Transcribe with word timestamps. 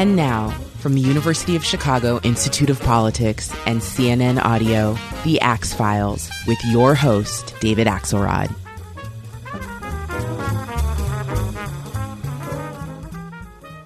And 0.00 0.16
now, 0.16 0.48
from 0.78 0.94
the 0.94 1.00
University 1.02 1.56
of 1.56 1.62
Chicago 1.62 2.20
Institute 2.22 2.70
of 2.70 2.80
Politics 2.80 3.54
and 3.66 3.82
CNN 3.82 4.42
Audio, 4.42 4.96
The 5.24 5.38
Axe 5.42 5.74
Files, 5.74 6.30
with 6.46 6.56
your 6.64 6.94
host, 6.94 7.54
David 7.60 7.86
Axelrod. 7.86 8.48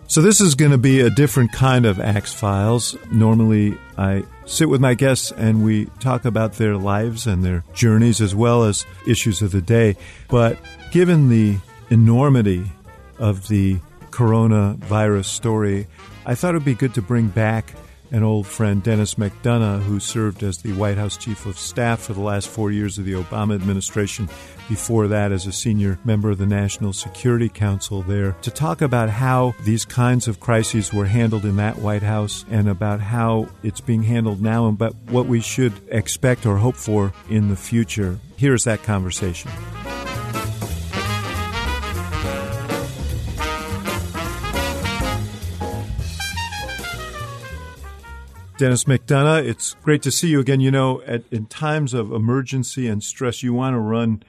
So, 0.07 0.23
this 0.23 0.41
is 0.41 0.55
going 0.55 0.71
to 0.71 0.79
be 0.79 1.01
a 1.01 1.11
different 1.11 1.51
kind 1.51 1.85
of 1.85 1.99
Axe 1.99 2.33
Files. 2.33 2.97
Normally, 3.11 3.77
I 3.99 4.23
sit 4.47 4.69
with 4.69 4.81
my 4.81 4.95
guests 4.95 5.33
and 5.33 5.65
we 5.65 5.87
talk 5.99 6.25
about 6.25 6.53
their 6.53 6.77
lives 6.77 7.27
and 7.27 7.45
their 7.45 7.65
journeys 7.75 8.21
as 8.21 8.37
well 8.37 8.63
as 8.63 8.87
issues 9.05 9.43
of 9.43 9.51
the 9.51 9.61
day. 9.61 9.97
But 10.29 10.61
given 10.93 11.29
the 11.29 11.57
enormity 11.91 12.71
of 13.19 13.49
the 13.49 13.81
coronavirus 14.15 15.25
story, 15.25 15.89
I 16.25 16.37
thought 16.37 16.55
it 16.55 16.59
would 16.59 16.65
be 16.65 16.75
good 16.75 16.95
to 16.95 17.03
bring 17.03 17.29
back 17.29 17.75
an 18.13 18.23
old 18.23 18.47
friend, 18.47 18.81
Denis 18.81 19.17
McDonough, 19.17 19.83
who 19.83 19.99
served 19.99 20.45
as 20.45 20.59
the 20.59 20.73
White 20.75 20.97
House 20.97 21.17
Chief 21.17 21.47
of 21.47 21.59
Staff 21.59 22.03
for 22.03 22.13
the 22.13 22.21
last 22.21 22.49
four 22.49 22.71
years 22.71 22.97
of 22.97 23.07
the 23.07 23.15
Obama 23.15 23.57
administration, 23.57 24.29
before 24.69 25.09
that 25.09 25.33
as 25.33 25.49
a 25.49 25.53
senior 25.53 25.99
member 26.05 26.31
of 26.31 26.39
the 26.39 26.47
National 26.47 26.93
Security 26.93 27.49
Council 27.49 28.03
there, 28.03 28.37
to 28.43 28.53
talk 28.53 28.81
about 28.83 29.11
how 29.11 29.53
these 29.65 29.85
kinds 29.85 30.29
of 30.29 30.39
crises 30.39 30.93
were 30.93 31.07
handled 31.07 31.45
in 31.45 31.57
that 31.57 31.79
White 31.79 32.05
House 32.05 32.45
and 32.51 32.69
about 32.69 33.01
how 33.01 33.49
it's 33.65 33.81
being 33.81 34.05
handled 34.05 34.41
now 34.41 34.69
and 34.69 34.79
but 34.79 34.95
what 35.09 35.27
we 35.27 35.41
should 35.41 35.73
expect 35.89 36.47
or 36.47 36.59
hope 36.59 36.77
for 36.77 37.13
in 37.29 37.49
the 37.49 37.57
future. 37.57 38.21
Here's 38.37 38.63
that 38.63 38.85
conversation. 38.85 39.51
Denis 48.57 48.85
McDonough, 48.85 49.45
it's 49.45 49.75
great 49.83 50.03
to 50.03 50.11
see 50.11 50.29
you 50.29 50.41
again. 50.41 50.61
You 50.61 50.71
know, 50.71 51.03
at, 51.03 51.25
in 51.31 51.47
times 51.47 51.93
of 51.93 52.13
emergency 52.13 52.87
and 52.87 53.03
stress, 53.03 53.43
you 53.43 53.53
want 53.53 53.75
to 53.75 53.81
run 53.81 54.23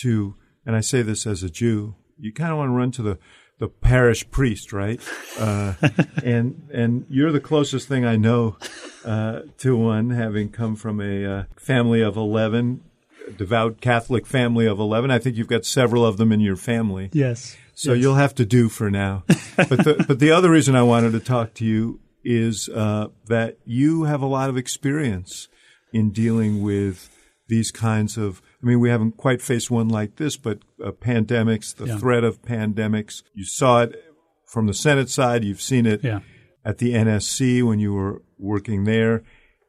to, 0.00 0.36
and 0.64 0.76
I 0.76 0.80
say 0.80 1.02
this 1.02 1.26
as 1.26 1.42
a 1.42 1.50
Jew, 1.50 1.96
you 2.18 2.32
kind 2.32 2.52
of 2.52 2.58
want 2.58 2.68
to 2.68 2.74
run 2.74 2.92
to 2.92 3.02
the, 3.02 3.18
the 3.58 3.68
parish 3.68 4.28
priest, 4.30 4.72
right? 4.72 5.00
Uh, 5.38 5.74
and 6.24 6.68
and 6.72 7.06
you're 7.08 7.32
the 7.32 7.40
closest 7.40 7.88
thing 7.88 8.04
I 8.04 8.16
know 8.16 8.56
uh, 9.04 9.40
to 9.58 9.76
one, 9.76 10.10
having 10.10 10.50
come 10.50 10.76
from 10.76 11.00
a 11.00 11.24
uh, 11.24 11.44
family 11.56 12.02
of 12.02 12.16
eleven, 12.16 12.82
a 13.26 13.32
devout 13.32 13.80
Catholic 13.80 14.26
family 14.26 14.66
of 14.66 14.78
eleven. 14.78 15.10
I 15.10 15.18
think 15.18 15.36
you've 15.36 15.48
got 15.48 15.64
several 15.64 16.06
of 16.06 16.16
them 16.16 16.30
in 16.30 16.40
your 16.40 16.56
family. 16.56 17.10
Yes. 17.12 17.56
So 17.74 17.92
yes. 17.92 18.02
you'll 18.02 18.14
have 18.14 18.34
to 18.36 18.46
do 18.46 18.68
for 18.68 18.90
now. 18.90 19.24
but 19.56 19.68
the, 19.68 20.04
but 20.06 20.18
the 20.18 20.30
other 20.30 20.50
reason 20.50 20.76
I 20.76 20.82
wanted 20.82 21.12
to 21.12 21.20
talk 21.20 21.54
to 21.54 21.64
you 21.64 22.00
is 22.24 22.68
uh, 22.68 23.08
that 23.26 23.58
you 23.64 24.04
have 24.04 24.22
a 24.22 24.26
lot 24.26 24.48
of 24.50 24.56
experience 24.56 25.48
in 25.92 26.10
dealing 26.10 26.62
with 26.62 27.08
these 27.48 27.70
kinds 27.70 28.16
of. 28.16 28.40
I 28.62 28.66
mean, 28.66 28.80
we 28.80 28.90
haven't 28.90 29.16
quite 29.16 29.42
faced 29.42 29.70
one 29.70 29.88
like 29.88 30.16
this, 30.16 30.36
but 30.36 30.60
uh, 30.84 30.92
pandemics, 30.92 31.74
the 31.74 31.86
Yeah. 31.86 31.98
threat 31.98 32.24
of 32.24 32.42
pandemics. 32.42 33.22
You 33.34 33.44
saw 33.44 33.82
it 33.82 34.02
from 34.46 34.66
the 34.66 34.74
Senate 34.74 35.10
side. 35.10 35.44
You've 35.44 35.60
seen 35.60 35.84
it 35.86 36.02
Yeah. 36.04 36.20
at 36.64 36.78
the 36.78 36.94
NSC 36.94 37.62
when 37.62 37.78
you 37.80 37.92
were 37.92 38.22
working 38.38 38.84
there, 38.84 39.22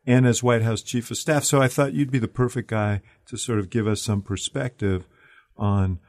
and 0.05 0.25
as 0.27 0.43
White 0.43 0.61
House 0.61 0.81
Chief 0.83 1.09
of 1.11 1.17
Staff. 1.17 1.43
So 1.43 1.61
I 1.61 1.67
thought 1.67 1.93
you'd 1.93 2.11
be 2.11 2.19
the 2.19 2.27
perfect 2.27 2.69
guy 2.69 3.01
to 3.27 3.37
sort 3.37 3.59
of 3.59 3.69
give 3.69 3.87
us 3.87 4.01
some 4.01 4.21
perspective 4.21 5.07
on 5.57 5.99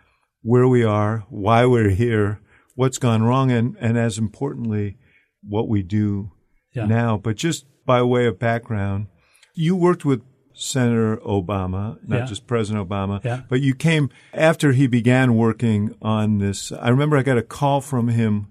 where 0.42 0.68
we 0.68 0.84
are, 0.84 1.24
why 1.30 1.64
we're 1.64 1.90
here, 1.90 2.40
what's 2.74 2.98
gone 2.98 3.22
wrong, 3.22 3.50
and, 3.50 3.76
and 3.80 3.96
as 3.96 4.18
importantly, 4.18 4.98
what 5.42 5.68
we 5.68 5.82
do 5.82 6.32
Yeah. 6.74 6.86
now. 6.86 7.16
But 7.16 7.36
just 7.36 7.66
by 7.86 8.02
way 8.02 8.26
of 8.26 8.38
background, 8.38 9.06
you 9.54 9.76
worked 9.76 10.04
with 10.04 10.22
Senator 10.56 11.16
Obama, 11.18 11.98
not 12.06 12.18
Yeah. 12.20 12.24
just 12.26 12.46
President 12.46 12.88
Obama, 12.88 13.22
Yeah. 13.24 13.42
but 13.48 13.60
you 13.60 13.74
came 13.74 14.08
after 14.32 14.72
he 14.72 14.86
began 14.86 15.34
working 15.34 15.94
on 16.00 16.38
this. 16.38 16.70
I 16.72 16.88
remember 16.90 17.16
I 17.16 17.22
got 17.22 17.38
a 17.38 17.42
call 17.42 17.80
from 17.80 18.08
him 18.08 18.46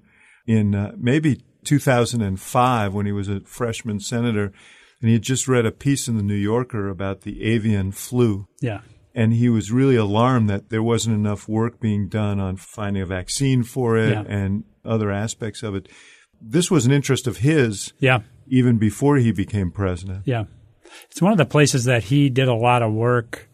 in 0.46 0.76
uh, 0.76 0.92
maybe 0.98 1.42
2005 1.64 2.94
when 2.94 3.06
he 3.06 3.12
was 3.12 3.30
a 3.30 3.40
freshman 3.42 4.00
senator, 4.00 4.52
and 5.02 5.08
he 5.10 5.14
had 5.14 5.22
just 5.22 5.48
read 5.48 5.66
a 5.66 5.72
piece 5.72 6.08
in 6.08 6.18
the 6.18 6.24
New 6.24 6.36
Yorker 6.36 6.90
about 6.90 7.22
the 7.22 7.44
avian 7.44 7.92
flu 7.92 8.48
Yeah. 8.62 8.82
and 9.16 9.34
he 9.34 9.50
was 9.50 9.72
really 9.72 9.96
alarmed 9.96 10.50
that 10.50 10.70
there 10.70 10.84
wasn't 10.84 11.16
enough 11.16 11.48
work 11.48 11.80
being 11.80 12.08
done 12.08 12.40
on 12.40 12.56
finding 12.58 13.04
a 13.04 13.06
vaccine 13.06 13.64
for 13.64 13.98
it 13.98 14.12
Yeah. 14.12 14.24
and 14.28 14.64
other 14.86 15.12
aspects 15.12 15.64
of 15.64 15.76
it. 15.76 15.88
This 16.46 16.70
was 16.70 16.86
an 16.86 16.92
interest 16.92 17.26
of 17.28 17.38
his 17.38 17.94
Yeah. 18.00 18.20
even 18.48 18.78
before 18.78 19.18
he 19.18 19.32
became 19.32 19.72
president. 19.72 20.24
Yeah. 20.26 20.44
It's 21.10 21.22
one 21.22 21.32
of 21.32 21.38
the 21.38 21.46
places 21.46 21.86
that 21.86 22.06
he 22.06 22.30
did 22.30 22.48
a 22.48 22.54
lot 22.54 22.82
of 22.84 22.94
work 22.94 23.50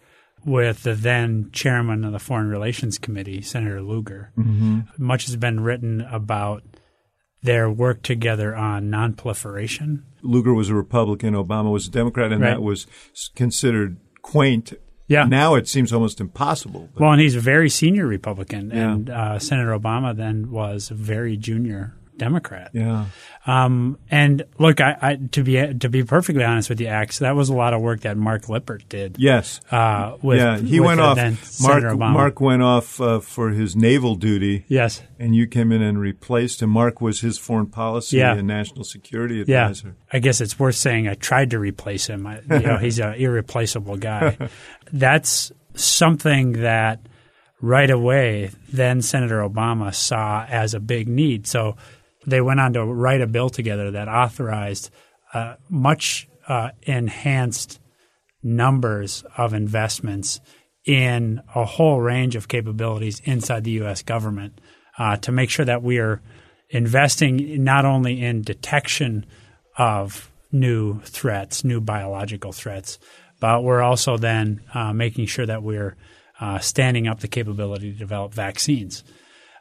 with 0.46 0.84
the 0.84 0.96
then 0.96 1.50
chairman 1.52 2.04
of 2.04 2.12
the 2.12 2.20
Foreign 2.20 2.48
Relations 2.50 2.98
Committee, 2.98 3.42
Senator 3.42 3.82
Lugar. 3.82 4.32
Mm-hmm. 4.38 4.80
Much 4.98 5.26
has 5.26 5.36
been 5.36 5.60
written 5.62 6.02
about 6.02 6.64
their 7.42 7.70
work 7.70 8.02
together 8.02 8.56
on 8.56 8.90
nonproliferation. 8.90 10.04
Lugar 10.22 10.54
was 10.54 10.70
a 10.70 10.76
Republican, 10.76 11.34
Obama 11.34 11.72
was 11.72 11.88
a 11.88 11.92
Democrat, 11.92 12.32
and 12.32 12.42
Right. 12.42 12.52
that 12.52 12.62
was 12.62 12.88
considered 13.36 13.98
quaint. 14.22 14.74
Yeah. 15.08 15.26
Now 15.26 15.56
it 15.56 15.68
seems 15.68 15.92
almost 15.94 16.20
impossible. 16.22 16.90
Well, 16.98 17.12
and 17.14 17.22
he's 17.22 17.36
a 17.36 17.40
very 17.40 17.70
senior 17.70 18.06
Republican, 18.06 18.72
Yeah. 18.74 18.92
and 18.94 19.10
uh, 19.10 19.40
Senator 19.40 19.78
Obama 19.78 20.16
then 20.16 20.52
was 20.52 20.92
a 20.92 20.96
very 20.96 21.36
junior 21.38 21.96
Democrat. 22.20 22.70
yeah. 22.74 23.06
Um, 23.48 23.98
and 24.12 24.44
look, 24.60 24.80
I, 24.80 24.96
I 25.02 25.16
to 25.32 25.44
be 25.44 25.74
to 25.80 25.90
be 25.90 26.04
perfectly 26.04 26.44
honest 26.44 26.70
with 26.70 26.80
you, 26.80 26.86
Axe, 26.88 27.20
that 27.20 27.36
was 27.36 27.50
a 27.50 27.54
lot 27.56 27.74
of 27.74 27.82
work 27.82 28.02
that 28.02 28.16
Mark 28.18 28.48
Lippert 28.48 28.88
did. 28.90 29.16
Yes. 29.18 29.60
Uh, 29.72 30.18
with, 30.22 30.38
yeah, 30.38 30.60
he 30.60 30.80
went 30.80 31.00
off. 31.00 31.18
Mark, 31.62 31.98
Mark 31.98 32.40
went 32.42 32.62
off 32.62 33.02
uh, 33.02 33.20
for 33.22 33.50
his 33.50 33.76
naval 33.76 34.14
duty. 34.16 34.66
Yes. 34.68 35.02
And 35.18 35.34
you 35.36 35.48
came 35.48 35.72
in 35.72 35.82
and 35.82 36.00
replaced 36.00 36.62
him. 36.62 36.70
Mark 36.70 37.02
was 37.02 37.22
his 37.22 37.40
foreign 37.40 37.68
policy 37.68 38.18
Yeah. 38.18 38.36
and 38.36 38.46
national 38.48 38.84
security 38.84 39.42
advisor. 39.42 39.88
Yeah. 39.88 39.94
I 40.14 40.20
guess 40.20 40.42
it's 40.42 40.60
worth 40.60 40.76
saying 40.76 41.08
I 41.08 41.16
tried 41.16 41.50
to 41.52 41.60
replace 41.60 42.06
him. 42.08 42.28
I, 42.28 42.42
you 42.42 42.60
know, 42.60 42.78
he's 42.78 43.00
an 43.00 43.14
irreplaceable 43.18 43.98
guy. 43.98 44.38
That's 44.94 45.52
something 45.74 46.52
that 46.62 47.00
right 47.62 47.90
away 47.90 48.52
then 48.72 49.02
Senator 49.02 49.40
Obama 49.40 49.94
saw 49.96 50.46
as 50.48 50.74
a 50.74 50.80
big 50.80 51.08
need. 51.08 51.48
So 51.48 51.76
they 52.26 52.42
went 52.42 52.60
on 52.60 52.74
to 52.74 52.86
write 52.86 53.22
a 53.22 53.28
bill 53.28 53.50
together 53.50 53.92
that 53.92 54.08
authorized 54.08 54.90
uh, 55.34 55.56
much 55.70 56.28
uh, 56.48 56.70
enhanced 56.84 57.80
numbers 58.42 59.24
of 59.38 59.54
investments 59.54 60.40
in 60.86 61.42
a 61.56 61.66
whole 61.66 62.00
range 62.00 62.36
of 62.36 62.48
capabilities 62.48 63.22
inside 63.26 63.64
the 63.64 63.72
U.S. 63.72 64.02
government 64.02 64.60
uh, 64.98 65.18
to 65.18 65.32
make 65.32 65.50
sure 65.50 65.66
that 65.66 65.84
we 65.84 66.00
are 66.00 66.22
investing 66.70 67.64
not 67.64 67.86
only 67.86 68.22
in 68.22 68.42
detection 68.42 69.26
of 69.78 70.32
new 70.52 71.00
threats, 71.02 71.64
new 71.64 71.80
biological 71.80 72.52
threats, 72.52 73.00
but 73.40 73.64
we're 73.64 73.82
also 73.82 74.18
then 74.18 74.62
uh, 74.74 74.92
making 74.94 75.26
sure 75.26 75.46
that 75.46 75.64
we're 75.64 75.96
uh, 76.40 76.60
standing 76.60 77.08
up 77.08 77.20
the 77.20 77.28
capability 77.28 77.92
to 77.92 77.98
develop 77.98 78.34
vaccines. 78.34 79.04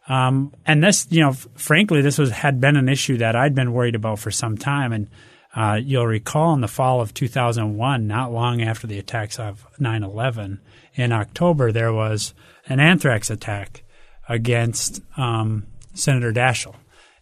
Um, 0.09 0.55
and 0.67 0.83
this, 0.83 1.07
you 1.11 1.21
know, 1.21 1.31
f- 1.31 1.47
frankly, 1.55 2.01
this 2.01 2.19
was 2.19 2.31
had 2.31 2.61
been 2.61 2.77
an 2.77 2.89
issue 2.89 3.19
that 3.19 3.37
I'd 3.37 3.55
been 3.55 3.73
worried 3.73 3.95
about 3.95 4.19
for 4.19 4.31
some 4.31 4.57
time. 4.57 4.93
And 4.93 5.09
uh, 5.55 5.79
you'll 5.83 6.07
recall 6.07 6.55
in 6.55 6.61
the 6.61 6.69
fall 6.69 7.01
of 7.01 7.15
2001, 7.15 8.07
not 8.07 8.33
long 8.33 8.63
after 8.63 8.87
the 8.87 8.99
attacks 8.99 9.39
of 9.39 9.67
9/11, 9.79 10.59
in 10.95 11.13
October 11.13 11.73
there 11.73 11.93
was 11.93 12.35
an 12.67 12.81
anthrax 12.81 13.31
attack 13.31 13.83
against 14.29 15.01
um, 15.17 15.67
Senator 15.95 16.33
Daschle, 16.33 16.77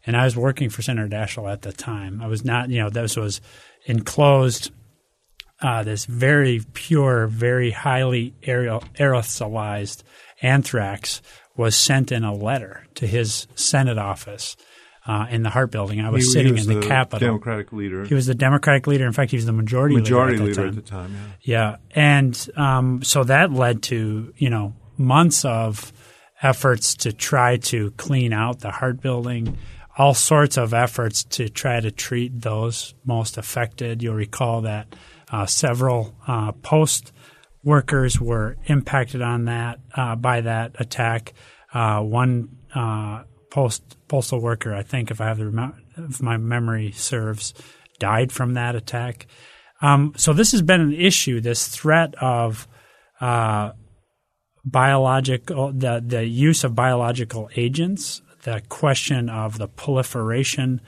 and 0.06 0.16
I 0.16 0.24
was 0.24 0.36
working 0.36 0.70
for 0.70 0.82
Senator 0.82 1.08
Daschle 1.08 1.50
at 1.50 1.62
the 1.62 1.72
time. 1.72 2.20
I 2.20 2.26
was 2.26 2.44
not, 2.44 2.68
you 2.68 2.78
know, 2.78 2.90
this 2.90 3.16
was 3.16 3.40
enclosed 3.86 4.70
uh, 5.62 5.82
this 5.82 6.04
very 6.04 6.60
pure, 6.74 7.26
very 7.26 7.70
highly 7.70 8.34
aerosolized 8.42 10.02
anthrax 10.42 11.22
was 11.56 11.76
sent 11.76 12.12
in 12.12 12.24
a 12.24 12.34
letter 12.34 12.86
to 12.96 13.06
his 13.06 13.46
Senate 13.54 13.98
office 13.98 14.56
uh, 15.06 15.26
in 15.30 15.42
the 15.42 15.50
Hart 15.50 15.70
Building. 15.70 16.00
I 16.00 16.10
was 16.10 16.24
he, 16.24 16.30
sitting 16.30 16.46
he 16.48 16.52
was 16.52 16.66
in 16.66 16.74
the, 16.74 16.80
the, 16.80 16.86
Capitol. 16.86 17.28
Democratic 17.28 17.72
leader. 17.72 18.04
He 18.04 18.14
was 18.14 18.26
the 18.26 18.34
Democratic 18.34 18.86
leader. 18.86 19.06
In 19.06 19.12
fact, 19.12 19.30
he 19.30 19.36
was 19.36 19.46
the 19.46 19.52
majority, 19.52 19.94
majority 19.94 20.38
leader, 20.38 20.66
at, 20.66 20.74
the 20.74 20.82
time. 20.82 21.14
Yeah, 21.42 21.70
yeah. 21.70 21.76
and 21.94 22.48
um, 22.56 23.02
so 23.02 23.24
that 23.24 23.52
led 23.52 23.82
to 23.84 24.32
you 24.36 24.50
know 24.50 24.74
months 24.96 25.44
of 25.44 25.92
efforts 26.42 26.94
to 26.94 27.12
try 27.12 27.56
to 27.56 27.92
clean 27.92 28.32
out 28.32 28.60
the 28.60 28.70
Hart 28.70 29.00
Building. 29.00 29.56
All 29.98 30.12
sorts 30.12 30.58
of 30.58 30.74
efforts 30.74 31.24
to 31.24 31.48
try 31.48 31.80
to 31.80 31.90
treat 31.90 32.42
those 32.42 32.94
most 33.06 33.38
affected. 33.38 34.02
You'll 34.02 34.14
recall 34.14 34.60
that 34.62 34.94
uh, 35.30 35.46
several 35.46 36.14
uh, 36.26 36.52
post 36.52 37.12
workers 37.66 38.20
were 38.20 38.56
impacted 38.66 39.20
on 39.20 39.46
that 39.46 39.80
uh, 39.94 40.14
by 40.14 40.40
that 40.40 40.76
attack. 40.78 41.34
Uh, 41.74 42.00
one 42.00 42.48
uh, 42.74 43.24
post 43.50 43.82
postal 44.08 44.40
worker, 44.40 44.72
I 44.72 44.82
think, 44.82 45.10
if 45.10 45.20
I 45.20 45.26
have 45.26 45.38
the 45.38 45.72
if 45.98 46.22
my 46.22 46.36
memory 46.36 46.92
serves, 46.92 47.52
died 47.98 48.30
from 48.30 48.54
that 48.54 48.76
attack. 48.76 49.26
Um, 49.82 50.14
so 50.16 50.32
this 50.32 50.52
has 50.52 50.62
been 50.62 50.80
an 50.80 50.94
issue. 50.94 51.40
This 51.40 51.66
threat 51.66 52.14
of 52.14 52.68
uh, 53.20 53.72
biological 54.64 55.72
the 55.72 56.02
the 56.06 56.24
use 56.24 56.62
of 56.62 56.74
biological 56.74 57.50
agents, 57.56 58.22
the 58.44 58.62
question 58.68 59.28
of 59.28 59.58
the 59.58 59.68
proliferation 59.68 60.80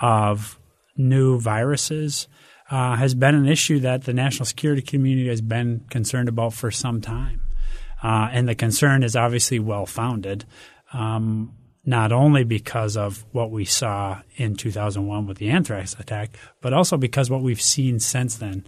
of 0.00 0.58
new 0.96 1.38
viruses. 1.38 2.26
Uh, 2.68 2.96
has 2.96 3.14
been 3.14 3.36
an 3.36 3.46
issue 3.46 3.78
that 3.78 4.04
the 4.04 4.12
national 4.12 4.44
security 4.44 4.82
community 4.82 5.28
has 5.28 5.40
been 5.40 5.84
concerned 5.88 6.28
about 6.28 6.52
for 6.52 6.70
some 6.70 7.00
time. 7.00 7.40
Uh, 8.02 8.28
and 8.32 8.48
the 8.48 8.54
concern 8.56 9.02
is 9.02 9.14
obviously 9.14 9.58
well 9.60 9.86
founded. 9.86 10.44
Um, 10.92 11.54
not 11.84 12.10
only 12.10 12.42
because 12.42 12.96
of 12.96 13.24
what 13.30 13.50
we 13.52 13.64
saw 13.64 14.20
in 14.34 14.56
2001 14.56 15.26
with 15.26 15.38
the 15.38 15.48
anthrax 15.48 15.94
attack, 15.98 16.36
but 16.60 16.72
also 16.72 16.96
because 16.96 17.30
what 17.30 17.42
we've 17.42 17.62
seen 17.62 18.00
since 18.00 18.36
then. 18.36 18.66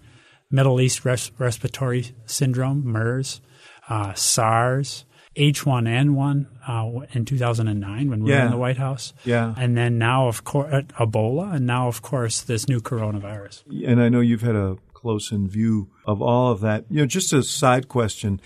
Middle 0.51 0.81
East 0.81 1.05
res- 1.05 1.33
respiratory 1.37 2.15
syndrome, 2.25 2.87
MERS, 2.87 3.41
uh, 3.89 4.15
SARS, 4.15 5.05
H1N1 5.39 6.47
uh, 6.67 7.07
in 7.13 7.25
2009 7.25 8.11
when 8.11 8.25
we 8.25 8.31
yeah. 8.31 8.39
were 8.39 8.45
in 8.47 8.51
the 8.51 8.59
White 8.59 8.77
House. 8.77 9.13
Yeah. 9.25 9.55
And 9.57 9.77
then 9.77 9.99
now, 9.99 10.29
of 10.29 10.45
course, 10.45 10.73
uh, 10.73 10.83
Ebola, 11.05 11.55
and 11.55 11.67
now, 11.67 11.89
of 11.89 12.03
course, 12.03 12.41
this 12.43 12.69
new 12.69 12.81
coronavirus. 12.81 13.63
And 13.87 14.03
I 14.03 14.09
know 14.09 14.21
you've 14.21 14.43
had 14.43 14.57
a 14.57 14.77
close 14.93 15.31
in 15.31 15.49
view 15.49 15.91
of 16.07 16.21
all 16.21 16.51
of 16.51 16.61
that. 16.61 16.85
You 16.91 17.01
know, 17.01 17.07
just 17.07 17.33
a 17.33 17.43
side 17.43 17.89
question. 17.89 18.41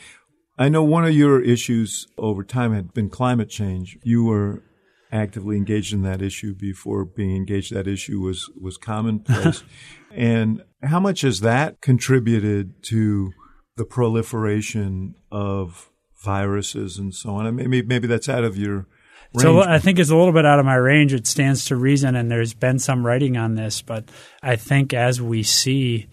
I 0.59 0.69
know 0.69 0.85
one 0.85 1.05
of 1.05 1.15
your 1.15 1.41
issues 1.41 2.07
over 2.19 2.45
time 2.45 2.75
had 2.75 2.93
been 2.93 3.09
climate 3.09 3.49
change. 3.49 3.99
You 4.03 4.25
were 4.25 4.63
actively 5.11 5.57
engaged 5.57 5.93
in 5.93 6.03
that 6.03 6.23
issue 6.23 6.55
before 6.55 7.05
being 7.05 7.37
engaged 7.37 7.73
that 7.75 7.87
issue 7.87 8.21
was 8.21 8.51
was 8.61 8.77
commonplace. 8.77 9.63
and 10.15 10.63
how 10.83 11.01
much 11.01 11.23
has 11.23 11.41
that 11.41 11.81
contributed 11.81 12.83
to 12.85 13.33
the 13.77 13.85
proliferation 13.85 15.15
of 15.31 15.91
viruses 16.23 16.99
and 16.99 17.15
so 17.15 17.31
on? 17.31 17.55
Maybe 17.57 17.83
maybe 17.83 18.07
that's 18.07 18.29
out 18.29 18.45
of 18.45 18.57
your 18.57 18.87
range. 19.35 19.43
So 19.43 19.61
I 19.61 19.79
think 19.79 19.99
it's 19.99 20.11
a 20.11 20.17
little 20.17 20.33
bit 20.33 20.47
out 20.47 20.59
of 20.59 20.65
my 20.65 20.75
range. 20.75 21.13
It 21.13 21.27
stands 21.27 21.67
to 21.67 21.77
reason, 21.77 22.17
and 22.17 22.31
there's 22.31 22.55
been 22.55 22.79
some 22.79 23.05
writing 23.05 23.37
on 23.37 23.55
this, 23.55 23.83
but 23.83 24.11
I 24.43 24.57
think 24.57 24.93
as 24.93 25.21
we 25.21 25.43
see 25.43 26.09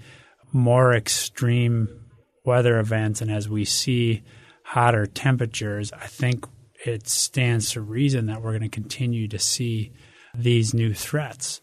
more 0.51 0.94
extreme 0.94 1.88
weather 2.44 2.79
events 2.79 3.21
and 3.21 3.31
as 3.31 3.47
we 3.47 3.65
see 3.65 4.23
hotter 4.63 5.06
temperatures, 5.06 5.91
I 5.94 6.07
think 6.07 6.45
it 6.85 7.07
stands 7.07 7.71
to 7.71 7.81
reason 7.81 8.27
that 8.27 8.41
we're 8.41 8.51
going 8.51 8.62
to 8.62 8.69
continue 8.69 9.27
to 9.27 9.39
see 9.39 9.91
these 10.33 10.73
new 10.73 10.94
threats. 10.94 11.62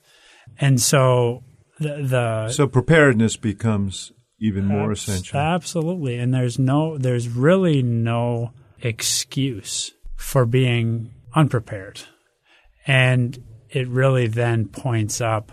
And 0.59 0.81
so 0.81 1.43
the, 1.79 2.03
the 2.03 2.49
so 2.51 2.67
preparedness 2.67 3.37
becomes 3.37 4.13
even 4.39 4.67
more 4.67 4.91
abs- 4.91 5.09
essential. 5.09 5.39
Absolutely. 5.39 6.19
And 6.19 6.33
there's 6.33 6.59
no 6.59 6.99
there's 6.99 7.29
really 7.29 7.83
no 7.83 8.53
excuse 8.81 9.93
for 10.17 10.47
being 10.47 11.13
unprepared. 11.35 12.03
And 12.87 13.43
it 13.71 13.89
really 13.89 14.27
then 14.27 14.69
points 14.69 15.21
up 15.21 15.53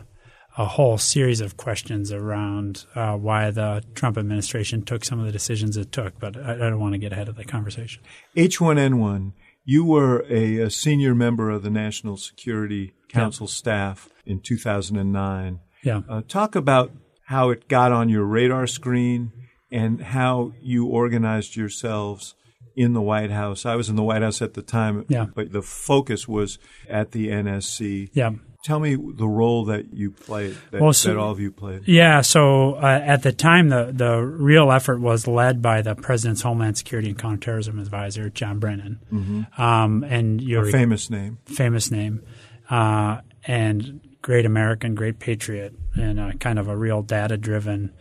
a 0.58 0.66
whole 0.66 0.98
series 0.98 1.42
of 1.42 1.58
questions 1.58 2.12
around 2.12 2.86
uh, 2.94 3.14
why 3.16 3.50
the 3.50 3.84
Trump 3.96 4.18
administration 4.18 4.84
took 4.84 5.04
some 5.04 5.20
of 5.20 5.26
the 5.26 5.32
decisions 5.32 5.78
it 5.78 5.92
took. 5.92 6.20
But 6.20 6.38
I, 6.38 6.54
I 6.54 6.70
don't 6.70 6.80
want 6.80 6.94
to 6.94 7.00
get 7.00 7.12
ahead 7.12 7.28
of 7.28 7.36
the 7.36 7.44
conversation. 7.44 8.04
H1N1, 8.38 9.34
you 9.66 9.84
were 9.84 10.26
a, 10.30 10.60
a 10.60 10.70
senior 10.70 11.16
member 11.16 11.50
of 11.50 11.64
the 11.64 11.72
National 11.72 12.18
Security 12.18 12.94
Council 13.10 13.48
staff 13.48 14.10
in 14.26 14.40
2009. 14.40 15.60
Yeah. 15.84 16.02
Uh, 16.08 16.22
talk 16.28 16.56
about 16.56 16.92
how 17.26 17.50
it 17.50 17.68
got 17.68 17.92
on 17.92 18.10
your 18.10 18.24
radar 18.26 18.68
screen 18.68 19.32
and 19.72 20.02
how 20.02 20.54
you 20.62 20.86
organized 20.88 21.56
yourselves 21.56 22.36
in 22.76 22.94
the 22.94 23.02
White 23.02 23.32
House. 23.32 23.66
I 23.66 23.76
was 23.76 23.90
in 23.90 23.96
the 23.96 24.04
White 24.04 24.22
House 24.24 24.42
at 24.42 24.54
the 24.56 24.62
time, 24.62 25.06
Yeah. 25.08 25.28
but 25.34 25.52
the 25.52 25.62
focus 25.62 26.28
was 26.28 26.58
at 26.90 27.12
the 27.12 27.30
NSC. 27.30 28.10
Yeah. 28.14 28.32
Tell 28.64 28.80
me 28.80 28.96
the 28.96 29.28
role 29.28 29.66
that 29.66 29.94
you 29.94 30.10
played, 30.12 30.56
that, 30.72 30.82
Well, 30.82 30.94
so- 30.94 31.10
that 31.10 31.18
all 31.18 31.32
of 31.32 31.40
you 31.40 31.52
played. 31.52 31.82
Yeah, 31.86 32.22
so 32.22 32.76
uh, 32.76 33.02
at 33.04 33.22
the 33.22 33.34
time, 33.34 33.68
the, 33.70 33.92
the 33.94 34.18
real 34.22 34.72
effort 34.72 35.02
was 35.02 35.28
led 35.28 35.62
by 35.62 35.82
the 35.82 35.96
President's 35.96 36.42
Homeland 36.44 36.78
Security 36.78 37.10
and 37.10 37.18
Counterterrorism 37.20 37.78
Advisor, 37.78 38.30
John 38.30 38.60
Brennan. 38.60 39.48
Um, 39.58 40.04
and 40.06 40.42
your 40.42 40.66
famous 40.72 41.10
name. 41.10 41.40
famous 41.46 41.92
name, 41.92 42.22
uh, 42.70 43.20
and 43.46 44.00
great 44.24 44.46
American, 44.46 44.96
great 44.96 45.20
patriot, 45.20 45.76
and 45.94 46.20
uh, 46.20 46.32
kind 46.40 46.58
of 46.58 46.68
a 46.68 46.76
real 46.76 47.04
data 47.04 47.38
driven, 47.38 47.94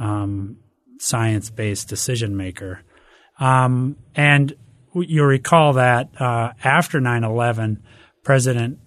um, 0.00 0.56
science 0.98 1.50
based 1.50 1.88
decision 1.88 2.36
maker. 2.36 2.82
Um, 3.38 3.96
and 4.16 4.54
you'll 4.94 5.26
recall 5.26 5.74
that 5.74 6.20
uh, 6.20 6.52
after 6.64 7.00
9 7.00 7.22
11, 7.22 7.84
President 8.24 8.78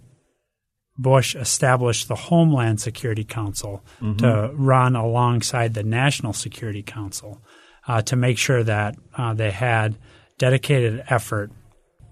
Bush 0.98 1.36
established 1.36 2.10
the 2.10 2.16
Homeland 2.16 2.82
Security 2.82 3.24
Council 3.24 3.84
to 4.18 4.52
run 4.54 4.96
alongside 4.96 5.74
the 5.74 5.84
National 5.84 6.34
Security 6.34 6.84
Council 6.84 7.42
uh, 7.88 8.02
to 8.02 8.16
make 8.16 8.38
sure 8.38 8.64
that 8.64 8.96
uh, 9.18 9.34
they 9.34 9.52
had 9.52 9.98
dedicated 10.38 11.04
effort 11.10 11.52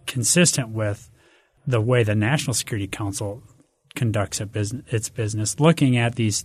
consistent 0.07 0.69
with 0.69 1.09
the 1.67 1.81
way 1.81 2.03
the 2.03 2.15
National 2.15 2.53
Security 2.53 2.87
Council 2.87 3.43
conducts 3.95 4.39
business, 4.39 4.83
its 4.87 5.09
business, 5.09 5.59
looking 5.59 5.97
at 5.97 6.15
these 6.15 6.43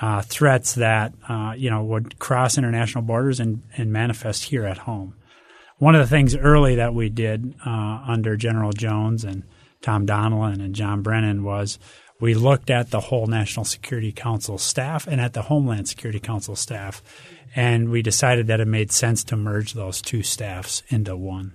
uh, 0.00 0.22
threats 0.22 0.74
that 0.74 1.12
uh, 1.28 1.54
you 1.56 1.70
know 1.70 1.84
would 1.84 2.18
cross 2.18 2.56
international 2.56 3.02
borders 3.02 3.40
and, 3.40 3.62
and 3.76 3.92
manifest 3.92 4.44
here 4.44 4.66
at 4.66 4.78
home. 4.78 5.14
One 5.78 5.94
of 5.94 6.00
the 6.00 6.06
things 6.06 6.36
early 6.36 6.76
that 6.76 6.94
we 6.94 7.08
did 7.08 7.54
uh, 7.64 8.02
under 8.06 8.36
General 8.36 8.72
Jones 8.72 9.24
and 9.24 9.44
Tom 9.82 10.06
Donilon 10.06 10.62
and 10.62 10.74
John 10.74 11.02
Brennan 11.02 11.42
was 11.42 11.78
we 12.20 12.34
looked 12.34 12.68
at 12.68 12.90
the 12.90 13.00
whole 13.00 13.26
National 13.26 13.64
Security 13.64 14.12
Council 14.12 14.58
staff 14.58 15.06
and 15.06 15.20
at 15.20 15.32
the 15.32 15.42
Homeland 15.42 15.88
Security 15.88 16.20
Council 16.20 16.54
staff, 16.54 17.02
and 17.56 17.88
we 17.90 18.02
decided 18.02 18.46
that 18.48 18.60
it 18.60 18.68
made 18.68 18.92
sense 18.92 19.24
to 19.24 19.36
merge 19.36 19.72
those 19.72 20.02
two 20.02 20.22
staffs 20.22 20.82
into 20.88 21.16
one 21.16 21.54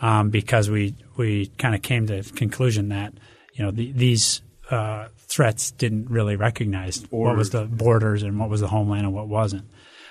um, 0.00 0.30
because 0.30 0.70
we 0.70 0.94
we 1.16 1.46
kind 1.58 1.74
of 1.74 1.82
came 1.82 2.06
to 2.06 2.22
the 2.22 2.32
conclusion 2.32 2.88
that 2.88 3.14
you 3.54 3.64
know 3.64 3.70
the, 3.70 3.92
these 3.92 4.42
uh, 4.70 5.08
threats 5.16 5.70
didn't 5.72 6.10
really 6.10 6.36
recognize 6.36 7.04
what 7.10 7.36
was 7.36 7.50
the 7.50 7.64
borders 7.64 8.22
and 8.22 8.38
what 8.38 8.50
was 8.50 8.60
the 8.60 8.68
homeland 8.68 9.04
and 9.04 9.14
what 9.14 9.28
wasn't. 9.28 9.64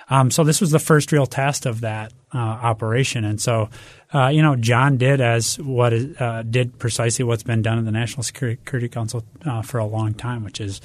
Um, 0.10 0.32
so 0.32 0.44
this 0.44 0.62
was 0.62 0.72
the 0.72 0.80
first 0.80 1.12
real 1.12 1.26
test 1.26 1.66
of 1.66 1.82
that 1.82 2.14
uh, 2.34 2.38
operation, 2.38 3.26
and 3.26 3.42
so 3.42 3.70
uh, 4.14 4.28
you 4.28 4.42
know 4.42 4.56
John 4.56 4.98
did 4.98 5.20
as 5.20 5.60
what 5.60 5.92
is, 5.92 6.16
uh, 6.20 6.44
did 6.50 6.80
precisely 6.80 7.26
what's 7.26 7.44
been 7.44 7.62
done 7.62 7.78
in 7.78 7.86
the 7.86 7.92
National 7.92 8.24
Security 8.24 8.88
Council 8.88 9.24
uh, 9.46 9.62
for 9.62 9.80
a 9.80 9.86
long 9.86 10.14
time, 10.14 10.44
which 10.44 10.62
is 10.62 10.80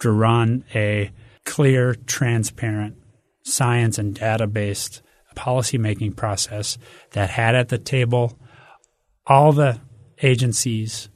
to 0.00 0.10
run 0.10 0.64
a 0.74 1.10
clear, 1.44 1.94
transparent, 1.94 2.96
science 3.44 3.96
and 3.96 4.14
data 4.14 4.46
based 4.46 5.00
policymaking 5.36 6.16
process 6.16 6.78
that 7.12 7.30
had 7.30 7.54
at 7.54 7.68
the 7.68 7.78
table 7.78 8.38
all 9.26 9.52
the 9.52 9.80
agencies 10.22 11.08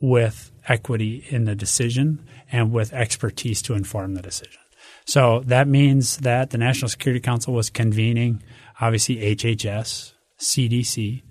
with 0.00 0.52
equity 0.68 1.24
in 1.28 1.44
the 1.44 1.54
decision 1.54 2.26
and 2.50 2.72
with 2.72 2.92
expertise 2.92 3.62
to 3.62 3.74
inform 3.74 4.14
the 4.14 4.22
decision. 4.22 4.60
So 5.04 5.40
that 5.46 5.68
means 5.68 6.18
that 6.18 6.50
the 6.50 6.58
National 6.58 6.88
Security 6.88 7.20
Council 7.20 7.54
was 7.54 7.70
convening, 7.70 8.42
obviously, 8.80 9.16
HHS, 9.16 10.12
CDC, 10.38 11.22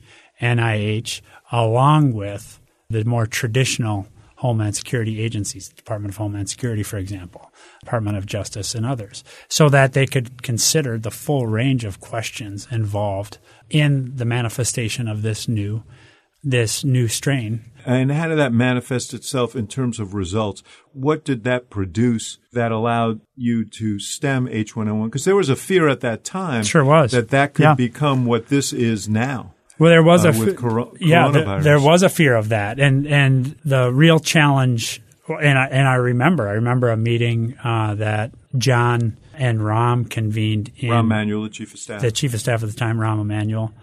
NIH, 0.42 1.22
along 1.52 2.14
with 2.14 2.60
the 2.90 3.04
more 3.04 3.26
traditional 3.26 4.08
Homeland 4.38 4.76
Security 4.76 5.22
agencies, 5.22 5.70
Department 5.70 6.14
of 6.14 6.18
Homeland 6.18 6.50
Security, 6.50 6.84
for 6.84 6.98
example, 6.98 7.52
Department 7.80 8.18
of 8.18 8.26
Justice, 8.26 8.76
and 8.76 8.86
others, 8.86 9.24
so 9.48 9.70
that 9.70 9.94
they 9.94 10.06
could 10.06 10.44
consider 10.44 10.98
the 10.98 11.12
full 11.12 11.48
range 11.48 11.86
of 11.86 12.00
questions 12.00 12.68
involved 12.70 13.38
in 13.70 14.16
the 14.16 14.26
manifestation 14.26 15.08
of 15.08 15.22
this 15.22 15.48
new 15.48 15.84
this 16.46 16.84
new 16.84 17.08
strain. 17.08 17.62
And 17.86 18.12
how 18.12 18.28
did 18.30 18.38
that 18.40 18.52
manifest 18.54 19.14
itself 19.14 19.56
in 19.56 19.68
terms 19.68 20.00
of 20.00 20.14
results? 20.14 20.64
What 20.94 21.24
did 21.26 21.44
that 21.44 21.70
produce 21.70 22.38
that 22.54 22.72
allowed 22.72 23.20
you 23.36 23.64
to 23.66 24.00
stem 24.00 24.48
H1N1? 24.48 25.06
Because 25.06 25.26
there 25.26 25.36
was 25.36 25.50
a 25.50 25.56
fear 25.56 25.88
at 25.88 26.00
that 26.02 26.24
time 26.24 26.64
sure 26.64 26.84
was. 26.86 27.12
that 27.12 27.30
that 27.30 27.54
could 27.54 27.64
Yeah. 27.64 27.76
become 27.76 28.26
what 28.26 28.48
this 28.48 28.72
is 28.74 29.08
now. 29.10 29.54
Well, 29.78 29.90
there 29.92 30.02
was 30.04 30.26
uh, 30.26 30.30
a 30.30 30.40
with 30.40 30.56
coro- 30.58 30.96
yeah, 31.00 31.30
there, 31.30 31.60
there 31.62 31.80
was 31.82 32.02
a 32.02 32.08
fear 32.10 32.34
of 32.36 32.48
that, 32.50 32.80
and 32.80 33.06
and 33.06 33.56
the 33.66 33.92
real 33.92 34.20
challenge, 34.20 35.02
and 35.28 35.60
I, 35.60 35.66
and 35.66 35.86
I 35.86 35.96
remember, 35.96 36.48
I 36.48 36.54
remember 36.54 36.90
a 36.92 36.96
meeting 36.98 37.58
uh, 37.62 37.94
that 37.96 38.32
John 38.58 39.18
and 39.34 39.60
Rahm 39.60 40.10
convened 40.10 40.72
in 40.78 40.92
Rahm 40.92 41.02
Emanuel, 41.02 41.44
the 41.44 41.50
chief 41.50 41.74
of 41.74 41.80
staff. 41.82 42.02
the 42.02 42.10
chief 42.10 42.34
of 42.34 42.40
staff 42.40 42.64
at 42.64 42.70
the 42.70 42.76
time, 42.76 42.98
Rahm 43.00 43.20
Emanuel, 43.20 43.74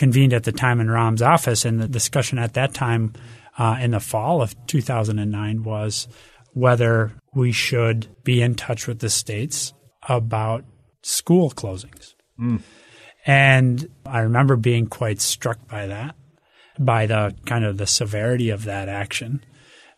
convened 0.00 0.32
at 0.32 0.44
the 0.44 0.50
time 0.50 0.80
in 0.80 0.90
Rahm's 0.90 1.20
office, 1.20 1.66
and 1.66 1.78
the 1.78 1.86
discussion 1.86 2.38
at 2.38 2.54
that 2.54 2.72
time 2.72 3.12
uh, 3.58 3.76
in 3.82 3.90
the 3.90 4.00
fall 4.00 4.40
of 4.40 4.56
2009 4.66 5.62
was 5.62 6.08
whether 6.54 7.12
we 7.34 7.52
should 7.52 8.08
be 8.24 8.40
in 8.40 8.54
touch 8.54 8.86
with 8.86 9.00
the 9.00 9.10
states 9.10 9.74
about 10.08 10.64
school 11.02 11.50
closings. 11.50 12.14
And 13.26 13.90
I 14.06 14.20
remember 14.20 14.56
being 14.56 14.86
quite 14.86 15.20
struck 15.20 15.68
by 15.68 15.88
that, 15.88 16.16
by 16.78 17.04
the 17.04 17.34
kind 17.44 17.66
of 17.66 17.76
the 17.76 17.86
severity 17.86 18.48
of 18.48 18.64
that 18.64 18.88
action. 18.88 19.44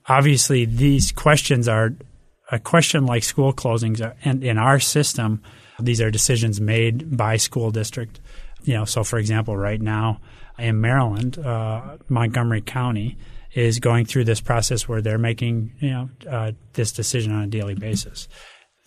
Obviously, 0.08 0.64
these 0.64 1.12
questions 1.12 1.68
are 1.68 1.94
a 2.50 2.58
question 2.58 3.06
like 3.06 3.22
school 3.22 3.52
closings, 3.52 4.04
are, 4.04 4.16
and 4.24 4.42
in 4.42 4.58
our 4.58 4.80
system, 4.80 5.40
these 5.78 6.00
are 6.00 6.10
decisions 6.10 6.60
made 6.60 7.16
by 7.16 7.36
school 7.36 7.70
district. 7.70 8.18
You 8.64 8.74
know, 8.74 8.84
so 8.84 9.04
for 9.04 9.18
example, 9.18 9.56
right 9.56 9.80
now 9.80 10.20
in 10.58 10.80
Maryland, 10.80 11.38
uh, 11.38 11.98
Montgomery 12.08 12.60
County 12.60 13.18
is 13.54 13.80
going 13.80 14.06
through 14.06 14.24
this 14.24 14.40
process 14.40 14.88
where 14.88 15.02
they're 15.02 15.18
making 15.18 15.72
you 15.80 15.90
know 15.90 16.10
uh, 16.28 16.52
this 16.72 16.92
decision 16.92 17.32
on 17.32 17.42
a 17.42 17.48
daily 17.48 17.74
basis. 17.74 18.28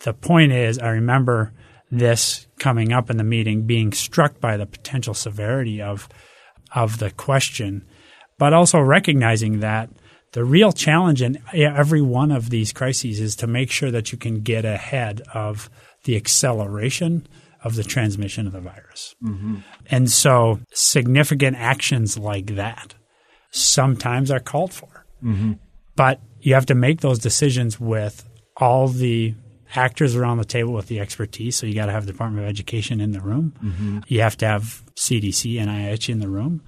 The 0.00 0.12
point 0.12 0.52
is, 0.52 0.78
I 0.78 0.88
remember 0.88 1.52
this 1.90 2.46
coming 2.58 2.92
up 2.92 3.10
in 3.10 3.16
the 3.16 3.24
meeting, 3.24 3.66
being 3.66 3.92
struck 3.92 4.40
by 4.40 4.56
the 4.56 4.66
potential 4.66 5.14
severity 5.14 5.80
of 5.80 6.08
of 6.74 6.98
the 6.98 7.10
question, 7.10 7.86
but 8.38 8.52
also 8.52 8.80
recognizing 8.80 9.60
that 9.60 9.90
the 10.32 10.44
real 10.44 10.72
challenge 10.72 11.22
in 11.22 11.38
every 11.52 12.02
one 12.02 12.30
of 12.30 12.50
these 12.50 12.72
crises 12.72 13.20
is 13.20 13.36
to 13.36 13.46
make 13.46 13.70
sure 13.70 13.90
that 13.90 14.12
you 14.12 14.18
can 14.18 14.40
get 14.40 14.64
ahead 14.64 15.22
of 15.32 15.70
the 16.04 16.16
acceleration 16.16 17.26
of 17.66 17.74
the 17.74 17.84
transmission 17.84 18.46
of 18.46 18.52
the 18.52 18.60
virus. 18.60 19.14
Mm-hmm. 19.22 19.56
And 19.90 20.10
so 20.10 20.60
significant 20.72 21.56
actions 21.56 22.16
like 22.16 22.54
that 22.54 22.94
sometimes 23.50 24.30
are 24.30 24.40
called 24.40 24.72
for. 24.72 25.04
Mm-hmm. 25.22 25.54
But 25.96 26.20
you 26.40 26.54
have 26.54 26.66
to 26.66 26.74
make 26.74 27.00
those 27.00 27.18
decisions 27.18 27.80
with 27.80 28.28
all 28.56 28.88
the 28.88 29.34
actors 29.74 30.14
around 30.14 30.38
the 30.38 30.44
table 30.44 30.72
with 30.72 30.86
the 30.86 31.00
expertise. 31.00 31.56
So 31.56 31.66
you 31.66 31.74
got 31.74 31.86
to 31.86 31.92
have 31.92 32.06
the 32.06 32.12
Department 32.12 32.44
of 32.44 32.48
Education 32.48 33.00
in 33.00 33.10
the 33.10 33.20
room. 33.20 33.54
Mm-hmm. 33.62 33.98
You 34.06 34.20
have 34.20 34.36
to 34.38 34.46
have 34.46 34.84
CDC, 34.94 35.60
and 35.60 35.68
NIH 35.68 36.08
in 36.08 36.20
the 36.20 36.28
room. 36.28 36.62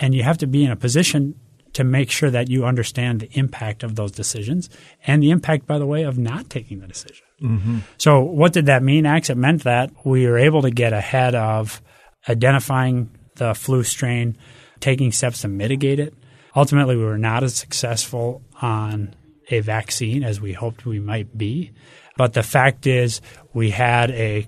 And 0.00 0.14
you 0.14 0.22
have 0.22 0.38
to 0.38 0.46
be 0.46 0.64
in 0.64 0.70
a 0.70 0.76
position 0.76 1.34
to 1.74 1.84
make 1.84 2.10
sure 2.10 2.30
that 2.30 2.48
you 2.48 2.64
understand 2.64 3.20
the 3.20 3.30
impact 3.38 3.82
of 3.82 3.96
those 3.96 4.12
decisions 4.12 4.70
and 5.06 5.22
the 5.22 5.30
impact, 5.30 5.66
by 5.66 5.78
the 5.78 5.86
way, 5.86 6.02
of 6.02 6.18
not 6.18 6.48
taking 6.48 6.80
the 6.80 6.86
decision. 6.86 7.26
Mm-hmm. 7.42 7.78
So, 7.98 8.20
what 8.20 8.52
did 8.52 8.66
that 8.66 8.82
mean, 8.82 9.06
Axe? 9.06 9.30
It 9.30 9.36
meant 9.36 9.64
that 9.64 9.90
we 10.04 10.26
were 10.26 10.38
able 10.38 10.62
to 10.62 10.70
get 10.70 10.92
ahead 10.92 11.34
of 11.34 11.80
identifying 12.28 13.10
the 13.36 13.54
flu 13.54 13.82
strain, 13.84 14.36
taking 14.80 15.12
steps 15.12 15.42
to 15.42 15.48
mitigate 15.48 16.00
it. 16.00 16.14
Ultimately, 16.56 16.96
we 16.96 17.04
were 17.04 17.18
not 17.18 17.44
as 17.44 17.54
successful 17.54 18.42
on 18.60 19.14
a 19.50 19.60
vaccine 19.60 20.24
as 20.24 20.40
we 20.40 20.52
hoped 20.52 20.84
we 20.84 20.98
might 21.00 21.36
be. 21.36 21.72
But 22.16 22.32
the 22.32 22.42
fact 22.42 22.86
is, 22.86 23.20
we 23.54 23.70
had 23.70 24.10
a 24.10 24.46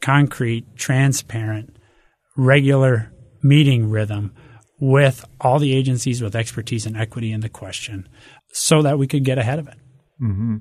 concrete, 0.00 0.76
transparent, 0.76 1.76
regular 2.36 3.12
meeting 3.42 3.90
rhythm 3.90 4.32
with 4.80 5.24
all 5.40 5.58
the 5.58 5.74
agencies 5.74 6.22
with 6.22 6.34
expertise 6.34 6.86
and 6.86 6.96
equity 6.96 7.32
in 7.32 7.40
the 7.40 7.48
question 7.48 8.08
so 8.52 8.82
that 8.82 8.98
we 8.98 9.06
could 9.06 9.24
get 9.24 9.38
ahead 9.38 9.58
of 9.58 9.68
it. 9.68 9.78
Mm-hmm. 10.22 10.56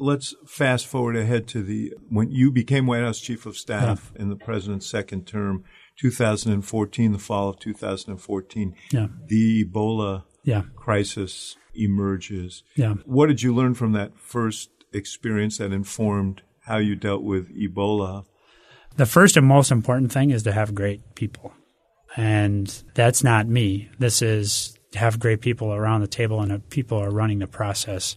Let's 0.00 0.34
fast 0.46 0.86
forward 0.86 1.14
ahead 1.16 1.46
to 1.48 1.62
the 1.62 1.92
when 2.08 2.30
you 2.30 2.50
became 2.50 2.86
White 2.86 3.02
House 3.02 3.20
Chief 3.20 3.44
of 3.44 3.56
Staff 3.56 4.12
in 4.16 4.30
the 4.30 4.36
president's 4.36 4.86
second 4.86 5.26
term, 5.26 5.64
2014, 5.98 7.12
the 7.12 7.18
fall 7.18 7.50
of 7.50 7.58
2014. 7.58 8.74
Yeah. 8.90 9.08
The 9.26 9.64
Ebola 9.64 10.24
Yeah. 10.42 10.62
crisis 10.74 11.56
emerges. 11.74 12.62
Yeah. 12.76 12.94
What 13.04 13.26
did 13.26 13.42
you 13.42 13.54
learn 13.54 13.74
from 13.74 13.92
that 13.92 14.18
first 14.18 14.70
experience 14.92 15.58
that 15.58 15.72
informed 15.72 16.42
how 16.60 16.78
you 16.78 16.96
dealt 16.96 17.22
with 17.22 17.54
Ebola? 17.54 18.24
The 18.96 19.06
first 19.06 19.36
and 19.36 19.46
most 19.46 19.70
important 19.70 20.12
thing 20.12 20.30
is 20.30 20.42
to 20.44 20.52
have 20.52 20.74
great 20.74 21.14
people. 21.14 21.52
And 22.16 22.82
that's 22.94 23.22
not 23.22 23.46
me. 23.46 23.88
This 23.98 24.22
is 24.22 24.76
to 24.92 24.98
have 24.98 25.20
great 25.20 25.40
people 25.42 25.72
around 25.72 26.00
the 26.00 26.08
table 26.08 26.40
and 26.40 26.68
people 26.70 26.98
are 26.98 27.10
running 27.10 27.38
the 27.38 27.46
process 27.46 28.16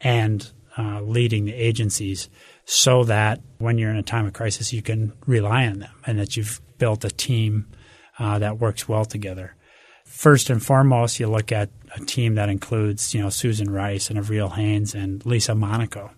and 0.00 0.50
uh, 0.78 1.00
leading 1.02 1.44
the 1.44 1.54
agencies 1.54 2.28
so 2.64 3.04
that 3.04 3.40
when 3.58 3.78
you're 3.78 3.90
in 3.90 3.96
a 3.96 4.02
time 4.02 4.26
of 4.26 4.32
crisis, 4.32 4.72
you 4.72 4.82
can 4.82 5.12
rely 5.26 5.66
on 5.66 5.80
them 5.80 5.92
and 6.06 6.18
that 6.18 6.36
you've 6.36 6.60
built 6.78 7.04
a 7.04 7.10
team 7.10 7.66
uh, 8.18 8.38
that 8.38 8.58
works 8.58 8.88
well 8.88 9.04
together. 9.04 9.54
First 10.04 10.50
and 10.50 10.62
foremost, 10.62 11.20
you 11.20 11.28
look 11.28 11.52
at 11.52 11.70
a 11.96 12.04
team 12.04 12.34
that 12.34 12.48
includes, 12.48 13.14
you 13.14 13.20
know, 13.20 13.30
Susan 13.30 13.70
Rice 13.70 14.10
and 14.10 14.18
Avril 14.18 14.50
Haines 14.50 14.94
and 14.94 15.24
Lisa 15.24 15.54
Monaco 15.54 16.10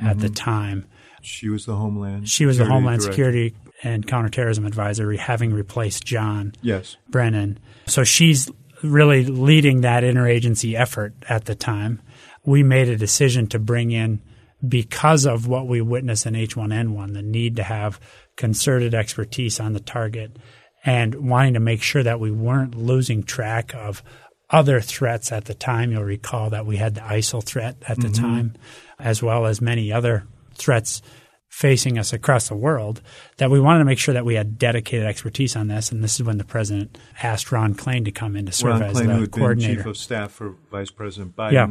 at 0.00 0.18
the 0.20 0.28
time. 0.28 0.86
She 1.22 1.48
was 1.48 1.66
the 1.66 1.74
Homeland. 1.74 2.28
She 2.28 2.46
was 2.46 2.58
the 2.58 2.64
Security 2.64 2.74
Homeland 2.74 3.00
Director. 3.00 3.12
Security 3.12 3.54
and 3.82 4.06
Counterterrorism 4.06 4.66
Advisory, 4.66 5.16
having 5.16 5.52
replaced 5.52 6.04
John 6.04 6.52
Yes. 6.62 6.96
Brennan. 7.08 7.58
So 7.86 8.04
she's 8.04 8.50
really 8.82 9.24
leading 9.24 9.80
that 9.80 10.02
interagency 10.04 10.78
effort 10.78 11.14
at 11.28 11.46
the 11.46 11.54
time. 11.54 12.00
We 12.48 12.62
made 12.62 12.88
a 12.88 12.96
decision 12.96 13.46
to 13.48 13.58
bring 13.58 13.90
in, 13.90 14.22
because 14.66 15.26
of 15.26 15.46
what 15.46 15.68
we 15.68 15.80
witnessed 15.80 16.26
in 16.26 16.34
H1N1, 16.34 17.12
the 17.12 17.22
need 17.22 17.56
to 17.56 17.62
have 17.62 18.00
concerted 18.36 18.94
expertise 18.94 19.60
on 19.60 19.72
the 19.72 19.80
target 19.80 20.36
and 20.84 21.28
wanting 21.28 21.54
to 21.54 21.60
make 21.60 21.82
sure 21.82 22.02
that 22.02 22.20
we 22.20 22.30
weren't 22.30 22.74
losing 22.74 23.22
track 23.22 23.74
of 23.74 24.02
other 24.50 24.80
threats 24.80 25.30
at 25.30 25.44
the 25.44 25.54
time. 25.54 25.92
You'll 25.92 26.04
recall 26.04 26.50
that 26.50 26.66
we 26.66 26.76
had 26.76 26.94
the 26.94 27.02
ISIL 27.02 27.44
threat 27.44 27.76
at 27.86 28.00
the 28.00 28.08
mm-hmm. 28.08 28.24
time, 28.24 28.54
as 28.98 29.22
well 29.22 29.46
as 29.46 29.60
many 29.60 29.92
other 29.92 30.26
threats 30.54 31.02
facing 31.48 31.98
us 31.98 32.12
across 32.12 32.48
the 32.48 32.56
world 32.56 33.00
that 33.38 33.50
we 33.50 33.60
wanted 33.60 33.80
to 33.80 33.84
make 33.84 33.98
sure 33.98 34.14
that 34.14 34.24
we 34.24 34.34
had 34.34 34.58
dedicated 34.58 35.06
expertise 35.06 35.56
on 35.56 35.68
this. 35.68 35.92
And 35.92 36.02
this 36.02 36.14
is 36.14 36.24
when 36.24 36.38
the 36.38 36.44
president 36.44 36.98
asked 37.22 37.50
Ron 37.52 37.74
Klain 37.74 38.04
to 38.04 38.12
come 38.12 38.36
in 38.36 38.46
to 38.46 38.52
serve 38.52 38.80
Ron 38.80 38.82
as 38.82 38.96
Klain, 38.96 39.20
the 39.20 39.26
coordinator. 39.28 39.76
chief 39.76 39.86
of 39.86 39.96
staff 39.96 40.32
for 40.32 40.56
Vice 40.70 40.90
President 40.90 41.36
Biden 41.36 41.52
Yeah. 41.52 41.68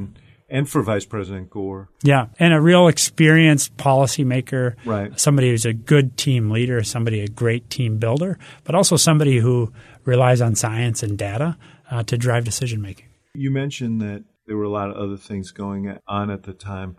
And 0.49 0.69
for 0.69 0.81
Vice 0.81 1.05
President 1.05 1.49
Gore. 1.49 1.89
Yeah, 2.03 2.27
and 2.39 2.53
a 2.53 2.61
real 2.61 2.87
experienced 2.87 3.75
policymaker, 3.77 4.75
Right. 4.85 5.17
Somebody 5.19 5.49
who's 5.49 5.65
a 5.65 5.73
good 5.73 6.17
team 6.17 6.49
leader, 6.49 6.83
somebody 6.83 7.19
a 7.21 7.27
great 7.27 7.69
team 7.69 7.97
builder, 7.97 8.37
but 8.63 8.75
also 8.75 8.95
somebody 8.95 9.39
who 9.39 9.73
relies 10.05 10.41
on 10.41 10.55
science 10.55 11.03
and 11.03 11.17
data 11.17 11.57
uh, 11.91 12.03
to 12.03 12.17
drive 12.17 12.43
decision 12.45 12.81
making. 12.81 13.07
You 13.35 13.51
mentioned 13.51 14.01
that 14.01 14.23
there 14.45 14.55
were 14.57 14.63
a 14.63 14.69
lot 14.69 14.89
of 14.89 14.95
other 14.95 15.17
things 15.17 15.51
going 15.51 15.97
on 16.07 16.29
at 16.31 16.43
the 16.43 16.53
time. 16.53 16.95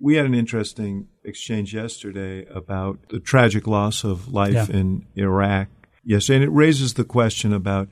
We 0.00 0.16
had 0.16 0.26
an 0.26 0.34
interesting 0.34 1.08
exchange 1.24 1.74
yesterday 1.74 2.46
about 2.46 3.08
the 3.08 3.20
tragic 3.20 3.66
loss 3.66 4.04
of 4.04 4.28
life 4.32 4.52
Yeah. 4.52 4.66
in 4.70 5.06
Iraq. 5.16 5.68
Yes, 6.04 6.28
and 6.28 6.44
it 6.44 6.50
raises 6.50 6.94
the 6.94 7.04
question 7.04 7.52
about 7.52 7.88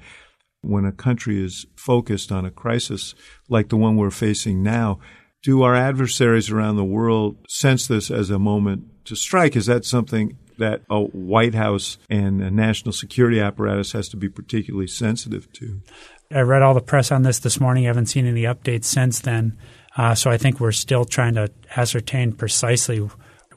when 0.62 0.84
a 0.84 0.92
country 0.92 1.44
is 1.44 1.66
focused 1.76 2.32
on 2.32 2.44
a 2.44 2.50
crisis 2.50 3.14
like 3.48 3.68
the 3.68 3.76
one 3.76 3.96
we're 3.96 4.10
facing 4.10 4.62
now, 4.62 4.98
do 5.42 5.62
our 5.62 5.74
adversaries 5.74 6.50
around 6.50 6.76
the 6.76 6.84
world 6.84 7.36
sense 7.48 7.86
this 7.86 8.10
as 8.10 8.30
a 8.30 8.38
moment 8.38 8.84
to 9.06 9.16
strike? 9.16 9.56
Is 9.56 9.66
that 9.66 9.84
something 9.84 10.38
that 10.58 10.82
a 10.88 11.00
White 11.00 11.54
House 11.54 11.98
and 12.08 12.40
a 12.40 12.50
national 12.50 12.92
security 12.92 13.40
apparatus 13.40 13.92
has 13.92 14.08
to 14.10 14.16
be 14.16 14.28
particularly 14.28 14.86
sensitive 14.86 15.52
to? 15.54 15.80
I 16.30 16.40
read 16.40 16.62
all 16.62 16.74
the 16.74 16.80
press 16.80 17.10
on 17.10 17.22
this 17.22 17.40
this 17.40 17.60
morning. 17.60 17.84
I 17.84 17.88
haven't 17.88 18.06
seen 18.06 18.26
any 18.26 18.42
updates 18.42 18.84
since 18.84 19.20
then. 19.20 19.58
Uh, 19.96 20.14
so 20.14 20.30
I 20.30 20.38
think 20.38 20.60
we're 20.60 20.72
still 20.72 21.04
trying 21.04 21.34
to 21.34 21.50
ascertain 21.76 22.32
precisely 22.32 23.06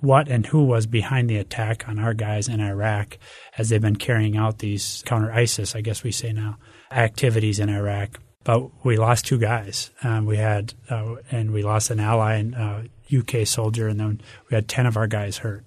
what 0.01 0.27
and 0.27 0.45
who 0.45 0.65
was 0.65 0.85
behind 0.85 1.29
the 1.29 1.37
attack 1.37 1.87
on 1.87 1.99
our 1.99 2.13
guys 2.13 2.47
in 2.47 2.59
Iraq 2.59 3.17
as 3.57 3.69
they've 3.69 3.81
been 3.81 3.95
carrying 3.95 4.37
out 4.37 4.59
these 4.59 5.03
counter 5.05 5.31
ISIS, 5.31 5.75
I 5.75 5.81
guess 5.81 6.03
we 6.03 6.11
say 6.11 6.31
now, 6.33 6.57
activities 6.91 7.59
in 7.59 7.69
Iraq. 7.69 8.19
but 8.43 8.85
we 8.85 8.97
lost 8.97 9.25
two 9.25 9.39
guys. 9.39 9.91
Um, 10.03 10.25
we 10.25 10.37
had 10.37 10.73
uh, 10.89 11.15
and 11.31 11.51
we 11.51 11.63
lost 11.63 11.89
an 11.89 11.99
ally 11.99 12.35
and 12.35 12.55
uh, 12.55 12.81
UK 13.15 13.45
soldier, 13.45 13.87
and 13.87 13.99
then 13.99 14.21
we 14.49 14.55
had 14.55 14.67
ten 14.67 14.85
of 14.85 14.97
our 14.97 15.07
guys 15.07 15.39
hurt. 15.39 15.65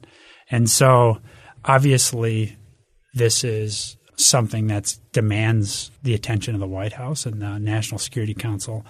And 0.51 0.71
so, 0.71 1.19
obviously, 1.65 2.57
this 3.15 3.45
is 3.45 3.97
something 4.17 4.69
that 4.69 4.97
demands 5.13 5.91
the 6.03 6.15
attention 6.15 6.55
of 6.55 6.61
the 6.61 6.67
White 6.67 6.95
House 6.95 7.27
and 7.27 7.41
the 7.41 7.59
National 7.59 7.99
Security 7.99 8.35
Council. 8.35 8.85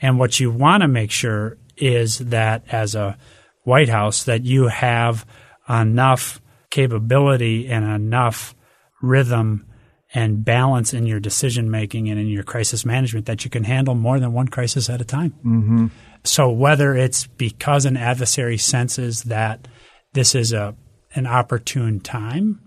And 0.00 0.18
what 0.18 0.40
you 0.40 0.50
want 0.50 0.82
to 0.82 0.88
make 0.88 1.10
sure 1.10 1.58
is 1.76 2.18
that 2.18 2.64
as 2.72 2.94
a 2.94 3.16
White 3.62 3.88
House 3.88 4.24
that 4.24 4.44
you 4.44 4.68
have 4.68 5.26
enough 5.68 6.40
capability 6.70 7.68
and 7.68 7.84
enough 7.84 8.54
rhythm 9.00 9.66
and 10.14 10.44
balance 10.44 10.92
in 10.92 11.06
your 11.06 11.20
decision 11.20 11.70
making 11.70 12.08
and 12.08 12.20
in 12.20 12.28
your 12.28 12.42
crisis 12.42 12.84
management 12.84 13.26
that 13.26 13.44
you 13.44 13.50
can 13.50 13.64
handle 13.64 13.94
more 13.94 14.20
than 14.20 14.32
one 14.32 14.48
crisis 14.48 14.90
at 14.90 15.00
a 15.00 15.04
time. 15.04 15.32
Mm-hmm. 15.44 15.86
So 16.24 16.50
whether 16.50 16.94
it's 16.94 17.26
because 17.26 17.84
an 17.84 17.96
adversary 17.96 18.58
senses 18.58 19.22
that 19.24 19.66
this 20.12 20.34
is 20.34 20.52
a 20.52 20.74
an 21.14 21.26
opportune 21.26 22.00
time 22.00 22.60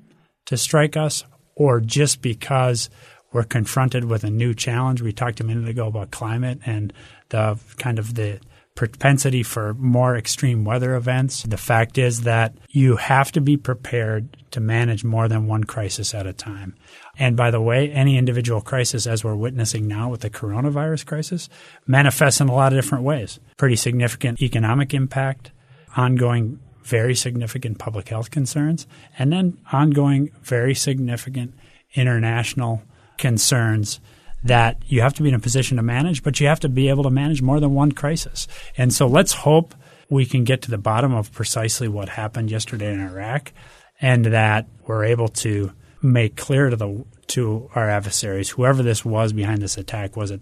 to 0.46 0.58
strike 0.58 0.96
us, 0.96 1.24
or 1.56 1.80
just 1.80 2.22
because 2.22 2.90
we're 3.32 3.44
confronted 3.44 4.06
with 4.06 4.24
a 4.24 4.30
new 4.30 4.54
challenge. 4.54 5.02
We 5.02 5.12
talked 5.12 5.40
a 5.40 5.44
minute 5.44 5.68
ago 5.68 5.88
about 5.88 6.12
climate 6.12 6.60
and 6.66 6.94
the 7.30 7.60
kind 7.78 8.00
of 8.00 8.16
the 8.16 8.40
propensity 8.76 9.42
for 9.42 9.74
more 9.76 10.18
extreme 10.18 10.66
weather 10.66 10.96
events. 10.96 11.44
The 11.44 11.58
fact 11.58 11.98
is 11.98 12.22
that 12.22 12.54
you 12.70 12.98
have 12.98 13.32
to 13.32 13.42
be 13.42 13.56
prepared 13.56 14.36
to 14.52 14.60
manage 14.60 15.06
more 15.06 15.30
than 15.30 15.48
one 15.48 15.64
crisis 15.64 16.14
at 16.14 16.28
a 16.28 16.34
time. 16.34 16.76
And 17.18 17.38
by 17.38 17.52
the 17.52 17.62
way, 17.62 17.90
any 17.90 18.18
individual 18.18 18.60
crisis, 18.60 19.08
as 19.08 19.24
we're 19.24 19.36
witnessing 19.36 19.88
now 19.88 20.10
with 20.10 20.22
the 20.22 20.30
coronavirus 20.30 21.06
crisis, 21.06 21.48
manifests 21.88 22.42
in 22.42 22.50
a 22.50 22.54
lot 22.54 22.74
of 22.74 22.78
different 22.78 23.06
ways. 23.06 23.40
Pretty 23.56 23.78
significant 23.78 24.42
economic 24.42 24.94
impact, 24.94 25.52
ongoing 25.96 26.60
very 26.84 27.16
significant 27.16 27.80
public 27.80 28.10
health 28.10 28.30
concerns, 28.30 28.88
and 29.18 29.32
then 29.32 29.58
ongoing 29.72 30.32
very 30.44 30.76
significant 30.76 31.54
international 31.94 32.84
concerns 33.18 34.02
that 34.46 34.82
you 34.86 35.02
have 35.02 35.14
to 35.16 35.24
be 35.24 35.30
in 35.30 35.36
a 35.36 35.40
position 35.40 35.78
to 35.78 35.84
manage, 35.84 36.24
but 36.24 36.40
you 36.40 36.48
have 36.48 36.60
to 36.62 36.70
be 36.70 36.88
able 36.88 37.04
to 37.04 37.10
manage 37.10 37.42
more 37.42 37.60
than 37.60 37.74
one 37.74 37.92
crisis. 37.92 38.48
And 38.78 38.94
so 38.94 39.08
let's 39.08 39.34
hope 39.34 39.76
we 40.10 40.26
can 40.26 40.44
get 40.44 40.62
to 40.62 40.72
the 40.72 40.78
bottom 40.78 41.14
of 41.14 41.32
precisely 41.32 41.88
what 41.88 42.10
happened 42.10 42.52
yesterday 42.52 42.94
in 42.94 43.02
Iraq 43.02 43.52
and 44.00 44.26
that 44.26 44.68
we're 44.86 45.04
able 45.04 45.30
to 45.30 45.72
make 46.02 46.36
clear 46.36 46.70
to 46.70 46.76
the 46.76 47.06
to 47.28 47.70
our 47.74 47.90
adversaries, 47.90 48.50
whoever 48.52 48.84
this 48.84 49.04
was 49.04 49.34
behind 49.34 49.62
this 49.62 49.78
attack, 49.78 50.16
was 50.16 50.30
it 50.30 50.42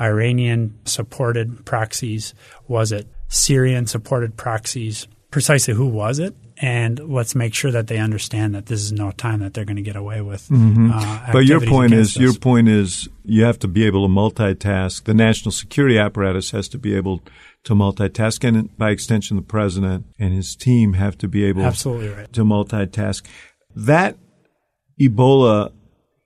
Iranian 0.00 0.76
supported 0.84 1.64
proxies? 1.64 2.34
Was 2.66 2.90
it 2.90 3.06
Syrian 3.28 3.86
supported 3.86 4.36
proxies? 4.36 5.06
Precisely 5.30 5.74
who 5.74 5.86
was 5.86 6.18
it? 6.18 6.34
and 6.58 6.98
let's 7.00 7.34
make 7.34 7.54
sure 7.54 7.70
that 7.70 7.86
they 7.86 7.98
understand 7.98 8.54
that 8.54 8.66
this 8.66 8.80
is 8.82 8.92
no 8.92 9.10
time 9.10 9.40
that 9.40 9.52
they're 9.52 9.64
going 9.64 9.76
to 9.76 9.82
get 9.82 9.96
away 9.96 10.22
with. 10.22 10.48
Mm-hmm. 10.48 10.90
Uh, 10.92 11.32
but 11.32 11.44
your 11.44 11.60
point 11.60 11.92
is, 11.92 12.16
your 12.16 12.32
point 12.34 12.68
is, 12.68 13.08
you 13.24 13.44
have 13.44 13.58
to 13.58 13.68
be 13.68 13.84
able 13.84 14.06
to 14.06 14.12
multitask. 14.12 15.04
The 15.04 15.14
national 15.14 15.52
security 15.52 15.98
apparatus 15.98 16.52
has 16.52 16.68
to 16.68 16.78
be 16.78 16.94
able 16.94 17.20
to 17.64 17.74
multitask, 17.74 18.46
and 18.46 18.74
by 18.78 18.90
extension, 18.90 19.36
the 19.36 19.42
president 19.42 20.06
and 20.18 20.32
his 20.32 20.56
team 20.56 20.94
have 20.94 21.18
to 21.18 21.28
be 21.28 21.44
able 21.44 21.62
absolutely 21.62 22.08
right 22.08 22.32
to 22.32 22.44
multitask. 22.44 23.22
That 23.74 24.16
Ebola 25.00 25.72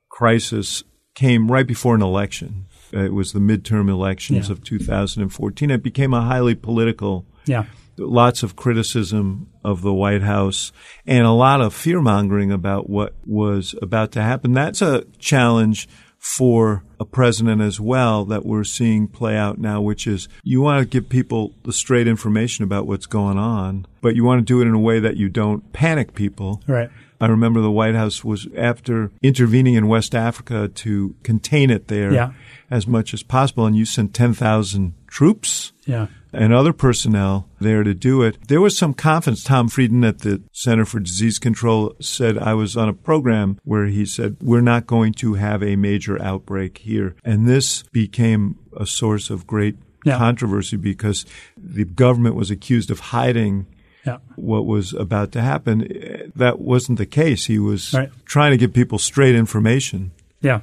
crisis 0.08 0.84
came 1.14 1.50
right 1.50 1.66
before 1.66 1.96
an 1.96 2.02
election. 2.02 2.66
It 2.92 3.12
was 3.12 3.32
the 3.32 3.40
midterm 3.40 3.88
elections 3.88 4.48
Yeah. 4.48 4.52
of 4.52 4.62
2014. 4.64 5.70
It 5.70 5.82
became 5.82 6.14
a 6.14 6.20
highly 6.22 6.54
political 6.54 7.26
yeah 7.46 7.64
lots 7.98 8.42
of 8.42 8.56
criticism 8.56 9.48
of 9.64 9.82
the 9.82 9.92
White 9.92 10.22
House 10.22 10.72
and 11.06 11.26
a 11.26 11.30
lot 11.32 11.60
of 11.60 11.74
fear 11.74 12.00
mongering 12.00 12.50
about 12.50 12.88
what 12.88 13.14
was 13.26 13.74
about 13.82 14.12
to 14.12 14.22
happen. 14.22 14.52
That's 14.52 14.80
a 14.82 15.04
challenge 15.18 15.88
for 16.18 16.84
a 16.98 17.04
president 17.04 17.62
as 17.62 17.80
well 17.80 18.26
that 18.26 18.44
we're 18.44 18.64
seeing 18.64 19.08
play 19.08 19.36
out 19.36 19.58
now, 19.58 19.80
which 19.80 20.06
is 20.06 20.28
you 20.44 20.60
want 20.60 20.80
to 20.80 20.86
give 20.86 21.08
people 21.08 21.54
the 21.64 21.72
straight 21.72 22.06
information 22.06 22.62
about 22.62 22.86
what's 22.86 23.06
going 23.06 23.38
on, 23.38 23.86
but 24.02 24.14
you 24.14 24.22
want 24.24 24.38
to 24.38 24.44
do 24.44 24.60
it 24.60 24.66
in 24.68 24.74
a 24.74 24.78
way 24.78 25.00
that 25.00 25.16
you 25.16 25.28
don't 25.30 25.72
panic 25.72 26.14
people. 26.14 26.62
right 26.66 26.90
I 27.22 27.26
remember 27.26 27.60
the 27.60 27.70
White 27.70 27.94
House 27.94 28.24
was 28.24 28.48
after 28.56 29.10
intervening 29.22 29.74
in 29.74 29.88
West 29.88 30.14
Africa 30.14 30.68
to 30.68 31.14
contain 31.22 31.68
it 31.70 31.88
there 31.88 32.12
Yeah. 32.14 32.32
as 32.70 32.86
much 32.86 33.12
as 33.12 33.22
possible, 33.22 33.66
and 33.66 33.76
you 33.76 33.84
sent 33.84 34.14
10,000 34.14 34.94
troops 35.06 35.72
yeah 35.86 36.06
and 36.32 36.52
other 36.52 36.72
personnel 36.72 37.48
there 37.60 37.82
to 37.82 37.94
do 37.94 38.22
it. 38.22 38.36
There 38.48 38.60
was 38.60 38.76
some 38.78 38.94
confidence. 38.94 39.42
Tom 39.44 39.68
Frieden 39.68 40.04
at 40.04 40.20
the 40.20 40.42
Center 40.52 40.84
for 40.84 41.00
Disease 41.00 41.38
Control 41.38 41.94
said, 42.00 42.38
I 42.38 42.54
was 42.54 42.76
on 42.76 42.88
a 42.88 42.92
program 42.94 43.58
where 43.64 43.86
he 43.86 44.04
said, 44.06 44.36
We're 44.40 44.60
not 44.60 44.86
going 44.86 45.12
to 45.14 45.34
have 45.34 45.62
a 45.62 45.76
major 45.76 46.20
outbreak 46.22 46.78
here. 46.78 47.14
And 47.24 47.48
this 47.48 47.82
became 47.92 48.56
a 48.76 48.86
source 48.86 49.30
of 49.30 49.46
great 49.46 49.76
Yeah. 50.04 50.16
controversy 50.16 50.76
because 50.78 51.26
the 51.56 51.84
government 51.84 52.34
was 52.34 52.50
accused 52.50 52.90
of 52.90 53.00
hiding 53.00 53.66
yeah 54.06 54.16
what 54.36 54.64
was 54.64 54.94
about 54.94 55.30
to 55.32 55.42
happen. 55.42 56.30
That 56.34 56.58
wasn't 56.58 56.96
the 56.96 57.04
case. 57.04 57.44
He 57.46 57.58
was 57.58 57.92
Right. 57.92 58.08
trying 58.24 58.52
to 58.52 58.56
give 58.56 58.72
people 58.72 58.98
straight 58.98 59.34
information. 59.34 60.12
Yeah. 60.40 60.60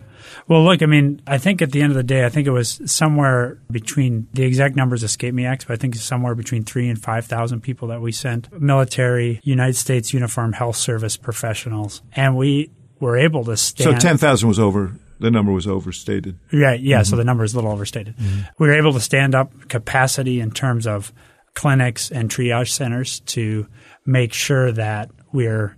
Well, 0.47 0.63
look, 0.63 0.81
I 0.81 0.85
mean, 0.85 1.21
I 1.27 1.37
think 1.37 1.61
at 1.61 1.71
the 1.71 1.81
end 1.81 1.91
of 1.91 1.97
the 1.97 2.03
day, 2.03 2.25
I 2.25 2.29
think 2.29 2.47
it 2.47 2.51
was 2.51 2.81
somewhere 2.85 3.59
between 3.71 4.27
the 4.33 4.43
exact 4.43 4.75
numbers 4.75 5.03
escape 5.03 5.33
me, 5.33 5.45
Axe, 5.45 5.65
but 5.65 5.73
I 5.73 5.77
think 5.77 5.95
it's 5.95 6.03
somewhere 6.03 6.35
between 6.35 6.63
three 6.63 6.89
and 6.89 7.01
5,000 7.01 7.61
people 7.61 7.87
that 7.89 8.01
we 8.01 8.11
sent 8.11 8.51
military, 8.61 9.39
United 9.43 9.75
States 9.75 10.13
Uniform 10.13 10.53
Health 10.53 10.75
Service 10.75 11.17
professionals. 11.17 12.01
And 12.13 12.35
we 12.35 12.71
were 12.99 13.17
able 13.17 13.43
to 13.45 13.57
stand. 13.57 14.01
So 14.01 14.07
10,000 14.07 14.47
was 14.47 14.59
over. 14.59 14.93
The 15.19 15.31
number 15.31 15.51
was 15.51 15.67
overstated. 15.67 16.37
Right. 16.53 16.79
Yeah. 16.79 17.01
So 17.01 17.11
mm-hmm. 17.11 17.17
the 17.17 17.23
number 17.23 17.43
is 17.43 17.53
a 17.53 17.57
little 17.57 17.71
overstated. 17.71 18.15
Mm-hmm. 18.17 18.41
We 18.59 18.67
were 18.67 18.77
able 18.77 18.93
to 18.93 18.99
stand 18.99 19.33
up 19.33 19.67
capacity 19.67 20.39
in 20.39 20.51
terms 20.51 20.85
of 20.85 21.11
clinics 21.55 22.11
and 22.11 22.29
triage 22.29 22.69
centers 22.69 23.19
to 23.21 23.67
make 24.05 24.31
sure 24.31 24.71
that 24.71 25.09
we're 25.33 25.75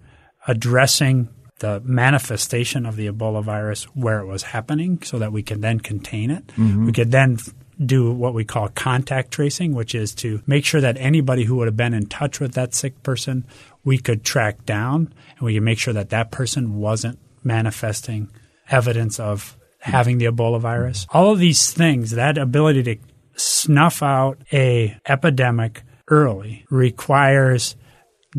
addressing 0.47 1.29
the 1.59 1.81
manifestation 1.81 2.85
of 2.85 2.95
the 2.95 3.07
Ebola 3.07 3.43
virus 3.43 3.83
where 3.95 4.19
it 4.19 4.25
was 4.25 4.43
happening 4.43 5.01
so 5.03 5.19
that 5.19 5.31
we 5.31 5.43
can 5.43 5.61
then 5.61 5.79
contain 5.79 6.31
it. 6.31 6.47
Mm-hmm. 6.47 6.85
We 6.87 6.91
could 6.91 7.11
then 7.11 7.37
do 7.83 8.11
what 8.11 8.33
we 8.33 8.43
call 8.43 8.69
contact 8.69 9.31
tracing, 9.31 9.73
which 9.73 9.95
is 9.95 10.13
to 10.15 10.41
make 10.45 10.65
sure 10.65 10.81
that 10.81 10.97
anybody 10.97 11.45
who 11.45 11.55
would 11.55 11.67
have 11.67 11.77
been 11.77 11.93
in 11.93 12.07
touch 12.07 12.39
with 12.39 12.53
that 12.53 12.73
sick 12.73 13.01
person, 13.03 13.45
we 13.85 13.97
could 13.97 14.23
track 14.23 14.65
down 14.65 15.13
and 15.37 15.41
we 15.41 15.53
could 15.53 15.63
make 15.63 15.79
sure 15.79 15.93
that 15.93 16.09
that 16.09 16.31
person 16.31 16.77
wasn't 16.77 17.19
manifesting 17.43 18.29
evidence 18.69 19.19
of 19.19 19.57
having 19.79 20.17
the 20.17 20.25
Ebola 20.25 20.59
virus. 20.59 21.07
All 21.11 21.31
of 21.31 21.39
these 21.39 21.71
things, 21.71 22.11
that 22.11 22.37
ability 22.37 22.83
to 22.83 22.95
snuff 23.35 24.03
out 24.03 24.37
a 24.51 24.97
epidemic 25.07 25.83
early 26.09 26.65
requires 26.69 27.75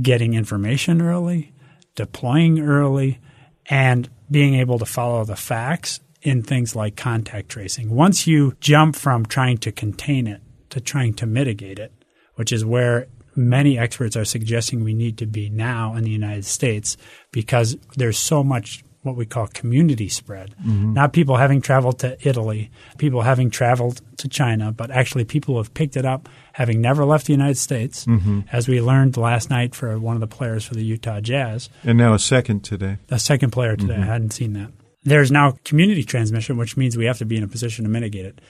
getting 0.01 0.35
information 0.35 1.01
early, 1.01 1.53
deploying 1.95 2.61
early, 2.61 3.21
and 3.67 4.09
being 4.31 4.55
able 4.55 4.79
to 4.79 4.87
follow 4.87 5.25
the 5.25 5.37
facts 5.37 6.01
in 6.23 6.43
things 6.43 6.77
like 6.77 6.97
contact 6.97 7.49
tracing. 7.49 7.91
Once 7.91 8.27
you 8.27 8.55
jump 8.61 8.95
from 8.97 9.25
trying 9.25 9.59
to 9.59 9.73
contain 9.73 10.27
it 10.27 10.41
to 10.71 10.81
trying 10.81 11.15
to 11.15 11.27
mitigate 11.27 11.79
it, 11.79 11.93
which 12.35 12.53
is 12.53 12.65
where 12.65 13.07
many 13.35 13.79
experts 13.79 14.17
are 14.17 14.25
suggesting 14.25 14.85
we 14.85 14.95
need 14.95 15.19
to 15.19 15.27
be 15.27 15.49
now 15.49 15.95
in 15.95 16.05
the 16.05 16.11
United 16.11 16.45
States 16.45 16.97
because 17.33 17.77
there's 17.97 18.19
so 18.19 18.43
much 18.45 18.85
what 19.03 19.17
we 19.17 19.25
call 19.25 19.47
community 19.49 20.09
spread. 20.09 20.55
Mm-hmm. 20.61 20.93
Not 20.93 21.15
people 21.15 21.37
having 21.37 21.63
traveled 21.63 21.99
to 22.01 22.19
Italy, 22.27 22.71
people 22.99 23.23
having 23.23 23.51
traveled 23.51 24.03
to 24.19 24.29
China, 24.29 24.73
but 24.73 24.91
actually 24.91 25.25
people 25.25 25.55
who 25.55 25.59
have 25.59 25.73
picked 25.73 25.97
it 25.97 26.05
up 26.05 26.29
having 26.61 26.83
never 26.83 27.07
left 27.07 27.25
the 27.25 27.33
United 27.33 27.57
States, 27.57 28.05
mm-hmm. 28.05 28.41
as 28.53 28.69
we 28.69 28.83
learned 28.83 29.17
last 29.17 29.49
night 29.49 29.75
for 29.75 29.99
one 29.99 30.15
of 30.15 30.21
the 30.21 30.27
players 30.27 30.63
for 30.63 30.75
the 30.75 30.85
Utah 30.85 31.19
Jazz. 31.19 31.71
And 31.85 31.97
now 31.97 32.13
a 32.13 32.19
second 32.19 32.65
today. 32.65 32.99
A 33.09 33.19
second 33.19 33.51
player 33.51 33.77
today. 33.77 33.95
Mm-hmm. 33.95 34.03
I 34.03 34.13
hadn't 34.13 34.35
seen 34.35 34.53
that. 34.53 34.71
There's 35.03 35.33
now 35.33 35.55
community 35.65 36.05
transmission, 36.05 36.59
which 36.59 36.77
means 36.77 36.99
we 36.99 37.07
have 37.07 37.17
to 37.17 37.25
be 37.25 37.39
in 37.39 37.43
a 37.43 37.49
position 37.49 37.87
to 37.87 37.91
mitigate 37.91 38.27
it. 38.27 38.43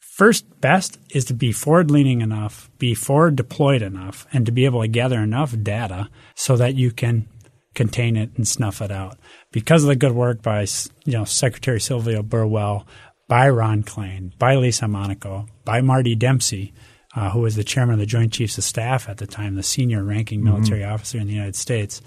First 0.00 0.60
best 0.60 0.98
is 1.10 1.24
to 1.26 1.34
be 1.34 1.52
forward 1.52 1.92
leaning 1.92 2.22
enough, 2.22 2.72
be 2.78 2.92
forward 2.92 3.36
deployed 3.36 3.82
enough, 3.82 4.26
and 4.32 4.44
to 4.46 4.52
be 4.52 4.64
able 4.64 4.82
to 4.82 4.88
gather 4.88 5.20
enough 5.20 5.54
data 5.62 6.10
so 6.34 6.56
that 6.56 6.74
you 6.74 6.90
can 6.90 7.28
contain 7.76 8.16
it 8.16 8.30
and 8.34 8.48
snuff 8.48 8.82
it 8.82 8.90
out. 8.90 9.16
Because 9.52 9.84
of 9.84 9.88
the 9.88 9.96
good 9.96 10.12
work 10.12 10.42
by 10.42 10.66
you 11.04 11.12
know 11.12 11.24
Secretary 11.24 11.80
Sylvia 11.80 12.24
Burwell, 12.24 12.84
by 13.28 13.48
Ron 13.48 13.84
Klain, 13.84 14.36
by 14.40 14.56
Lisa 14.56 14.88
Monaco, 14.88 15.46
by 15.64 15.80
Marty 15.82 16.16
Dempsey, 16.16 16.74
uh, 17.14 17.30
who 17.30 17.40
was 17.40 17.54
the 17.56 17.64
chairman 17.64 17.94
of 17.94 17.98
the 18.00 18.06
Joint 18.06 18.32
Chiefs 18.32 18.58
of 18.58 18.64
Staff 18.64 19.08
at 19.08 19.18
the 19.18 19.26
time, 19.26 19.54
the 19.54 19.62
senior 19.62 20.02
ranking 20.02 20.42
military 20.42 20.84
officer 20.84 21.18
in 21.18 21.26
the 21.26 21.32
United 21.32 21.56
States, 21.56 22.02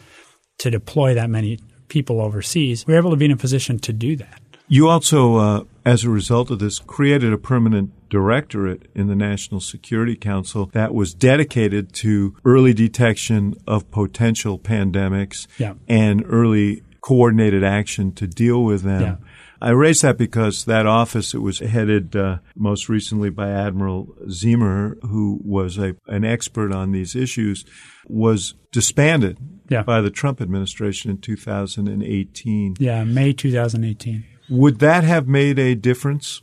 to 0.59 0.69
deploy 0.69 1.13
that 1.13 1.29
many 1.29 1.59
people 1.87 2.19
overseas, 2.21 2.85
we 2.85 2.93
were 2.93 2.99
able 2.99 3.11
to 3.11 3.15
be 3.15 3.25
in 3.25 3.31
a 3.31 3.37
position 3.37 3.79
to 3.79 3.93
do 3.93 4.15
that. 4.17 4.41
You 4.67 4.89
also, 4.89 5.35
uh, 5.37 5.63
as 5.85 6.03
a 6.03 6.09
result 6.09 6.51
of 6.51 6.59
this, 6.59 6.79
created 6.79 7.31
a 7.31 7.37
permanent 7.37 7.91
directorate 8.09 8.89
in 8.93 9.07
the 9.07 9.15
National 9.15 9.61
Security 9.61 10.15
Council 10.15 10.65
that 10.73 10.93
was 10.93 11.13
dedicated 11.13 11.93
to 11.93 12.35
early 12.43 12.73
detection 12.73 13.53
of 13.65 13.89
potential 13.91 14.59
pandemics 14.59 15.47
Yeah. 15.57 15.75
and 15.87 16.23
early 16.27 16.83
coordinated 16.99 17.63
action 17.63 18.11
to 18.13 18.27
deal 18.27 18.63
with 18.65 18.81
them. 18.81 19.01
Yeah. 19.01 19.15
I 19.61 19.71
raise 19.71 20.01
that 20.01 20.17
because 20.17 20.65
that 20.65 20.85
office, 20.85 21.33
it 21.33 21.39
was 21.41 21.59
headed 21.59 22.15
uh, 22.15 22.37
most 22.55 22.89
recently 22.89 23.29
by 23.29 23.49
Admiral 23.49 24.07
Ziemer, 24.27 24.95
who 25.01 25.39
was 25.43 25.77
a, 25.77 25.95
an 26.07 26.23
expert 26.25 26.71
on 26.71 26.91
these 26.91 27.15
issues, 27.15 27.65
was 28.07 28.53
disbanded 28.71 29.37
Yeah. 29.69 29.83
by 29.83 30.01
the 30.01 30.11
Trump 30.11 30.41
administration 30.41 31.09
in 31.11 31.17
2018. 31.19 32.75
Yeah, 32.79 33.03
May 33.03 33.33
2018. 33.33 34.23
Would 34.49 34.79
that 34.79 35.03
have 35.03 35.27
made 35.27 35.59
a 35.59 35.75
difference? 35.75 36.41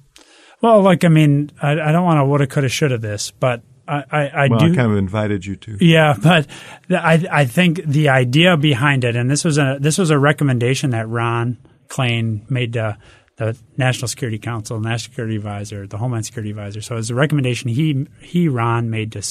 Well, 0.61 0.81
like 0.83 1.05
I 1.05 1.09
mean, 1.09 1.51
I, 1.63 1.73
I 1.73 1.93
don't 1.93 2.05
want 2.05 2.19
to 2.19 2.25
woulda, 2.25 2.47
coulda, 2.47 2.69
shoulda 2.69 2.99
this, 2.99 3.31
but 3.31 3.63
I, 3.87 4.03
I, 4.11 4.29
I 4.45 4.49
Well, 4.49 4.61
do. 4.61 4.73
I 4.73 4.75
kind 4.75 4.91
of 4.93 4.97
invited 4.97 5.45
you 5.45 5.57
to. 5.57 5.77
Yeah, 5.85 6.15
but 6.23 6.47
the, 6.89 7.05
I 7.05 7.23
I 7.31 7.45
think 7.45 7.83
the 7.85 8.09
idea 8.09 8.57
behind 8.57 9.05
it, 9.05 9.15
and 9.15 9.31
this 9.31 9.45
was 9.45 9.59
a 9.59 9.77
this 9.81 9.99
was 9.99 10.09
a 10.11 10.19
recommendation 10.19 10.91
that 10.91 11.07
Ron 11.09 11.59
Klain 11.89 12.49
made 12.51 12.75
to 12.75 12.99
the 13.37 13.59
National 13.77 14.09
Security 14.09 14.39
Council, 14.39 14.81
National 14.81 15.11
Security 15.11 15.37
Advisor, 15.37 15.87
the 15.87 15.99
Homeland 15.99 16.27
Security 16.27 16.51
Advisor. 16.51 16.81
So 16.81 16.95
it 16.95 16.99
was 16.99 17.11
a 17.11 17.15
recommendation 17.15 17.69
he 17.69 18.07
he 18.21 18.49
Ron 18.49 18.91
made 18.91 19.13
to 19.13 19.23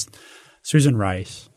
Susan 0.62 0.96
Rice, 0.96 1.48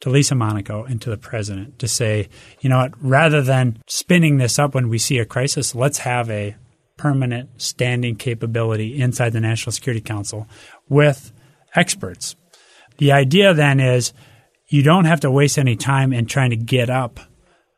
to 0.00 0.10
Lisa 0.10 0.34
Monaco, 0.34 0.84
and 0.84 1.00
to 1.02 1.10
the 1.10 1.16
president 1.16 1.78
to 1.78 1.88
say, 1.88 2.28
you 2.60 2.68
know 2.68 2.78
what, 2.78 2.92
rather 3.00 3.42
than 3.42 3.82
spinning 3.86 4.38
this 4.38 4.58
up 4.58 4.74
when 4.74 4.88
we 4.88 4.98
see 4.98 5.18
a 5.18 5.24
crisis, 5.24 5.74
let's 5.74 5.98
have 5.98 6.30
a 6.30 6.56
permanent 6.96 7.60
standing 7.60 8.16
capability 8.16 9.00
inside 9.00 9.32
the 9.32 9.40
National 9.40 9.72
Security 9.72 10.00
Council 10.00 10.46
with 10.88 11.32
experts. 11.74 12.36
The 12.98 13.12
idea 13.12 13.54
then 13.54 13.80
is 13.80 14.12
you 14.68 14.82
don't 14.82 15.04
have 15.04 15.20
to 15.20 15.30
waste 15.30 15.58
any 15.58 15.76
time 15.76 16.12
in 16.12 16.26
trying 16.26 16.50
to 16.50 16.56
get 16.56 16.90
up 16.90 17.20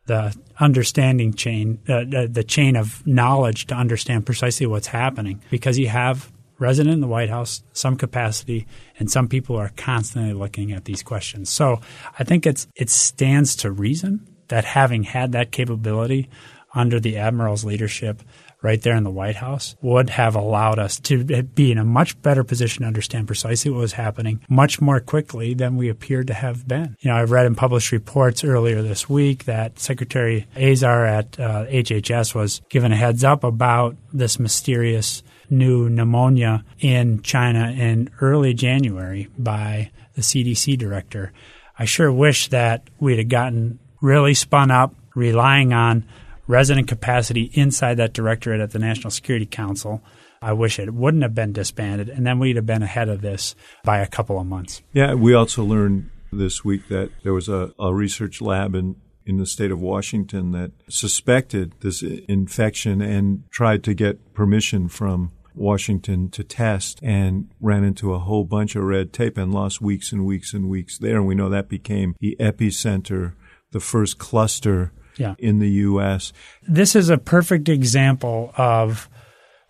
the 0.06 0.34
understanding 0.58 1.34
chain, 1.34 1.78
uh, 1.88 2.04
the, 2.04 2.28
the 2.30 2.44
chain 2.44 2.76
of 2.76 3.06
knowledge 3.06 3.66
to 3.66 3.74
understand 3.74 4.24
precisely 4.24 4.66
what's 4.66 4.86
happening 4.86 5.42
because 5.50 5.78
you 5.78 5.88
have 5.88 6.32
resident 6.58 6.94
in 6.94 7.00
the 7.00 7.06
White 7.06 7.28
House, 7.28 7.62
some 7.72 7.96
capacity, 7.96 8.66
and 8.98 9.10
some 9.10 9.28
people 9.28 9.56
are 9.56 9.72
constantly 9.76 10.32
looking 10.32 10.72
at 10.72 10.84
these 10.84 11.02
questions. 11.02 11.50
So 11.50 11.80
I 12.18 12.24
think 12.24 12.46
it's 12.46 12.66
it 12.74 12.88
stands 12.90 13.56
to 13.56 13.70
reason 13.70 14.26
that 14.48 14.64
having 14.64 15.02
had 15.02 15.32
that 15.32 15.52
capability 15.52 16.30
under 16.74 17.00
the 17.00 17.16
admiral's 17.16 17.64
leadership 17.64 18.22
right 18.66 18.82
there 18.82 18.96
in 18.96 19.04
the 19.04 19.10
White 19.10 19.36
House 19.36 19.76
would 19.80 20.10
have 20.10 20.34
allowed 20.34 20.80
us 20.80 20.98
to 20.98 21.22
be 21.24 21.70
in 21.70 21.78
a 21.78 21.84
much 21.84 22.20
better 22.20 22.42
position 22.42 22.82
to 22.82 22.88
understand 22.88 23.28
precisely 23.28 23.70
what 23.70 23.78
was 23.78 23.92
happening 23.92 24.40
much 24.48 24.80
more 24.80 24.98
quickly 24.98 25.54
than 25.54 25.76
we 25.76 25.88
appeared 25.88 26.26
to 26.26 26.34
have 26.34 26.66
been. 26.66 26.96
You 26.98 27.10
know, 27.10 27.16
I've 27.16 27.30
read 27.30 27.46
and 27.46 27.56
published 27.56 27.92
reports 27.92 28.42
earlier 28.42 28.82
this 28.82 29.08
week 29.08 29.44
that 29.44 29.78
Secretary 29.78 30.48
Azar 30.56 31.06
at 31.06 31.38
uh, 31.38 31.66
HHS 31.66 32.34
was 32.34 32.60
given 32.68 32.90
a 32.90 32.96
heads 32.96 33.22
up 33.22 33.44
about 33.44 33.94
this 34.12 34.40
mysterious 34.40 35.22
new 35.48 35.88
pneumonia 35.88 36.64
in 36.80 37.22
China 37.22 37.70
in 37.70 38.10
early 38.20 38.52
January 38.52 39.28
by 39.38 39.92
the 40.14 40.22
CDC 40.22 40.76
director. 40.76 41.32
I 41.78 41.84
sure 41.84 42.10
wish 42.10 42.48
that 42.48 42.82
we'd 42.98 43.18
have 43.18 43.28
gotten 43.28 43.78
really 44.00 44.34
spun 44.34 44.72
up, 44.72 44.92
relying 45.14 45.72
on 45.72 46.04
resident 46.46 46.88
capacity 46.88 47.50
inside 47.54 47.96
that 47.96 48.12
directorate 48.12 48.60
at 48.60 48.70
the 48.70 48.78
National 48.78 49.10
Security 49.10 49.46
Council. 49.46 50.02
I 50.42 50.52
wish 50.52 50.78
it 50.78 50.92
wouldn't 50.92 51.22
have 51.22 51.34
been 51.34 51.52
disbanded, 51.52 52.08
and 52.08 52.26
then 52.26 52.38
we'd 52.38 52.56
have 52.56 52.66
been 52.66 52.82
ahead 52.82 53.08
of 53.08 53.20
this 53.20 53.54
by 53.84 53.98
a 53.98 54.06
couple 54.06 54.38
of 54.38 54.46
months. 54.46 54.82
Yeah, 54.92 55.14
we 55.14 55.34
also 55.34 55.64
learned 55.64 56.10
this 56.32 56.64
week 56.64 56.88
that 56.88 57.10
there 57.22 57.32
was 57.32 57.48
a, 57.48 57.72
a 57.78 57.94
research 57.94 58.40
lab 58.40 58.74
in, 58.74 58.96
in 59.24 59.38
the 59.38 59.46
state 59.46 59.70
of 59.70 59.80
Washington 59.80 60.52
that 60.52 60.72
suspected 60.88 61.74
this 61.80 62.02
infection 62.02 63.00
and 63.00 63.44
tried 63.50 63.82
to 63.84 63.94
get 63.94 64.34
permission 64.34 64.88
from 64.88 65.32
Washington 65.54 66.28
to 66.30 66.44
test 66.44 67.00
and 67.02 67.48
ran 67.60 67.82
into 67.82 68.12
a 68.12 68.18
whole 68.18 68.44
bunch 68.44 68.76
of 68.76 68.84
red 68.84 69.12
tape 69.12 69.38
and 69.38 69.54
lost 69.54 69.80
weeks 69.80 70.12
and 70.12 70.26
weeks 70.26 70.52
and 70.52 70.68
weeks 70.68 70.98
there. 70.98 71.16
And 71.16 71.26
we 71.26 71.34
know 71.34 71.48
that 71.48 71.68
became 71.68 72.14
the 72.20 72.36
epicenter, 72.38 73.32
the 73.72 73.80
first 73.80 74.18
cluster 74.18 74.92
Yeah. 75.18 75.34
in 75.38 75.58
the 75.58 75.70
U.S. 75.70 76.32
This 76.68 76.94
is 76.94 77.08
a 77.08 77.18
perfect 77.18 77.68
example 77.68 78.52
of 78.56 79.08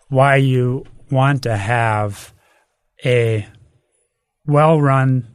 why 0.09 0.37
you 0.37 0.85
want 1.09 1.43
to 1.43 1.55
have 1.55 2.33
a 3.05 3.47
well 4.45 4.81
run 4.81 5.27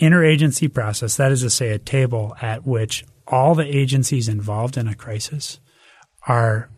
interagency 0.00 0.72
process. 0.72 1.16
That 1.16 1.32
is 1.32 1.42
to 1.42 1.50
say, 1.50 1.70
a 1.70 1.78
table 1.78 2.34
at 2.40 2.66
which 2.66 3.04
all 3.26 3.54
the 3.54 3.64
agencies 3.64 4.28
involved 4.28 4.76
in 4.76 4.88
a 4.88 4.94
crisis 4.94 5.60
are 6.26 6.68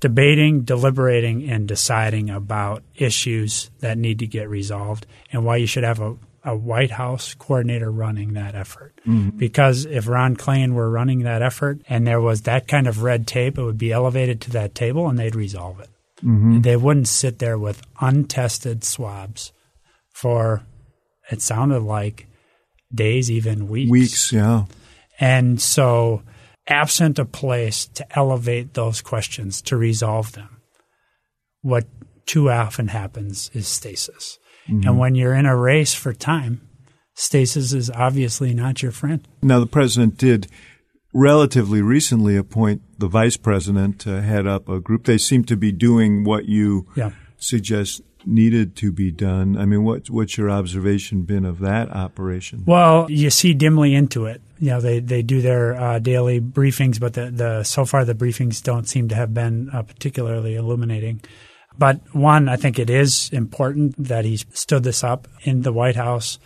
debating, 0.00 0.62
deliberating, 0.62 1.48
and 1.48 1.66
deciding 1.66 2.28
about 2.28 2.82
issues 2.94 3.70
that 3.80 3.96
need 3.96 4.18
to 4.18 4.26
get 4.26 4.48
resolved, 4.48 5.06
and 5.32 5.44
why 5.44 5.56
you 5.56 5.66
should 5.66 5.84
have 5.84 6.00
a, 6.00 6.16
a 6.44 6.54
White 6.56 6.90
House 6.90 7.34
coordinator 7.34 7.90
running 7.90 8.34
that 8.34 8.54
effort. 8.54 9.00
Mm-hmm. 9.06 9.38
Because 9.38 9.86
if 9.86 10.06
Ron 10.06 10.36
Klain 10.36 10.74
were 10.74 10.90
running 10.90 11.20
that 11.20 11.42
effort 11.42 11.80
and 11.88 12.06
there 12.06 12.20
was 12.20 12.42
that 12.42 12.68
kind 12.68 12.86
of 12.86 13.02
red 13.02 13.26
tape, 13.26 13.58
it 13.58 13.62
would 13.62 13.78
be 13.78 13.92
elevated 13.92 14.40
to 14.42 14.50
that 14.50 14.74
table 14.74 15.08
and 15.08 15.18
they'd 15.18 15.34
resolve 15.34 15.80
it. 15.80 15.88
Mm-hmm. 16.18 16.60
They 16.60 16.76
wouldn't 16.76 17.08
sit 17.08 17.38
there 17.38 17.58
with 17.58 17.82
untested 18.00 18.84
swabs 18.84 19.52
for, 20.10 20.62
it 21.30 21.40
sounded 21.40 21.80
like, 21.80 22.26
days, 22.94 23.30
even 23.30 23.68
weeks. 23.68 23.90
Weeks, 23.90 24.32
yeah. 24.32 24.64
And 25.18 25.60
so, 25.60 26.22
absent 26.66 27.18
a 27.18 27.24
place 27.24 27.86
to 27.86 28.18
elevate 28.18 28.74
those 28.74 29.00
questions, 29.00 29.60
to 29.62 29.76
resolve 29.76 30.32
them, 30.32 30.60
what 31.62 31.86
too 32.26 32.50
often 32.50 32.88
happens 32.88 33.50
is 33.54 33.68
stasis. 33.68 34.38
And 34.66 34.98
when 34.98 35.14
you're 35.14 35.34
in 35.34 35.46
a 35.46 35.56
race 35.56 35.94
for 35.94 36.12
time, 36.12 36.60
stasis 37.14 37.72
is 37.72 37.90
obviously 37.90 38.54
not 38.54 38.82
your 38.82 38.92
friend. 38.92 39.26
Now, 39.42 39.60
the 39.60 39.66
president 39.66 40.16
did 40.18 40.46
relatively 41.12 41.80
recently 41.82 42.36
appoint 42.36 42.82
the 42.98 43.06
vice 43.08 43.36
president 43.36 44.00
to 44.00 44.22
head 44.22 44.46
up 44.46 44.68
a 44.68 44.80
group. 44.80 45.04
They 45.04 45.18
seem 45.18 45.44
to 45.44 45.56
be 45.56 45.70
doing 45.70 46.24
what 46.24 46.46
you 46.46 46.86
Yeah. 46.96 47.10
suggest 47.36 48.00
needed 48.26 48.74
to 48.74 48.90
be 48.90 49.12
done. 49.12 49.56
I 49.56 49.66
mean, 49.66 49.84
what, 49.84 50.08
what's 50.08 50.38
your 50.38 50.50
observation 50.50 51.22
been 51.22 51.44
of 51.44 51.58
that 51.58 51.90
operation? 51.94 52.64
Well, 52.66 53.06
you 53.10 53.28
see 53.28 53.52
dimly 53.52 53.94
into 53.94 54.24
it. 54.24 54.40
You 54.58 54.70
know, 54.70 54.80
they, 54.80 54.98
they 54.98 55.20
do 55.22 55.42
their 55.42 55.74
uh, 55.78 55.98
daily 55.98 56.40
briefings, 56.40 56.98
but 56.98 57.12
the, 57.12 57.30
the 57.30 57.62
so 57.64 57.84
far 57.84 58.04
the 58.06 58.14
briefings 58.14 58.62
don't 58.62 58.88
seem 58.88 59.08
to 59.10 59.14
have 59.14 59.34
been 59.34 59.68
uh, 59.74 59.82
particularly 59.82 60.54
illuminating. 60.54 61.20
But 61.78 62.00
one, 62.14 62.48
I 62.48 62.56
think 62.56 62.78
it 62.78 62.90
is 62.90 63.30
important 63.32 63.94
that 63.98 64.24
he 64.24 64.36
stood 64.52 64.84
this 64.84 65.02
up 65.02 65.26
in 65.42 65.62
the 65.62 65.72
White 65.72 65.96
House 65.96 66.38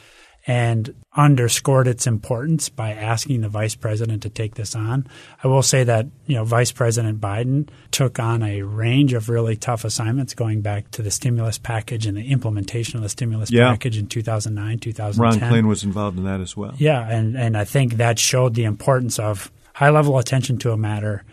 and 0.47 0.95
underscored 1.15 1.87
its 1.87 2.07
importance 2.07 2.71
by 2.71 2.93
asking 2.95 3.43
the 3.43 3.49
vice 3.51 3.75
president 3.75 4.23
to 4.23 4.31
take 4.31 4.55
this 4.55 4.75
on. 4.75 5.07
I 5.45 5.49
will 5.49 5.63
say 5.63 5.85
that, 5.85 6.07
you 6.25 6.37
know, 6.37 6.45
Vice 6.45 6.73
President 6.73 7.21
Biden 7.21 7.69
took 7.91 8.19
on 8.19 8.43
a 8.43 8.63
range 8.63 9.13
of 9.13 9.29
really 9.29 9.57
tough 9.57 9.85
assignments 9.85 10.33
going 10.33 10.63
back 10.63 10.91
to 10.93 11.03
the 11.03 11.11
stimulus 11.11 11.59
package 11.59 12.07
and 12.07 12.17
the 12.17 12.31
implementation 12.31 12.97
of 12.97 13.03
the 13.03 13.11
stimulus 13.11 13.51
Yeah. 13.51 13.69
package 13.69 13.99
in 13.99 14.07
2009, 14.07 14.81
Ron 15.19 15.39
Klain 15.39 15.67
was 15.69 15.85
involved 15.85 16.17
in 16.17 16.25
that 16.25 16.41
as 16.41 16.57
well. 16.57 16.73
Yeah, 16.79 17.07
and, 17.07 17.37
and 17.37 17.55
I 17.55 17.65
think 17.65 17.95
that 17.95 18.19
showed 18.19 18.55
the 18.55 18.65
importance 18.65 19.19
of 19.19 19.53
high 19.75 19.91
level 19.91 20.17
attention 20.19 20.57
to 20.59 20.73
a 20.73 20.79
matter, 20.79 21.25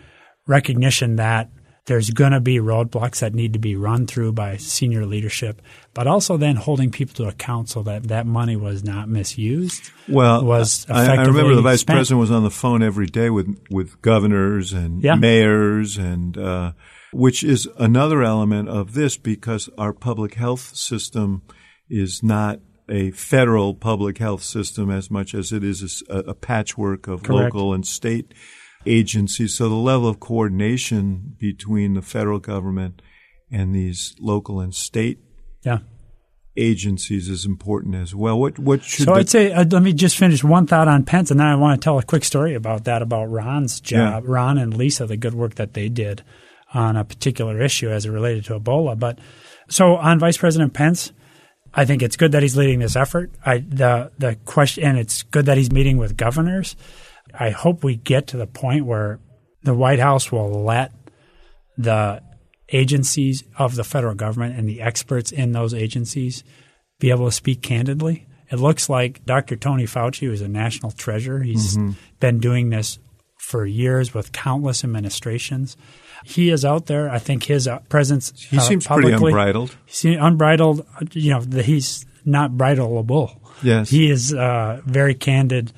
recognition 0.45 1.15
that 1.15 1.49
there's 1.85 2.09
going 2.09 2.31
to 2.31 2.39
be 2.39 2.57
roadblocks 2.57 3.19
that 3.19 3.33
need 3.35 3.53
to 3.53 3.59
be 3.59 3.75
run 3.75 4.07
through 4.07 4.31
by 4.33 4.57
senior 4.57 5.05
leadership, 5.05 5.61
but 5.93 6.07
also 6.07 6.35
then 6.35 6.55
holding 6.55 6.89
people 6.91 7.13
to 7.13 7.27
account 7.27 7.69
so 7.69 7.83
that 7.83 8.03
that 8.07 8.25
money 8.25 8.55
was 8.55 8.83
not 8.83 9.07
misused. 9.07 9.91
Well, 10.09 10.43
was 10.43 10.85
I, 10.89 11.15
I 11.15 11.25
remember 11.25 11.53
the 11.55 11.61
vice 11.61 11.81
spent. 11.81 11.97
president 11.97 12.19
was 12.21 12.31
on 12.31 12.43
the 12.43 12.49
phone 12.51 12.81
every 12.81 13.05
day 13.05 13.29
with 13.29 13.55
with 13.69 14.01
governors 14.01 14.73
and 14.73 15.03
Yeah. 15.03 15.15
mayors, 15.15 15.97
and 15.97 16.37
uh, 16.37 16.71
which 17.13 17.43
is 17.43 17.67
another 17.77 18.23
element 18.23 18.67
of 18.67 18.93
this 18.93 19.15
because 19.17 19.69
our 19.77 19.93
public 19.93 20.33
health 20.33 20.75
system 20.75 21.43
is 21.89 22.23
not 22.23 22.59
a 22.89 23.11
federal 23.11 23.73
public 23.73 24.17
health 24.17 24.43
system 24.43 24.89
as 24.91 25.09
much 25.09 25.33
as 25.33 25.51
it 25.51 25.63
is 25.63 26.03
a, 26.09 26.17
a 26.19 26.33
patchwork 26.33 27.07
of 27.07 27.23
Correct. 27.23 27.53
local 27.55 27.73
and 27.73 27.85
state 27.85 28.33
agencies. 28.85 29.55
So 29.57 29.69
the 29.69 29.75
level 29.75 30.07
of 30.07 30.19
coordination 30.19 31.35
between 31.39 31.93
the 31.93 32.01
federal 32.01 32.39
government 32.39 33.01
and 33.51 33.73
these 33.75 34.15
local 34.19 34.59
and 34.59 34.73
state 34.73 35.19
Yeah. 35.63 35.79
agencies 36.57 37.29
is 37.29 37.45
important 37.45 37.95
as 37.95 38.15
well. 38.15 38.39
What 38.39 38.57
what 38.59 38.83
should 38.83 39.05
So 39.05 39.13
I'd 39.13 39.29
say 39.29 39.51
uh, 39.51 39.65
let 39.69 39.83
me 39.83 39.93
just 39.93 40.17
finish 40.17 40.43
one 40.43 40.67
thought 40.67 40.87
on 40.87 41.03
Pence, 41.03 41.31
and 41.31 41.39
then 41.39 41.47
I 41.47 41.55
want 41.55 41.79
to 41.79 41.83
tell 41.83 41.99
a 41.99 42.03
quick 42.03 42.23
story 42.23 42.55
about 42.55 42.85
that 42.85 43.01
about 43.01 43.25
Ron's 43.25 43.79
job, 43.81 44.23
Ron 44.27 44.57
and 44.57 44.75
Lisa, 44.75 45.05
the 45.05 45.17
good 45.17 45.33
work 45.33 45.55
that 45.55 45.73
they 45.73 45.89
did 45.89 46.23
on 46.73 46.95
a 46.95 47.03
particular 47.05 47.61
issue 47.61 47.89
as 47.89 48.05
it 48.05 48.11
related 48.11 48.45
to 48.45 48.59
Ebola. 48.59 48.97
But 48.97 49.19
so 49.69 49.95
on 49.95 50.19
Vice 50.19 50.37
President 50.37 50.73
Pence, 50.73 51.11
I 51.73 51.85
think 51.85 52.01
it's 52.01 52.15
good 52.17 52.31
that 52.31 52.41
he's 52.41 52.55
leading 52.57 52.79
this 52.79 52.95
effort. 52.95 53.31
I, 53.45 53.59
the 53.59 54.11
the 54.17 54.35
question, 54.45 54.83
and 54.85 54.97
it's 54.97 55.23
good 55.23 55.45
that 55.47 55.57
he's 55.57 55.71
meeting 55.71 55.97
with 55.97 56.15
governors. 56.17 56.75
I 57.33 57.49
hope 57.49 57.83
we 57.83 57.95
get 57.95 58.27
to 58.27 58.37
the 58.37 58.47
point 58.47 58.85
where 58.85 59.19
the 59.63 59.73
White 59.73 59.99
House 59.99 60.31
will 60.31 60.63
let 60.63 60.91
the 61.77 62.21
agencies 62.69 63.43
of 63.57 63.75
the 63.75 63.83
federal 63.83 64.15
government 64.15 64.57
and 64.57 64.67
the 64.67 64.81
experts 64.81 65.31
in 65.31 65.51
those 65.51 65.73
agencies 65.73 66.43
be 66.99 67.09
able 67.09 67.25
to 67.25 67.31
speak 67.31 67.61
candidly. 67.61 68.27
It 68.51 68.57
looks 68.57 68.89
like 68.89 69.25
Dr. 69.25 69.55
Tony 69.55 69.85
Fauci 69.85 70.31
is 70.31 70.41
a 70.41 70.47
national 70.47 70.91
treasure. 70.91 71.41
He's 71.41 71.75
mm-hmm. 71.75 71.91
been 72.19 72.39
doing 72.39 72.69
this 72.69 72.99
for 73.37 73.65
years 73.65 74.13
with 74.13 74.31
countless 74.31 74.83
administrations. 74.83 75.77
He 76.23 76.49
is 76.49 76.63
out 76.63 76.85
there. 76.87 77.09
I 77.09 77.19
think 77.19 77.43
his 77.43 77.67
uh, 77.67 77.79
presence. 77.89 78.31
He 78.41 78.57
uh, 78.57 78.61
seems 78.61 78.87
publicly, 78.87 79.11
pretty 79.11 79.25
unbridled. 79.27 79.75
He's 79.85 80.05
unbridled. 80.05 80.85
You 81.11 81.31
know, 81.31 81.41
the, 81.41 81.63
he's 81.63 82.05
not 82.23 82.51
bridleable. 82.51 83.39
Yes, 83.61 83.89
he 83.89 84.09
is 84.09 84.33
uh, 84.33 84.81
very 84.85 85.13
candid 85.13 85.71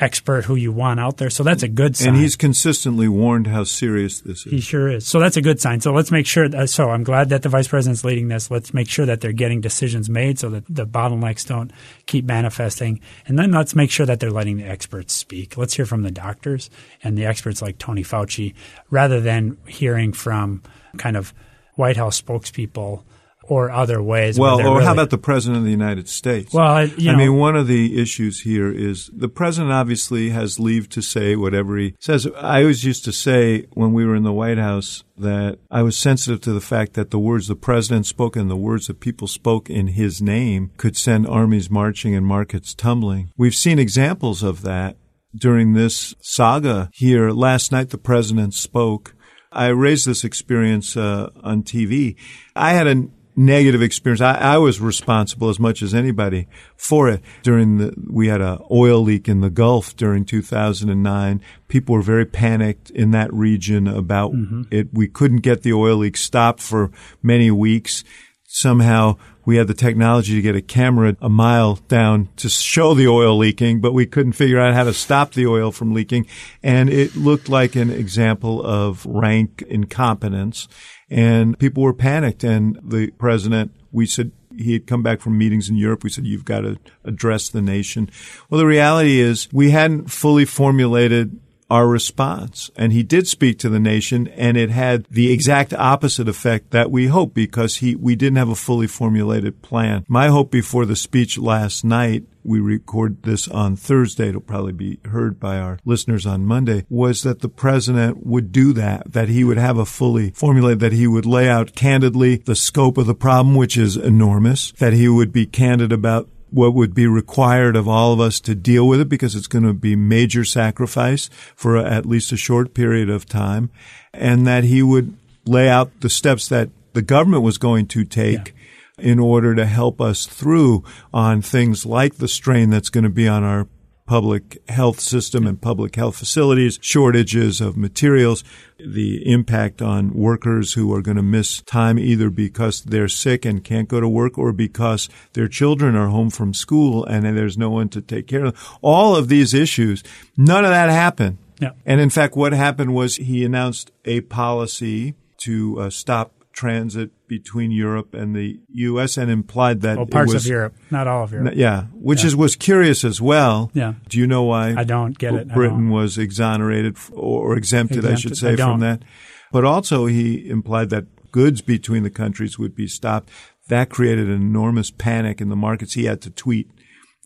expert 0.00 0.44
who 0.44 0.56
you 0.56 0.72
want 0.72 1.00
out 1.00 1.18
there. 1.18 1.30
So 1.30 1.42
that's 1.42 1.62
a 1.62 1.68
good 1.68 1.96
sign. 1.96 2.08
And 2.08 2.16
he's 2.16 2.36
consistently 2.36 3.08
warned 3.08 3.46
how 3.46 3.64
serious 3.64 4.20
this 4.20 4.46
is. 4.46 4.52
He 4.52 4.60
sure 4.60 4.88
is. 4.88 5.06
So 5.06 5.20
that's 5.20 5.36
a 5.36 5.42
good 5.42 5.60
sign. 5.60 5.80
So 5.80 5.92
let's 5.92 6.10
make 6.10 6.26
sure. 6.26 6.48
That, 6.48 6.68
so 6.70 6.90
I'm 6.90 7.04
glad 7.04 7.28
that 7.28 7.42
the 7.42 7.48
vice 7.48 7.68
president's 7.68 8.04
leading 8.04 8.28
this. 8.28 8.50
Let's 8.50 8.74
make 8.74 8.88
sure 8.88 9.06
that 9.06 9.20
they're 9.20 9.32
getting 9.32 9.60
decisions 9.60 10.10
made 10.10 10.38
so 10.38 10.50
that 10.50 10.64
the 10.68 10.86
bottlenecks 10.86 11.46
don't 11.46 11.70
keep 12.06 12.24
manifesting. 12.24 13.00
And 13.26 13.38
then 13.38 13.52
let's 13.52 13.74
make 13.74 13.90
sure 13.90 14.06
that 14.06 14.20
they're 14.20 14.30
letting 14.30 14.56
the 14.56 14.64
experts 14.64 15.14
speak. 15.14 15.56
Let's 15.56 15.74
hear 15.74 15.86
from 15.86 16.02
the 16.02 16.10
doctors 16.10 16.70
and 17.02 17.16
the 17.16 17.26
experts 17.26 17.62
like 17.62 17.78
Tony 17.78 18.02
Fauci 18.02 18.54
rather 18.90 19.20
than 19.20 19.56
hearing 19.66 20.12
from 20.12 20.62
kind 20.96 21.16
of 21.16 21.32
White 21.74 21.96
House 21.96 22.20
spokespeople 22.20 23.02
or 23.48 23.70
other 23.70 24.02
ways. 24.02 24.38
Well, 24.38 24.60
or 24.60 24.74
really 24.74 24.84
how 24.84 24.92
about 24.92 25.10
the 25.10 25.18
president 25.18 25.58
of 25.58 25.64
the 25.64 25.70
United 25.70 26.08
States? 26.08 26.52
Well, 26.52 26.66
I, 26.66 26.82
you 26.82 27.10
I 27.10 27.16
mean, 27.16 27.36
one 27.36 27.56
of 27.56 27.66
the 27.66 28.00
issues 28.00 28.40
here 28.40 28.72
is 28.72 29.10
the 29.12 29.28
president 29.28 29.72
obviously 29.72 30.30
has 30.30 30.58
leave 30.58 30.88
to 30.90 31.02
say 31.02 31.36
whatever 31.36 31.76
he 31.76 31.94
says. 32.00 32.26
I 32.36 32.62
always 32.62 32.84
used 32.84 33.04
to 33.04 33.12
say 33.12 33.66
when 33.74 33.92
we 33.92 34.04
were 34.04 34.14
in 34.14 34.22
the 34.22 34.32
White 34.32 34.58
House 34.58 35.04
that 35.16 35.58
I 35.70 35.82
was 35.82 35.96
sensitive 35.96 36.40
to 36.42 36.52
the 36.52 36.60
fact 36.60 36.94
that 36.94 37.10
the 37.10 37.18
words 37.18 37.48
the 37.48 37.54
president 37.54 38.06
spoke 38.06 38.36
and 38.36 38.50
the 38.50 38.56
words 38.56 38.86
that 38.86 39.00
people 39.00 39.28
spoke 39.28 39.70
in 39.70 39.88
his 39.88 40.20
name 40.20 40.72
could 40.76 40.96
send 40.96 41.26
armies 41.26 41.70
marching 41.70 42.14
and 42.14 42.26
markets 42.26 42.74
tumbling. 42.74 43.30
We've 43.36 43.54
seen 43.54 43.78
examples 43.78 44.42
of 44.42 44.62
that 44.62 44.96
during 45.36 45.72
this 45.72 46.14
saga 46.20 46.90
here. 46.92 47.30
Last 47.30 47.72
night, 47.72 47.90
the 47.90 47.98
president 47.98 48.54
spoke. 48.54 49.14
I 49.52 49.68
raised 49.68 50.06
this 50.06 50.24
experience 50.24 50.96
uh, 50.96 51.30
on 51.42 51.62
TV. 51.62 52.16
I 52.56 52.72
had 52.72 52.86
a 52.86 53.08
negative 53.36 53.82
experience. 53.82 54.20
I, 54.20 54.34
I, 54.34 54.58
was 54.58 54.80
responsible 54.80 55.48
as 55.48 55.58
much 55.58 55.82
as 55.82 55.94
anybody 55.94 56.46
for 56.76 57.08
it. 57.08 57.22
During 57.42 57.78
the, 57.78 57.94
we 58.08 58.28
had 58.28 58.40
a 58.40 58.60
oil 58.70 59.00
leak 59.00 59.28
in 59.28 59.40
the 59.40 59.50
Gulf 59.50 59.96
during 59.96 60.24
2009. 60.24 61.40
People 61.68 61.96
were 61.96 62.02
very 62.02 62.26
panicked 62.26 62.90
in 62.90 63.10
that 63.10 63.32
region 63.32 63.86
about 63.86 64.32
mm-hmm. 64.32 64.62
it. 64.70 64.88
We 64.92 65.08
couldn't 65.08 65.38
get 65.38 65.62
the 65.62 65.72
oil 65.72 65.98
leak 65.98 66.16
stopped 66.16 66.60
for 66.60 66.90
many 67.22 67.50
weeks. 67.50 68.04
Somehow 68.46 69.16
we 69.44 69.56
had 69.56 69.66
the 69.66 69.74
technology 69.74 70.34
to 70.34 70.42
get 70.42 70.54
a 70.54 70.62
camera 70.62 71.16
a 71.20 71.28
mile 71.28 71.76
down 71.88 72.28
to 72.36 72.48
show 72.48 72.94
the 72.94 73.08
oil 73.08 73.36
leaking, 73.36 73.80
but 73.80 73.92
we 73.92 74.06
couldn't 74.06 74.32
figure 74.32 74.60
out 74.60 74.74
how 74.74 74.84
to 74.84 74.94
stop 74.94 75.32
the 75.32 75.46
oil 75.46 75.72
from 75.72 75.92
leaking. 75.92 76.26
And 76.62 76.88
it 76.88 77.16
looked 77.16 77.48
like 77.48 77.74
an 77.74 77.90
example 77.90 78.64
of 78.64 79.04
rank 79.04 79.62
incompetence 79.68 80.68
and 81.14 81.56
people 81.60 81.84
were 81.84 81.94
panicked. 81.94 82.42
And 82.42 82.76
the 82.82 83.12
president, 83.12 83.70
we 83.92 84.04
said, 84.04 84.32
he 84.56 84.72
had 84.72 84.88
come 84.88 85.02
back 85.02 85.20
from 85.20 85.38
meetings 85.38 85.68
in 85.68 85.76
Europe. 85.76 86.02
We 86.02 86.10
said, 86.10 86.26
you've 86.26 86.44
got 86.44 86.62
to 86.62 86.76
address 87.04 87.48
the 87.48 87.62
nation. 87.62 88.10
Well, 88.50 88.58
the 88.58 88.66
reality 88.66 89.20
is 89.20 89.48
we 89.52 89.70
hadn't 89.70 90.10
fully 90.10 90.44
formulated 90.44 91.38
our 91.70 91.86
response. 91.86 92.70
And 92.76 92.92
he 92.92 93.04
did 93.04 93.28
speak 93.28 93.60
to 93.60 93.68
the 93.68 93.80
nation 93.80 94.26
and 94.28 94.56
it 94.56 94.70
had 94.70 95.06
the 95.08 95.32
exact 95.32 95.72
opposite 95.72 96.28
effect 96.28 96.72
that 96.72 96.90
we 96.90 97.06
hoped 97.06 97.34
because 97.34 97.76
he, 97.76 97.94
we 97.94 98.16
didn't 98.16 98.36
have 98.36 98.50
a 98.50 98.56
fully 98.56 98.86
formulated 98.88 99.62
plan. 99.62 100.04
My 100.08 100.28
hope 100.28 100.50
before 100.50 100.84
the 100.84 100.96
speech 100.96 101.38
last 101.38 101.84
night 101.84 102.24
we 102.44 102.60
record 102.60 103.22
this 103.22 103.48
on 103.48 103.76
Thursday. 103.76 104.28
It'll 104.28 104.40
probably 104.40 104.72
be 104.72 105.00
heard 105.06 105.40
by 105.40 105.58
our 105.58 105.78
listeners 105.84 106.26
on 106.26 106.44
Monday 106.44 106.84
was 106.88 107.22
that 107.22 107.40
the 107.40 107.48
president 107.48 108.24
would 108.24 108.52
do 108.52 108.72
that, 108.74 109.12
that 109.12 109.28
he 109.28 109.44
would 109.44 109.56
have 109.56 109.78
a 109.78 109.86
fully 109.86 110.30
formulated, 110.30 110.80
that 110.80 110.92
he 110.92 111.06
would 111.06 111.26
lay 111.26 111.48
out 111.48 111.74
candidly 111.74 112.36
the 112.36 112.54
scope 112.54 112.98
of 112.98 113.06
the 113.06 113.14
problem, 113.14 113.54
which 113.54 113.76
is 113.76 113.96
enormous, 113.96 114.72
that 114.72 114.92
he 114.92 115.08
would 115.08 115.32
be 115.32 115.46
candid 115.46 115.92
about 115.92 116.28
what 116.50 116.74
would 116.74 116.94
be 116.94 117.06
required 117.06 117.74
of 117.74 117.88
all 117.88 118.12
of 118.12 118.20
us 118.20 118.38
to 118.38 118.54
deal 118.54 118.86
with 118.86 119.00
it 119.00 119.08
because 119.08 119.34
it's 119.34 119.48
going 119.48 119.64
to 119.64 119.74
be 119.74 119.96
major 119.96 120.44
sacrifice 120.44 121.28
for 121.56 121.76
at 121.76 122.06
least 122.06 122.30
a 122.30 122.36
short 122.36 122.74
period 122.74 123.10
of 123.10 123.26
time 123.26 123.70
and 124.12 124.46
that 124.46 124.62
he 124.62 124.80
would 124.80 125.16
lay 125.46 125.68
out 125.68 125.90
the 126.00 126.08
steps 126.08 126.48
that 126.48 126.70
the 126.92 127.02
government 127.02 127.42
was 127.42 127.58
going 127.58 127.86
to 127.86 128.04
take 128.04 128.48
yeah. 128.48 128.63
In 128.98 129.18
order 129.18 129.54
to 129.54 129.66
help 129.66 130.00
us 130.00 130.26
through 130.26 130.84
on 131.12 131.42
things 131.42 131.84
like 131.84 132.16
the 132.16 132.28
strain 132.28 132.70
that's 132.70 132.90
going 132.90 133.04
to 133.04 133.10
be 133.10 133.26
on 133.26 133.42
our 133.42 133.66
public 134.06 134.62
health 134.68 135.00
system 135.00 135.46
and 135.46 135.60
public 135.60 135.96
health 135.96 136.16
facilities, 136.16 136.78
shortages 136.82 137.60
of 137.60 137.76
materials, 137.76 138.44
the 138.78 139.30
impact 139.30 139.80
on 139.80 140.12
workers 140.12 140.74
who 140.74 140.92
are 140.94 141.00
going 141.00 141.16
to 141.16 141.22
miss 141.22 141.62
time 141.62 141.98
either 141.98 142.28
because 142.28 142.82
they're 142.82 143.08
sick 143.08 143.44
and 143.44 143.64
can't 143.64 143.88
go 143.88 144.00
to 144.00 144.08
work 144.08 144.36
or 144.36 144.52
because 144.52 145.08
their 145.32 145.48
children 145.48 145.96
are 145.96 146.08
home 146.08 146.30
from 146.30 146.52
school 146.52 147.04
and 147.06 147.24
there's 147.24 147.56
no 147.56 147.70
one 147.70 147.88
to 147.88 148.02
take 148.02 148.26
care 148.26 148.44
of 148.44 148.54
them. 148.54 148.78
All 148.82 149.16
of 149.16 149.28
these 149.28 149.54
issues, 149.54 150.02
none 150.36 150.64
of 150.64 150.70
that 150.70 150.90
happened. 150.90 151.38
Yeah. 151.60 151.70
And 151.86 152.00
in 152.00 152.10
fact, 152.10 152.36
what 152.36 152.52
happened 152.52 152.94
was 152.94 153.16
he 153.16 153.44
announced 153.44 153.90
a 154.04 154.20
policy 154.22 155.14
to 155.38 155.80
uh, 155.80 155.90
stop 155.90 156.44
transit 156.52 157.10
between 157.38 157.72
Europe 157.72 158.14
and 158.14 158.34
the 158.36 158.60
U.S. 158.68 159.16
and 159.16 159.28
implied 159.28 159.80
that 159.80 159.96
oh, 159.96 160.02
well, 160.02 160.06
parts 160.06 160.32
was, 160.32 160.44
of 160.44 160.50
Europe, 160.50 160.74
not 160.92 161.08
all 161.08 161.24
of 161.24 161.32
Europe. 161.32 161.54
Yeah, 161.56 161.86
which 161.94 162.20
yeah. 162.20 162.28
is 162.28 162.36
was 162.36 162.54
curious 162.54 163.04
as 163.04 163.20
well. 163.20 163.72
Yeah. 163.74 163.94
Do 164.08 164.18
you 164.18 164.26
know 164.28 164.44
why? 164.44 164.74
I 164.76 164.84
don't 164.84 165.18
get 165.18 165.34
it. 165.34 165.48
Britain 165.48 165.90
was 165.90 166.16
exonerated 166.16 166.96
or 167.12 167.56
exempted, 167.56 167.98
exempted, 167.98 168.12
I 168.12 168.20
should 168.20 168.36
say, 168.36 168.52
I 168.52 168.56
from 168.56 168.80
that. 168.80 169.02
But 169.50 169.64
also, 169.64 170.06
he 170.06 170.48
implied 170.48 170.90
that 170.90 171.06
goods 171.32 171.60
between 171.60 172.04
the 172.04 172.10
countries 172.10 172.56
would 172.56 172.76
be 172.76 172.86
stopped. 172.86 173.30
That 173.66 173.90
created 173.90 174.28
an 174.28 174.34
enormous 174.34 174.92
panic 174.92 175.40
in 175.40 175.48
the 175.48 175.56
markets. 175.56 175.94
He 175.94 176.04
had 176.04 176.20
to 176.22 176.30
tweet 176.30 176.70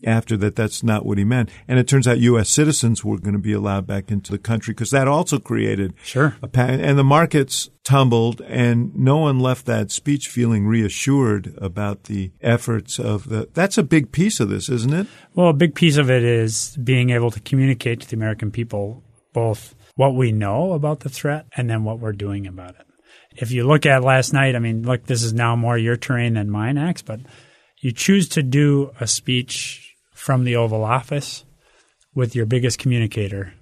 after 0.05 0.37
that 0.37 0.55
that's 0.55 0.83
not 0.83 1.05
what 1.05 1.17
he 1.17 1.23
meant. 1.23 1.49
And 1.67 1.79
it 1.79 1.87
turns 1.87 2.07
out 2.07 2.19
U.S. 2.19 2.49
citizens 2.49 3.03
were 3.03 3.17
going 3.17 3.33
to 3.33 3.39
be 3.39 3.53
allowed 3.53 3.85
back 3.85 4.11
into 4.11 4.31
the 4.31 4.37
country 4.37 4.73
because 4.73 4.91
that 4.91 5.07
also 5.07 5.39
created 5.39 5.93
sure 6.03 6.35
a 6.41 6.47
pan- 6.47 6.79
and 6.79 6.97
the 6.97 7.03
markets 7.03 7.69
tumbled 7.83 8.41
and 8.41 8.95
no 8.95 9.17
one 9.17 9.39
left 9.39 9.65
that 9.65 9.91
speech 9.91 10.27
feeling 10.27 10.67
reassured 10.67 11.55
about 11.57 12.03
the 12.03 12.31
efforts 12.41 12.99
of 12.99 13.29
the 13.29 13.49
that's 13.53 13.77
a 13.77 13.83
big 13.83 14.11
piece 14.11 14.39
of 14.39 14.49
this 14.49 14.69
isn't 14.69 14.93
it 14.93 15.07
well 15.33 15.47
a 15.47 15.53
big 15.53 15.73
piece 15.73 15.97
of 15.97 16.09
it 16.09 16.23
is 16.23 16.77
being 16.83 17.09
able 17.09 17.31
to 17.31 17.39
communicate 17.39 18.01
to 18.01 18.07
the 18.07 18.15
american 18.15 18.51
people 18.51 19.03
both 19.33 19.75
what 19.95 20.13
we 20.13 20.31
know 20.31 20.73
about 20.73 20.99
the 20.99 21.09
threat 21.09 21.47
and 21.57 21.69
then 21.69 21.83
what 21.83 21.99
we're 21.99 22.11
doing 22.11 22.45
about 22.45 22.71
it 22.71 22.85
if 23.37 23.51
you 23.51 23.65
look 23.65 23.87
at 23.87 24.03
last 24.03 24.33
night 24.33 24.55
i 24.55 24.59
mean 24.59 24.83
look 24.83 25.05
this 25.05 25.23
is 25.23 25.33
now 25.33 25.55
more 25.55 25.77
your 25.77 25.97
terrain 25.97 26.35
than 26.35 26.49
mine 26.49 26.77
Axe 26.77 27.01
but 27.01 27.19
you 27.79 27.91
choose 27.91 28.29
to 28.29 28.43
do 28.43 28.91
a 28.99 29.07
speech 29.07 29.88
from 30.19 30.43
the 30.43 30.57
Oval 30.57 30.83
Office 30.83 31.45
with 32.13 32.35
your 32.35 32.45
biggest 32.45 32.77
communicator, 32.77 33.53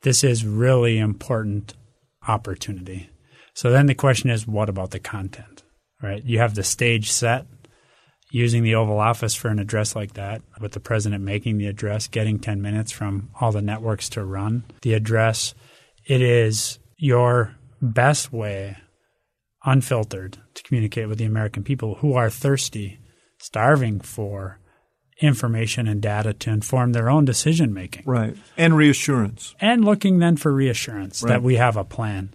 this 0.00 0.24
is 0.24 0.46
really 0.46 0.98
important 0.98 1.74
opportunity. 2.26 3.10
So 3.54 3.70
then 3.70 3.86
the 3.86 3.94
question 3.94 4.30
is, 4.30 4.46
what 4.46 4.68
about 4.68 4.92
the 4.92 4.98
content? 4.98 5.62
Right? 6.02 6.24
You 6.24 6.38
have 6.38 6.54
the 6.54 6.62
stage 6.62 7.10
set 7.10 7.46
using 8.30 8.62
the 8.62 8.74
Oval 8.74 8.98
Office 8.98 9.34
for 9.34 9.48
an 9.48 9.58
address 9.58 9.94
like 9.94 10.14
that, 10.14 10.42
with 10.60 10.72
the 10.72 10.80
president 10.80 11.22
making 11.22 11.58
the 11.58 11.66
address, 11.66 12.08
getting 12.08 12.38
10 12.38 12.60
minutes 12.60 12.90
from 12.90 13.30
all 13.40 13.52
the 13.52 13.62
networks 13.62 14.08
to 14.10 14.24
run 14.24 14.64
the 14.82 14.94
address. 14.94 15.54
It 16.06 16.22
is 16.22 16.78
your 16.96 17.54
best 17.80 18.32
way, 18.32 18.78
unfiltered, 19.64 20.38
to 20.54 20.62
communicate 20.62 21.08
with 21.08 21.18
the 21.18 21.24
American 21.24 21.62
people 21.62 21.96
who 21.96 22.14
are 22.14 22.30
thirsty, 22.30 22.98
starving 23.38 24.00
for 24.00 24.58
information 25.20 25.88
and 25.88 26.00
data 26.00 26.34
to 26.34 26.50
inform 26.50 26.92
their 26.92 27.08
own 27.08 27.24
decision 27.24 27.72
making. 27.72 28.02
Right. 28.06 28.36
And 28.56 28.76
reassurance. 28.76 29.54
And 29.60 29.84
looking 29.84 30.18
then 30.18 30.36
for 30.36 30.52
reassurance 30.52 31.22
right. 31.22 31.30
that 31.30 31.42
we 31.42 31.56
have 31.56 31.76
a 31.76 31.84
plan. 31.84 32.34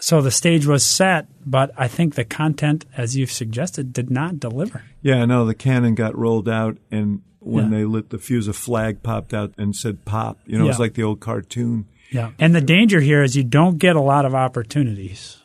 So 0.00 0.20
the 0.20 0.30
stage 0.32 0.66
was 0.66 0.84
set, 0.84 1.28
but 1.46 1.70
I 1.76 1.86
think 1.86 2.14
the 2.14 2.24
content, 2.24 2.86
as 2.96 3.16
you've 3.16 3.30
suggested, 3.30 3.92
did 3.92 4.10
not 4.10 4.40
deliver. 4.40 4.82
Yeah, 5.00 5.24
no, 5.26 5.44
the 5.44 5.54
cannon 5.54 5.94
got 5.94 6.18
rolled 6.18 6.48
out, 6.48 6.76
and 6.90 7.22
when 7.38 7.70
yeah. 7.70 7.78
they 7.78 7.84
lit 7.84 8.10
the 8.10 8.18
fuse, 8.18 8.48
a 8.48 8.52
flag 8.52 9.04
popped 9.04 9.32
out 9.32 9.54
and 9.56 9.76
said 9.76 10.04
"pop." 10.04 10.40
You 10.44 10.58
know, 10.58 10.64
yeah. 10.64 10.70
it 10.70 10.72
was 10.72 10.80
like 10.80 10.94
the 10.94 11.04
old 11.04 11.20
cartoon. 11.20 11.86
Yeah, 12.10 12.32
and 12.40 12.52
the 12.52 12.60
danger 12.60 13.00
here 13.00 13.22
is 13.22 13.36
you 13.36 13.44
don't 13.44 13.78
get 13.78 13.94
a 13.94 14.00
lot 14.00 14.24
of 14.24 14.34
opportunities 14.34 15.38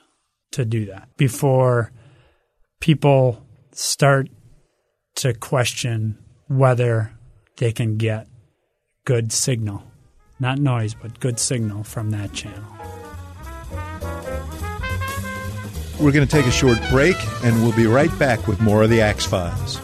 to 0.53 0.65
do 0.65 0.85
that 0.87 1.09
before 1.17 1.91
people 2.79 3.45
start 3.73 4.27
to 5.17 5.35
question 5.35 6.17
whether 6.47 7.11
they 7.57 7.71
can 7.71 7.97
get 7.97 8.27
good 9.05 9.31
signal, 9.31 9.83
not 10.39 10.59
noise, 10.59 10.93
but 10.93 11.19
good 11.19 11.39
signal 11.39 11.83
from 11.83 12.11
that 12.11 12.33
channel. 12.33 12.63
We're 15.99 16.11
going 16.11 16.27
to 16.27 16.31
take 16.31 16.45
a 16.45 16.51
short 16.51 16.77
break, 16.91 17.15
and 17.43 17.63
we'll 17.63 17.75
be 17.75 17.87
right 17.87 18.15
back 18.19 18.47
with 18.47 18.61
more 18.61 18.83
of 18.83 18.89
the 18.91 19.01
Axe 19.01 19.25
Files. 19.25 19.79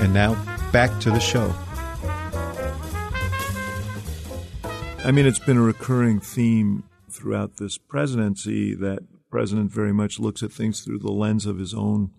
And 0.00 0.14
now, 0.14 0.34
back 0.72 0.98
to 1.00 1.10
the 1.10 1.20
show. 1.20 1.54
I 5.04 5.10
mean, 5.12 5.26
it's 5.26 5.38
been 5.38 5.58
a 5.58 5.62
recurring 5.62 6.20
theme 6.20 6.84
throughout 7.18 7.56
this 7.56 7.78
presidency 7.78 8.74
that 8.74 9.00
president 9.30 9.72
very 9.72 9.92
much 9.92 10.18
looks 10.18 10.42
at 10.42 10.52
things 10.52 10.80
through 10.80 10.98
the 11.00 11.12
lens 11.12 11.44
of 11.46 11.58
his 11.58 11.74
own 11.74 12.10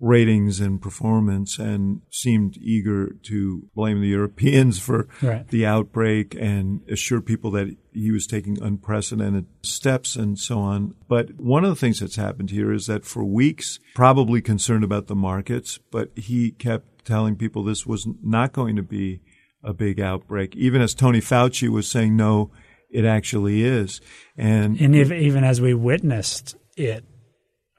ratings 0.00 0.58
and 0.58 0.82
performance 0.82 1.58
and 1.60 2.00
seemed 2.10 2.56
eager 2.56 3.14
to 3.22 3.68
blame 3.74 4.00
the 4.00 4.08
Europeans 4.08 4.80
for 4.80 5.06
Right. 5.22 5.46
the 5.46 5.64
outbreak 5.64 6.34
and 6.40 6.80
assure 6.90 7.20
people 7.20 7.52
that 7.52 7.76
he 7.92 8.10
was 8.10 8.26
taking 8.26 8.60
unprecedented 8.60 9.46
steps 9.62 10.16
and 10.16 10.36
so 10.38 10.58
on. 10.58 10.94
But 11.08 11.38
one 11.38 11.62
of 11.62 11.70
the 11.70 11.76
things 11.76 12.00
that's 12.00 12.16
happened 12.16 12.50
here 12.50 12.72
is 12.72 12.86
that 12.86 13.04
for 13.04 13.24
weeks, 13.24 13.78
probably 13.94 14.40
concerned 14.40 14.82
about 14.82 15.06
the 15.06 15.14
markets, 15.14 15.78
but 15.92 16.10
he 16.16 16.50
kept 16.50 17.04
telling 17.04 17.36
people 17.36 17.62
this 17.62 17.86
was 17.86 18.08
not 18.24 18.52
going 18.52 18.74
to 18.74 18.82
be 18.82 19.20
a 19.62 19.72
big 19.72 20.00
outbreak, 20.00 20.56
even 20.56 20.82
as 20.82 20.94
Tony 20.94 21.20
Fauci 21.20 21.68
was 21.68 21.86
saying, 21.86 22.16
no, 22.16 22.50
it 22.92 23.04
actually 23.04 23.62
is. 23.64 24.00
And 24.36 24.80
And 24.80 24.94
if, 24.94 25.10
even 25.10 25.44
as 25.44 25.60
we 25.60 25.74
witnessed 25.74 26.56
it 26.76 27.04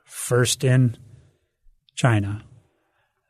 first 0.05 0.63
in 0.63 0.97
China, 1.95 2.43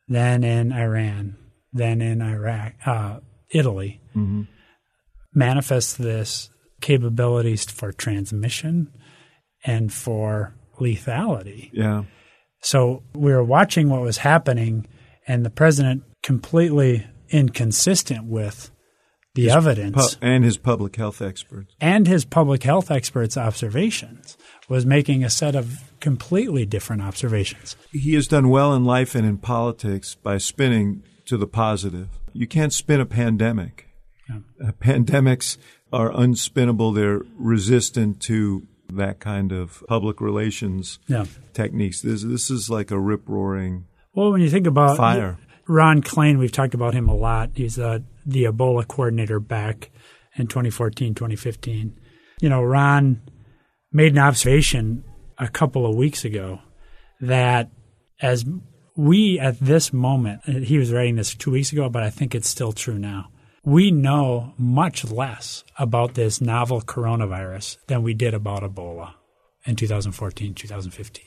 then 0.07 0.43
in 0.43 0.71
Iran, 0.71 1.37
then 1.71 2.01
in 2.01 2.21
Iraq, 2.21 2.73
uh, 2.85 3.19
Italy, 3.49 4.01
manifests 5.33 5.93
this 5.95 6.49
capabilities 6.81 7.65
for 7.65 7.91
transmission 7.91 8.91
and 9.65 9.91
for 9.91 10.53
lethality. 10.79 11.69
yeah, 11.73 12.03
So 12.61 13.03
we 13.13 13.31
were 13.31 13.43
watching 13.43 13.89
what 13.89 14.01
was 14.01 14.17
happening, 14.17 14.85
and 15.27 15.45
the 15.45 15.49
president 15.49 16.03
completely 16.21 17.07
inconsistent 17.29 18.25
with 18.25 18.71
the 19.35 19.49
evidence 19.49 20.15
pu- 20.15 20.25
and 20.25 20.43
his 20.43 20.57
public 20.57 20.95
health 20.95 21.21
experts. 21.21 21.73
and 21.81 22.07
his 22.07 22.25
public 22.25 22.63
health 22.63 22.91
experts' 22.91 23.35
observations 23.37 24.37
was 24.69 24.85
making 24.85 25.23
a 25.23 25.29
set 25.29 25.55
of 25.55 25.91
completely 25.99 26.65
different 26.65 27.01
observations. 27.01 27.75
He 27.91 28.13
has 28.13 28.27
done 28.27 28.49
well 28.49 28.73
in 28.73 28.85
life 28.85 29.15
and 29.15 29.25
in 29.25 29.37
politics 29.37 30.15
by 30.15 30.37
spinning 30.37 31.03
to 31.25 31.37
the 31.37 31.47
positive. 31.47 32.09
You 32.33 32.47
can't 32.47 32.73
spin 32.73 32.99
a 33.01 33.05
pandemic. 33.05 33.87
Uh, 34.31 34.71
pandemics 34.81 35.57
are 35.91 36.09
unspinnable. 36.11 36.95
They're 36.95 37.21
resistant 37.37 38.19
to 38.21 38.65
that 38.91 39.19
kind 39.19 39.51
of 39.51 39.83
public 39.87 40.21
relations 40.21 40.99
Yeah. 41.07 41.25
techniques. 41.53 42.01
This 42.01 42.23
this 42.23 42.49
is 42.49 42.69
like 42.69 42.89
a 42.91 42.99
rip 42.99 43.27
roaring 43.27 43.85
Well, 44.15 44.31
when 44.31 44.41
you 44.41 44.49
think 44.49 44.65
about 44.67 44.97
fire. 44.97 45.37
Ron 45.67 46.01
Klain, 46.01 46.39
we've 46.39 46.51
talked 46.51 46.73
about 46.73 46.93
him 46.93 47.07
a 47.07 47.15
lot. 47.15 47.51
He's 47.55 47.79
uh, 47.79 47.99
the 48.25 48.45
Ebola 48.45 48.87
coordinator 48.87 49.39
back 49.39 49.91
in 50.35 50.47
2014, 50.47 51.13
2015. 51.13 51.99
You 52.41 52.49
know, 52.49 52.61
Ron 52.61 53.21
made 53.91 54.13
an 54.13 54.19
observation 54.19 55.03
a 55.37 55.47
couple 55.47 55.85
of 55.85 55.95
weeks 55.95 56.25
ago 56.25 56.59
that 57.21 57.69
as 58.21 58.45
we 58.95 59.39
at 59.39 59.59
this 59.59 59.93
moment, 59.93 60.43
he 60.45 60.77
was 60.77 60.91
writing 60.91 61.15
this 61.15 61.33
two 61.33 61.51
weeks 61.51 61.71
ago, 61.71 61.89
but 61.89 62.03
I 62.03 62.09
think 62.09 62.35
it's 62.35 62.49
still 62.49 62.73
true 62.73 62.99
now. 62.99 63.29
We 63.65 63.91
know 63.91 64.53
much 64.57 65.05
less 65.05 65.63
about 65.79 66.15
this 66.15 66.41
novel 66.41 66.81
coronavirus 66.81 67.77
than 67.87 68.03
we 68.03 68.13
did 68.13 68.33
about 68.33 68.61
Ebola 68.63 69.13
in 69.65 69.77
2014, 69.77 70.53
2015. 70.53 71.25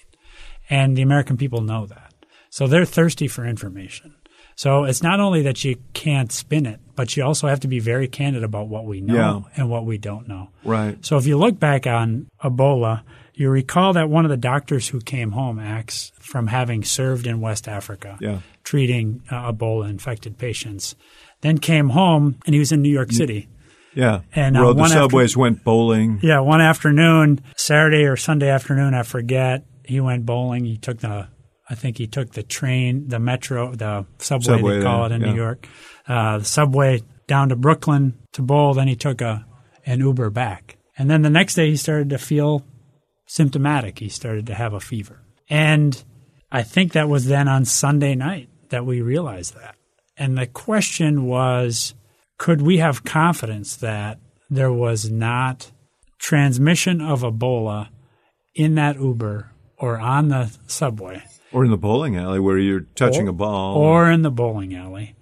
And 0.69 0.97
the 0.97 1.03
American 1.03 1.39
people 1.39 1.63
know 1.63 1.87
that. 1.87 2.13
So 2.51 2.67
they're 2.67 2.85
thirsty 2.85 3.27
for 3.27 3.47
information. 3.47 4.15
So 4.57 4.85
it's 4.85 5.03
not 5.03 5.21
only 5.21 5.43
that 5.43 5.63
you 5.65 5.77
can't 5.93 6.33
spin 6.33 6.65
it, 6.67 6.81
but 6.95 7.15
you 7.17 7.23
also 7.23 7.47
have 7.47 7.61
to 7.61 7.69
be 7.69 7.79
very 7.79 8.09
candid 8.09 8.43
about 8.43 8.69
what 8.69 8.87
we 8.87 9.01
know 9.03 9.15
Yeah. 9.15 9.41
and 9.57 9.69
what 9.71 9.85
we 9.85 9.99
don't 9.99 10.27
know. 10.27 10.49
Right. 10.65 10.97
So 11.05 11.19
if 11.19 11.27
you 11.27 11.37
look 11.37 11.61
back 11.61 11.87
on 11.87 12.27
Ebola, 12.43 13.03
you 13.35 13.51
recall 13.51 13.93
that 13.93 14.09
one 14.09 14.25
of 14.25 14.31
the 14.31 14.37
doctors 14.39 14.89
who 14.89 15.01
came 15.01 15.33
home, 15.33 15.59
Axe 15.59 16.11
from 16.19 16.47
having 16.47 16.83
served 16.85 17.27
in 17.27 17.41
West 17.43 17.69
Africa, 17.69 18.17
Yeah. 18.19 18.39
treating 18.65 19.21
uh, 19.31 19.53
Ebola 19.53 19.91
infected 19.91 20.39
patients, 20.39 20.97
then 21.43 21.59
came 21.59 21.91
home 21.91 22.37
and 22.47 22.55
he 22.55 22.59
was 22.59 22.73
in 22.73 22.81
New 22.81 22.89
York 22.93 23.13
City. 23.13 23.49
Yeah. 23.95 24.21
And, 24.35 24.57
uh, 24.57 24.63
Rode 24.63 24.77
the 24.77 24.81
one 24.81 24.91
after- 24.91 25.03
subways, 25.03 25.37
went 25.37 25.65
bowling. 25.65 26.19
Yeah, 26.23 26.41
one 26.41 26.63
afternoon, 26.63 27.41
Saturday 27.57 28.05
or 28.05 28.17
Sunday 28.17 28.49
afternoon, 28.49 28.95
I 28.95 29.03
forget, 29.03 29.65
he 29.85 30.01
went 30.01 30.25
bowling. 30.25 30.65
He 30.65 30.79
took 30.79 30.99
the, 31.01 31.29
I 31.69 31.75
think 31.75 31.99
he 31.99 32.07
took 32.07 32.33
the 32.33 32.43
train, 32.43 33.09
the 33.09 33.19
metro, 33.19 33.75
the 33.75 34.07
subway, 34.19 34.57
Subway 34.57 34.77
they 34.79 34.83
call 34.83 35.07
it 35.07 35.13
in 35.13 35.21
yeah. 35.21 35.31
New 35.31 35.37
York, 35.37 35.69
uh, 36.07 36.39
the 36.39 36.45
subway 36.45 37.03
down 37.27 37.49
to 37.49 37.57
Brooklyn 37.57 38.15
to 38.33 38.43
bowl. 38.43 38.75
Then 38.75 38.89
he 38.89 38.97
took 38.97 39.21
a 39.21 39.47
an 39.85 40.01
Uber 40.01 40.31
back, 40.31 40.77
and 40.97 41.11
then 41.11 41.23
the 41.23 41.31
next 41.31 41.55
day 41.55 41.71
he 41.71 41.77
started 41.77 42.11
to 42.11 42.19
feel 42.19 42.65
symptomatic. 43.27 43.99
He 43.99 44.09
started 44.09 44.47
to 44.47 44.55
have 44.55 44.73
a 44.73 44.81
fever, 44.81 45.21
and 45.49 46.03
I 46.53 46.63
think 46.63 46.93
that 46.93 47.09
was 47.09 47.27
then 47.27 47.49
on 47.49 47.65
Sunday 47.65 48.15
night 48.15 48.49
that 48.71 48.87
we 48.87 49.01
realized 49.01 49.55
that. 49.57 49.77
And 50.17 50.39
the 50.39 50.47
question 50.47 51.27
was, 51.27 51.95
could 52.39 52.63
we 52.63 52.79
have 52.79 53.05
confidence 53.05 53.77
that 53.77 54.19
there 54.49 54.73
was 54.73 55.11
not 55.11 55.71
transmission 56.19 57.01
of 57.01 57.23
Ebola 57.23 57.89
in 58.55 58.77
that 58.77 58.99
Uber 58.99 59.53
or 59.79 59.99
on 59.99 60.29
the 60.29 60.57
subway 60.67 61.23
Or 61.53 61.65
in 61.65 61.71
the 61.71 61.77
bowling 61.77 62.17
alley 62.17 62.41
where 62.41 62.59
you're 62.59 62.87
touching 62.95 63.27
or, 63.27 63.31
a 63.31 63.35
ball. 63.35 63.77
or 63.77 64.11
in 64.11 64.23
the 64.23 64.31
bowling 64.31 64.75
alley 64.75 65.17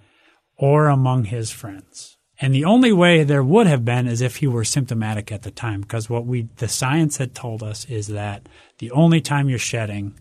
or 0.56 0.88
among 0.88 1.24
his 1.24 1.50
friends. 1.50 2.16
And 2.40 2.54
the 2.54 2.64
only 2.64 2.92
way 2.92 3.22
there 3.22 3.44
would 3.44 3.66
have 3.66 3.84
been 3.84 4.08
is 4.08 4.20
if 4.20 4.36
he 4.36 4.46
were 4.46 4.64
symptomatic 4.64 5.30
at 5.30 5.42
the 5.42 5.50
time 5.50 5.82
because 5.82 6.10
what 6.10 6.26
we 6.26 6.48
the 6.56 6.68
science 6.68 7.18
had 7.18 7.34
told 7.34 7.62
us 7.62 7.84
is 7.84 8.08
that 8.08 8.48
the 8.78 8.90
only 8.90 9.20
time 9.20 9.48
you're 9.48 9.58
shedding 9.58 10.14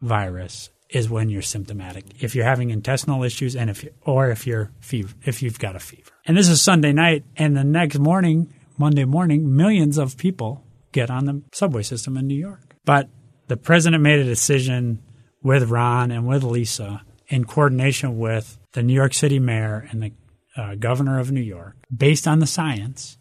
virus 0.00 0.70
is 0.90 1.10
when 1.10 1.28
you're 1.28 1.42
symptomatic. 1.42 2.04
If 2.22 2.34
you're 2.34 2.44
having 2.44 2.70
intestinal 2.70 3.24
issues 3.24 3.56
and 3.56 3.68
if 3.68 3.82
you, 3.82 3.92
or 4.02 4.30
if 4.30 4.46
you're 4.46 4.70
fever, 4.80 5.14
if 5.24 5.42
you've 5.42 5.58
got 5.58 5.74
a 5.74 5.80
fever. 5.80 6.12
And 6.24 6.36
this 6.36 6.48
is 6.48 6.62
Sunday 6.62 6.92
night 6.92 7.24
and 7.36 7.56
the 7.56 7.64
next 7.64 7.98
morning, 7.98 8.54
Monday 8.78 9.04
morning, 9.04 9.56
millions 9.56 9.98
of 9.98 10.16
people 10.16 10.64
get 10.92 11.10
on 11.10 11.24
the 11.24 11.42
subway 11.52 11.82
system 11.82 12.16
in 12.16 12.28
New 12.28 12.38
York. 12.38 12.76
But 12.84 13.08
the 13.48 13.56
president 13.56 14.02
made 14.02 14.20
a 14.20 14.24
decision 14.24 15.02
with 15.46 15.70
Ron 15.70 16.10
and 16.10 16.26
with 16.26 16.42
Lisa 16.42 17.02
in 17.28 17.44
coordination 17.44 18.18
with 18.18 18.58
the 18.72 18.82
New 18.82 18.92
York 18.94 19.14
City 19.14 19.38
mayor 19.38 19.86
and 19.90 20.02
the 20.02 20.12
uh, 20.56 20.74
governor 20.74 21.20
of 21.20 21.30
New 21.30 21.40
York 21.40 21.76
based 21.94 22.26
on 22.26 22.40
the 22.40 22.46
science. 22.48 23.16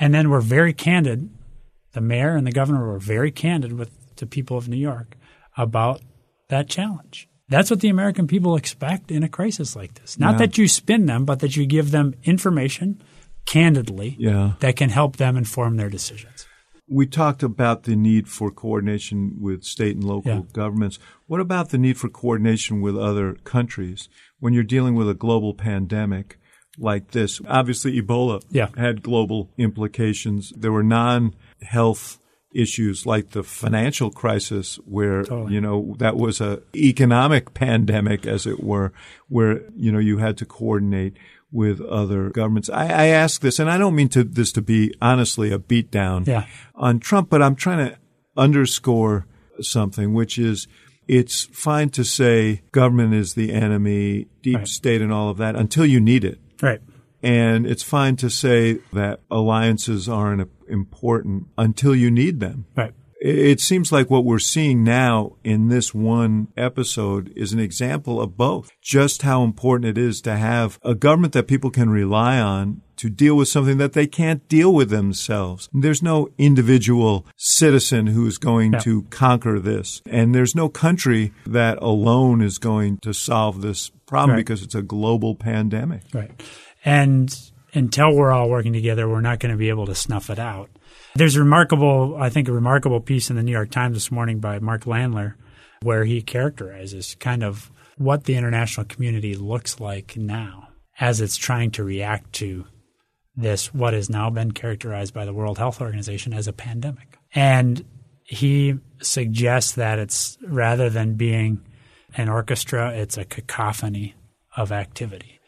And 0.00 0.12
then 0.12 0.28
we're 0.28 0.40
very 0.40 0.72
candid. 0.72 1.30
The 1.92 2.00
mayor 2.00 2.34
and 2.34 2.44
the 2.44 2.50
governor 2.52 2.84
were 2.84 2.98
very 2.98 3.30
candid 3.30 3.72
with 3.74 3.90
the 4.16 4.26
people 4.26 4.56
of 4.56 4.68
New 4.68 4.76
York 4.76 5.16
about 5.56 6.00
that 6.48 6.68
challenge. 6.68 7.28
That's 7.48 7.70
what 7.70 7.78
the 7.80 7.88
American 7.90 8.26
people 8.26 8.56
expect 8.56 9.12
in 9.12 9.22
a 9.22 9.28
crisis 9.28 9.76
like 9.76 9.94
this. 9.94 10.18
Not 10.18 10.32
Yeah. 10.32 10.38
that 10.38 10.58
you 10.58 10.66
spin 10.66 11.06
them, 11.06 11.24
but 11.24 11.38
that 11.40 11.56
you 11.56 11.64
give 11.64 11.92
them 11.92 12.14
information 12.24 13.00
candidly 13.46 14.16
Yeah. 14.18 14.54
that 14.60 14.74
can 14.74 14.90
help 14.90 15.16
them 15.16 15.36
inform 15.36 15.76
their 15.76 15.88
decisions. 15.90 16.47
We 16.90 17.06
talked 17.06 17.42
about 17.42 17.82
the 17.84 17.96
need 17.96 18.28
for 18.28 18.50
coordination 18.50 19.36
with 19.40 19.62
state 19.64 19.94
and 19.96 20.04
local 20.04 20.32
Yeah. 20.32 20.42
governments. 20.52 20.98
What 21.26 21.40
about 21.40 21.68
the 21.70 21.78
need 21.78 21.98
for 21.98 22.08
coordination 22.08 22.80
with 22.80 22.96
other 22.96 23.34
countries 23.44 24.08
when 24.40 24.54
you're 24.54 24.62
dealing 24.64 24.94
with 24.94 25.08
a 25.08 25.14
global 25.14 25.52
pandemic 25.54 26.38
like 26.78 27.10
this? 27.10 27.40
Obviously, 27.46 28.00
Ebola 28.00 28.42
Yeah. 28.50 28.68
had 28.76 29.02
global 29.02 29.50
implications. 29.58 30.52
There 30.56 30.72
were 30.72 30.82
non-health 30.82 32.18
issues 32.54 33.04
like 33.04 33.30
the 33.32 33.42
financial 33.42 34.10
crisis 34.10 34.76
where 34.86 35.22
Totally. 35.22 35.52
you 35.54 35.60
know 35.60 35.94
that 35.98 36.16
was 36.16 36.40
a 36.40 36.62
economic 36.74 37.52
pandemic 37.52 38.26
as 38.26 38.46
it 38.46 38.64
were 38.64 38.90
where 39.28 39.60
you 39.76 39.92
know 39.92 39.98
you 39.98 40.16
had 40.16 40.38
to 40.38 40.46
coordinate 40.46 41.14
with 41.50 41.80
other 41.80 42.30
governments 42.30 42.68
i, 42.70 42.86
I 42.86 43.06
ask 43.06 43.40
this 43.40 43.58
and 43.58 43.70
i 43.70 43.78
don't 43.78 43.94
mean 43.94 44.08
to 44.10 44.22
this 44.24 44.52
to 44.52 44.62
be 44.62 44.94
honestly 45.00 45.50
a 45.52 45.58
beatdown 45.58 46.26
Yeah. 46.26 46.44
on 46.74 46.98
trump 47.00 47.30
but 47.30 47.40
i'm 47.42 47.54
trying 47.56 47.88
to 47.90 47.98
underscore 48.36 49.26
something 49.60 50.14
which 50.14 50.38
is 50.38 50.66
it's 51.06 51.44
fine 51.46 51.88
to 51.90 52.04
say 52.04 52.60
government 52.70 53.14
is 53.14 53.32
the 53.32 53.50
enemy, 53.52 54.26
deep 54.42 54.56
Right. 54.58 54.68
state, 54.68 55.00
and 55.00 55.10
all 55.10 55.30
of 55.30 55.38
that 55.38 55.56
until 55.56 55.86
you 55.86 56.00
need 56.00 56.22
it. 56.22 56.38
Right. 56.60 56.80
And 57.22 57.66
it's 57.66 57.82
fine 57.82 58.16
to 58.16 58.28
say 58.28 58.80
that 58.92 59.20
alliances 59.30 60.06
aren't 60.06 60.46
important 60.68 61.46
until 61.56 61.94
you 61.96 62.10
need 62.10 62.40
them. 62.40 62.66
Right. 62.76 62.92
It 63.20 63.60
seems 63.60 63.90
like 63.90 64.10
what 64.10 64.24
we're 64.24 64.38
seeing 64.38 64.84
now 64.84 65.32
in 65.42 65.68
this 65.68 65.92
one 65.92 66.48
episode 66.56 67.32
is 67.34 67.52
an 67.52 67.58
example 67.58 68.20
of 68.20 68.36
both. 68.36 68.70
Just 68.80 69.22
how 69.22 69.42
important 69.42 69.90
it 69.90 69.98
is 70.00 70.20
to 70.22 70.36
have 70.36 70.78
a 70.82 70.94
government 70.94 71.32
that 71.32 71.48
people 71.48 71.70
can 71.70 71.90
rely 71.90 72.38
on 72.38 72.80
to 72.96 73.10
deal 73.10 73.36
with 73.36 73.48
something 73.48 73.78
that 73.78 73.92
they 73.92 74.06
can't 74.06 74.46
deal 74.48 74.72
with 74.72 74.90
themselves. 74.90 75.68
There's 75.72 76.02
no 76.02 76.28
individual 76.38 77.26
citizen 77.36 78.08
who 78.08 78.24
is 78.26 78.38
going 78.38 78.74
Yeah. 78.74 78.78
to 78.80 79.02
conquer 79.10 79.58
this. 79.58 80.00
And 80.06 80.32
there's 80.34 80.54
no 80.54 80.68
country 80.68 81.32
that 81.46 81.78
alone 81.82 82.40
is 82.40 82.58
going 82.58 82.98
to 82.98 83.12
solve 83.12 83.62
this 83.62 83.90
problem 84.06 84.30
Right. 84.36 84.36
because 84.46 84.62
it's 84.62 84.74
a 84.76 84.82
global 84.82 85.34
pandemic. 85.34 86.02
Right. 86.14 86.30
And 86.84 87.36
until 87.74 88.14
we're 88.14 88.30
all 88.32 88.48
working 88.48 88.72
together, 88.72 89.08
we're 89.08 89.20
not 89.20 89.40
going 89.40 89.52
to 89.52 89.58
be 89.58 89.68
able 89.68 89.86
to 89.86 89.94
snuff 89.94 90.30
it 90.30 90.38
out. 90.38 90.70
There's 91.18 91.34
a 91.34 91.40
remarkable, 91.40 92.16
I 92.16 92.30
think, 92.30 92.46
a 92.46 92.52
remarkable 92.52 93.00
piece 93.00 93.28
in 93.28 93.34
the 93.34 93.42
New 93.42 93.50
York 93.50 93.72
Times 93.72 93.96
this 93.96 94.12
morning 94.12 94.38
by 94.38 94.60
Mark 94.60 94.84
Landler 94.84 95.34
where 95.82 96.04
he 96.04 96.22
characterizes 96.22 97.16
kind 97.16 97.42
of 97.42 97.72
what 97.96 98.22
the 98.24 98.36
international 98.36 98.86
community 98.86 99.34
looks 99.34 99.80
like 99.80 100.16
now 100.16 100.68
as 101.00 101.20
it's 101.20 101.36
trying 101.36 101.72
to 101.72 101.82
react 101.82 102.32
to 102.34 102.66
this, 103.36 103.74
what 103.74 103.94
has 103.94 104.08
now 104.08 104.30
been 104.30 104.52
characterized 104.52 105.12
by 105.12 105.24
the 105.24 105.32
World 105.32 105.58
Health 105.58 105.80
Organization 105.80 106.32
as 106.32 106.46
a 106.46 106.52
pandemic. 106.52 107.18
And 107.34 107.84
he 108.22 108.76
suggests 109.02 109.72
that 109.72 109.98
it's 109.98 110.38
rather 110.46 110.88
than 110.88 111.14
being 111.14 111.64
an 112.16 112.28
orchestra, 112.28 112.92
it's 112.92 113.18
a 113.18 113.24
cacophony 113.24 114.14
of 114.56 114.70
activity. 114.70 115.40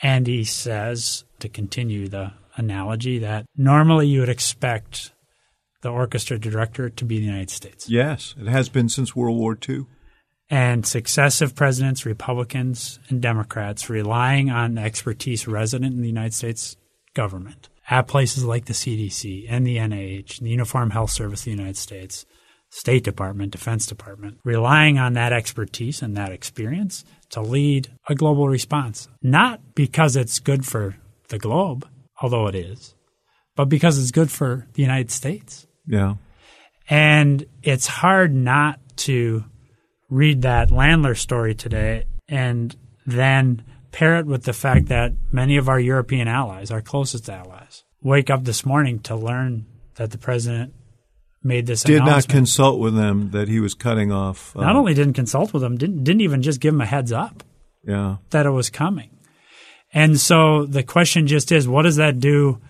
And 0.00 0.26
he 0.26 0.44
says, 0.44 1.24
to 1.40 1.50
continue 1.50 2.08
the 2.08 2.32
analogy, 2.56 3.18
that 3.18 3.44
normally 3.56 4.06
you 4.08 4.20
would 4.20 4.30
expect 4.30 5.12
the 5.82 5.90
orchestra 5.90 6.38
director 6.38 6.88
to 6.90 7.04
be 7.04 7.18
the 7.18 7.26
United 7.26 7.50
States. 7.50 7.88
Yes, 7.88 8.34
it 8.40 8.48
has 8.48 8.68
been 8.68 8.88
since 8.88 9.14
World 9.14 9.38
War 9.38 9.56
II. 9.68 9.86
And 10.50 10.86
successive 10.86 11.54
presidents, 11.54 12.06
Republicans 12.06 12.98
and 13.08 13.20
Democrats, 13.20 13.90
relying 13.90 14.50
on 14.50 14.78
expertise 14.78 15.46
resident 15.46 15.94
in 15.94 16.00
the 16.00 16.08
United 16.08 16.32
States 16.34 16.76
government 17.14 17.68
at 17.90 18.06
places 18.06 18.44
like 18.44 18.66
the 18.66 18.72
CDC 18.72 19.46
and 19.48 19.66
the 19.66 19.76
NIH 19.76 20.40
the 20.40 20.50
Uniform 20.50 20.90
Health 20.90 21.10
Service 21.10 21.40
of 21.40 21.44
the 21.46 21.50
United 21.50 21.76
States, 21.76 22.24
State 22.70 23.04
Department, 23.04 23.52
Defense 23.52 23.86
Department, 23.86 24.38
relying 24.44 24.98
on 24.98 25.14
that 25.14 25.32
expertise 25.32 26.02
and 26.02 26.16
that 26.16 26.32
experience 26.32 27.04
to 27.30 27.40
lead 27.40 27.88
a 28.08 28.14
global 28.14 28.48
response. 28.48 29.08
Not 29.22 29.74
because 29.74 30.16
it's 30.16 30.38
good 30.38 30.66
for 30.66 30.96
the 31.28 31.38
globe, 31.38 31.88
although 32.20 32.46
it 32.46 32.54
is, 32.54 32.94
but 33.56 33.66
because 33.66 33.98
it's 33.98 34.10
good 34.10 34.30
for 34.30 34.66
the 34.74 34.82
United 34.82 35.10
States. 35.10 35.66
Yeah. 35.88 36.14
And 36.88 37.44
it's 37.62 37.86
hard 37.86 38.34
not 38.34 38.78
to 38.98 39.44
read 40.10 40.42
that 40.42 40.70
Landler 40.70 41.16
story 41.16 41.54
today 41.54 42.04
and 42.28 42.74
then 43.06 43.62
pair 43.92 44.18
it 44.18 44.26
with 44.26 44.44
the 44.44 44.52
fact 44.52 44.86
that 44.86 45.12
many 45.32 45.56
of 45.56 45.68
our 45.68 45.80
European 45.80 46.28
allies, 46.28 46.70
our 46.70 46.80
closest 46.80 47.28
allies, 47.28 47.84
wake 48.02 48.30
up 48.30 48.44
this 48.44 48.64
morning 48.64 49.00
to 49.00 49.16
learn 49.16 49.66
that 49.96 50.10
the 50.10 50.18
president 50.18 50.72
made 51.42 51.66
this 51.66 51.82
Did 51.82 52.04
not 52.04 52.28
consult 52.28 52.80
with 52.80 52.94
them 52.94 53.30
that 53.30 53.48
he 53.48 53.60
was 53.60 53.74
cutting 53.74 54.10
off. 54.12 54.56
uh, 54.56 54.60
not 54.62 54.76
only 54.76 54.94
didn't 54.94 55.14
consult 55.14 55.52
with 55.52 55.62
them, 55.62 55.76
didn't 55.76 56.04
didn't 56.04 56.20
even 56.22 56.42
just 56.42 56.60
give 56.60 56.74
them 56.74 56.80
a 56.80 56.86
heads 56.86 57.12
up 57.12 57.42
Yeah. 57.86 58.16
that 58.30 58.46
it 58.46 58.50
was 58.50 58.70
coming. 58.70 59.10
And 59.92 60.18
so 60.20 60.66
the 60.66 60.82
question 60.82 61.26
just 61.26 61.50
is, 61.52 61.66
what 61.68 61.82
does 61.82 61.96
that 61.96 62.18
do 62.20 62.60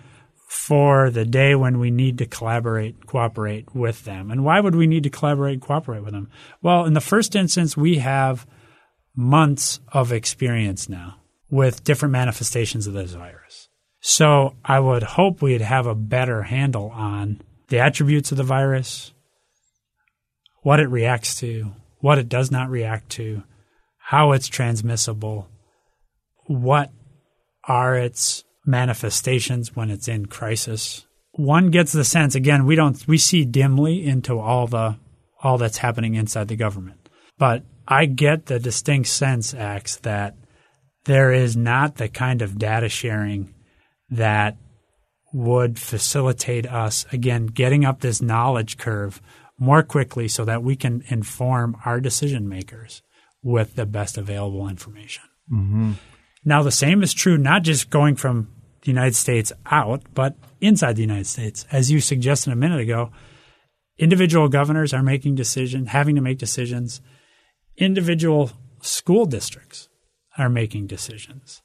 for 0.49 1.11
the 1.11 1.27
day 1.27 1.55
when 1.55 1.79
we 1.79 1.91
need 1.91 2.17
to 2.19 2.27
collaborate, 2.27 3.07
cooperate 3.07 3.75
with 3.75 4.05
them? 4.05 4.31
And 4.31 4.45
why 4.45 4.61
would 4.61 4.75
we 4.75 4.87
need 4.87 5.03
to 5.05 5.11
collaborate, 5.11 5.61
cooperate 5.61 6.03
with 6.03 6.15
them? 6.15 6.31
Well, 6.63 6.87
in 6.87 6.95
the 6.95 7.01
first 7.01 7.37
instance, 7.37 7.77
we 7.77 7.99
have 7.99 8.47
months 9.15 9.79
of 9.89 10.11
experience 10.11 10.89
now 10.89 11.17
with 11.51 11.85
different 11.85 12.13
manifestations 12.13 12.87
of 12.87 12.95
this 12.95 13.13
virus. 13.13 13.69
So 14.01 14.55
I 14.65 14.81
would 14.81 15.03
hope 15.03 15.43
we'd 15.43 15.61
have 15.61 15.87
a 15.87 15.95
better 15.95 16.43
handle 16.43 16.91
on 16.91 17.43
the 17.69 17.81
attributes 17.81 18.31
of 18.31 18.39
the 18.39 18.45
virus, 18.45 19.13
what 20.63 20.81
it 20.81 20.89
reacts 20.89 21.39
to, 21.41 21.73
what 21.99 22.19
it 22.19 22.29
does 22.29 22.51
not 22.51 22.71
react 22.71 23.11
to, 23.11 23.43
how 23.99 24.33
it's 24.33 24.49
transmissible, 24.49 25.49
what 26.47 26.91
are 27.65 27.97
its 27.97 28.45
manifestations 28.69 29.75
when 29.75 29.91
it's 29.91 30.07
in 30.07 30.27
crisis. 30.27 31.07
One 31.33 31.71
gets 31.71 31.93
the 31.93 32.05
sense 32.05 32.35
again 32.35 32.67
we 32.67 32.77
don't 32.77 33.07
we 33.09 33.19
see 33.19 33.45
dimly 33.45 34.07
into 34.07 34.39
all 34.39 34.67
the 34.67 34.97
all 35.43 35.59
that's 35.59 35.79
happening 35.79 36.15
inside 36.15 36.49
the 36.49 36.57
government. 36.57 37.09
But 37.39 37.65
I 37.87 38.07
get 38.07 38.47
the 38.47 38.59
distinct 38.59 39.09
sense 39.09 39.55
Ax 39.55 39.97
that 39.97 40.37
there 41.05 41.33
is 41.33 41.57
not 41.57 41.97
the 41.97 42.09
kind 42.09 42.43
of 42.43 42.59
data 42.59 42.89
sharing 42.89 43.55
that 44.11 44.57
would 45.33 45.79
facilitate 45.79 46.67
us 46.67 47.07
again 47.13 47.47
getting 47.47 47.85
up 47.85 48.01
this 48.01 48.21
knowledge 48.21 48.77
curve 48.77 49.21
more 49.59 49.83
quickly 49.83 50.29
so 50.29 50.45
that 50.45 50.63
we 50.63 50.77
can 50.77 51.03
inform 51.09 51.77
our 51.85 52.01
decision 52.01 52.49
makers 52.49 53.03
with 53.43 53.75
the 53.75 53.87
best 53.87 54.19
available 54.19 54.69
information. 54.69 55.25
Mm-hmm. 55.53 55.93
Now, 56.45 56.63
the 56.63 56.71
same 56.71 57.03
is 57.03 57.13
true 57.13 57.37
not 57.37 57.63
just 57.63 57.91
going 57.91 58.17
from 58.17 58.49
the 58.89 58.93
United 58.93 59.15
States 59.15 59.53
out, 59.67 60.03
but 60.15 60.35
inside 60.63 60.97
the 60.97 61.03
United 61.03 61.27
States. 61.27 61.67
As 61.71 61.91
you 61.91 62.01
suggested 62.01 62.53
a 62.53 62.57
minute 62.57 62.81
ago, 62.81 63.11
individual 63.99 64.49
governors 64.49 64.95
are 64.95 65.03
making 65.03 65.35
decisions, 65.35 65.91
having 65.91 66.15
to 66.15 66.23
make 66.23 66.39
decisions. 66.39 67.03
Individual 67.77 68.51
school 68.81 69.27
districts 69.27 69.91
are 70.39 70.49
making 70.49 70.87
decisions. 70.87 71.61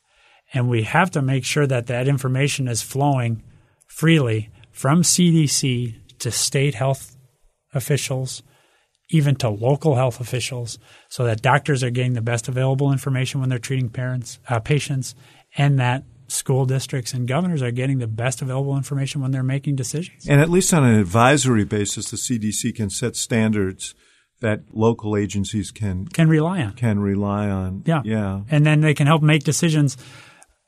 And 0.54 0.68
we 0.68 0.84
have 0.84 1.12
to 1.12 1.22
make 1.22 1.46
sure 1.46 1.66
that 1.66 1.88
that 1.88 2.10
information 2.10 2.68
is 2.68 2.82
flowing 2.82 3.42
freely 3.88 4.50
from 4.72 5.02
CDC 5.02 5.96
to 6.20 6.30
state 6.30 6.76
health 6.76 7.16
officials, 7.74 8.44
even 9.12 9.36
to 9.36 9.50
local 9.50 9.96
health 9.96 10.20
officials, 10.20 10.78
so 11.08 11.24
that 11.24 11.42
doctors 11.42 11.84
are 11.84 11.90
getting 11.90 12.14
the 12.14 12.22
best 12.22 12.50
available 12.50 12.92
information 12.92 13.40
when 13.40 13.48
they're 13.48 13.60
treating 13.60 13.90
parents, 13.90 14.40
uh, 14.50 14.60
patients, 14.60 15.16
and 15.56 15.80
that 15.80 16.04
school 16.34 16.66
districts 16.66 17.14
and 17.14 17.28
governors 17.28 17.62
are 17.62 17.72
getting 17.72 18.00
the 18.00 18.08
best 18.08 18.42
available 18.42 18.76
information 18.76 19.22
when 19.22 19.32
they're 19.32 19.44
making 19.44 19.76
decisions. 19.76 20.28
And 20.28 20.42
at 20.42 20.50
least 20.50 20.74
on 20.74 20.84
an 20.84 20.96
advisory 21.00 21.64
basis, 21.64 22.10
the 22.12 22.18
CDC 22.18 22.76
can 22.76 22.90
set 22.90 23.16
standards 23.16 23.94
that 24.42 24.62
local 24.74 25.16
agencies 25.16 25.72
can 25.72 26.06
Can 26.08 26.28
rely 26.28 26.62
on. 26.62 26.74
can 26.74 27.00
rely 27.00 27.48
on. 27.50 27.84
Yeah. 27.86 28.02
Yeah. 28.04 28.42
And 28.50 28.66
then 28.66 28.82
they 28.82 28.94
can 28.94 29.08
help 29.08 29.22
make 29.22 29.44
decisions. 29.44 29.96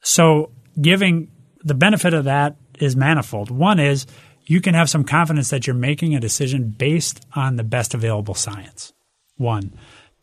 So 0.02 0.52
giving 0.82 1.32
the 1.64 1.74
benefit 1.74 2.14
of 2.14 2.26
that 2.26 2.56
is 2.80 2.96
manifold. 2.96 3.50
One 3.52 3.80
is 3.80 4.06
you 4.46 4.62
can 4.62 4.76
have 4.76 4.90
some 4.90 5.04
confidence 5.04 5.50
that 5.50 5.66
you're 5.68 5.76
making 5.76 6.16
a 6.16 6.20
decision 6.20 6.70
based 6.78 7.26
on 7.36 7.56
the 7.56 7.64
best 7.64 7.94
available 7.94 8.36
science. 8.36 8.94
One. 9.38 9.74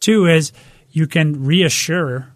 Two 0.01 0.27
is 0.27 0.53
you 0.91 1.07
can 1.07 1.45
reassure 1.45 2.33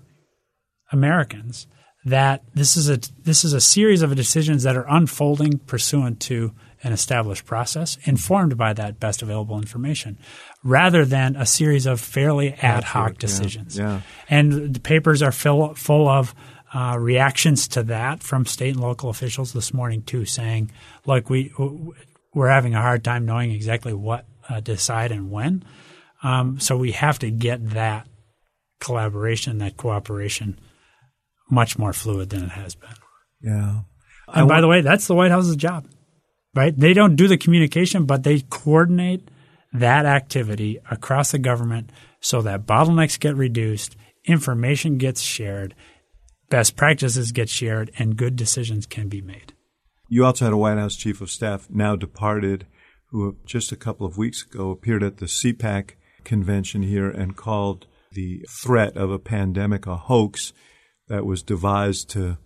Americans 0.93 1.67
that 2.07 2.45
this 2.55 2.77
is 2.77 2.89
a 2.89 2.99
this 3.25 3.45
is 3.45 3.53
a 3.53 3.61
series 3.61 4.01
of 4.01 4.15
decisions 4.15 4.63
that 4.63 4.77
are 4.77 4.87
unfolding 4.89 5.59
pursuant 5.59 6.21
to 6.21 6.53
an 6.83 6.93
established 6.93 7.45
process, 7.45 7.99
informed 8.05 8.57
by 8.57 8.73
that 8.73 9.01
best 9.01 9.23
available 9.23 9.57
information, 9.57 10.17
rather 10.63 11.05
than 11.05 11.35
a 11.35 11.45
series 11.45 11.85
of 11.85 12.01
fairly 12.01 12.53
ad 12.55 12.85
hoc 12.85 13.13
yeah, 13.13 13.19
decisions. 13.19 13.77
yeah. 13.77 14.03
And 14.29 14.75
the 14.75 14.81
papers 14.81 15.21
are 15.21 15.33
full, 15.33 15.75
full 15.75 16.09
of 16.09 16.33
uh, 16.73 16.97
reactions 16.99 17.67
to 17.69 17.83
that 17.85 18.23
from 18.23 18.47
state 18.47 18.75
and 18.75 18.81
local 18.81 19.11
officials 19.11 19.53
this 19.53 19.75
morning 19.75 20.03
too, 20.03 20.25
saying, 20.25 20.71
"Look, 21.07 21.29
we 21.29 21.53
we're 22.33 22.49
having 22.49 22.77
a 22.77 22.81
hard 22.81 23.03
time 23.03 23.27
knowing 23.27 23.51
exactly 23.51 23.93
what 23.93 24.27
uh, 24.49 24.61
decide 24.61 25.11
and 25.11 25.29
when, 25.29 25.65
um, 26.23 26.61
so 26.61 26.77
we 26.77 26.93
have 26.93 27.19
to 27.19 27.33
get 27.33 27.71
that 27.71 28.07
collaboration, 28.79 29.59
that 29.59 29.77
cooperation, 29.77 30.61
much 31.51 31.79
more 31.79 31.93
fluid 31.93 32.31
than 32.31 32.45
it 32.45 32.51
has 32.51 32.75
been." 32.75 32.91
Yeah. 33.41 33.81
And 34.29 34.49
by 34.49 34.61
the 34.61 34.69
way, 34.69 34.81
that's 34.81 35.07
the 35.07 35.15
White 35.15 35.31
House's 35.31 35.57
job, 35.57 35.87
right? 36.55 36.77
They 36.77 36.93
don't 36.93 37.17
do 37.17 37.29
the 37.29 37.39
communication, 37.39 38.05
but 38.07 38.25
they 38.25 38.41
coordinate 38.41 39.31
that 39.73 40.07
activity 40.07 40.79
across 40.91 41.31
the 41.31 41.39
government 41.39 41.91
so 42.21 42.43
that 42.43 42.67
bottlenecks 42.67 43.21
get 43.21 43.37
reduced, 43.37 43.97
information 44.25 44.99
gets 44.99 45.21
shared, 45.21 45.75
best 46.51 46.77
practices 46.77 47.33
get 47.33 47.49
shared, 47.49 47.91
and 47.99 48.17
good 48.17 48.37
decisions 48.37 48.87
can 48.87 49.09
be 49.09 49.21
made. 49.21 49.53
You 50.09 50.25
also 50.25 50.45
had 50.45 50.55
a 50.55 50.57
White 50.57 50.79
House 50.79 50.97
chief 50.97 51.21
of 51.21 51.31
staff, 51.31 51.69
now 51.71 51.97
departed, 51.97 52.67
who 53.11 53.37
just 53.45 53.73
a 53.73 53.77
couple 53.77 54.07
of 54.07 54.17
weeks 54.17 54.45
ago 54.45 54.71
appeared 54.71 55.03
at 55.03 55.19
the 55.19 55.27
CPAC 55.27 55.91
convention 56.25 56.83
here 56.83 57.09
and 57.09 57.37
called 57.37 57.87
the 58.13 58.45
threat 58.63 58.97
of 58.97 59.11
a 59.11 59.19
pandemic 59.19 59.87
a 59.87 59.97
hoax 59.97 60.53
that 61.09 61.25
was 61.27 61.43
devised 61.43 62.11
to 62.11 62.39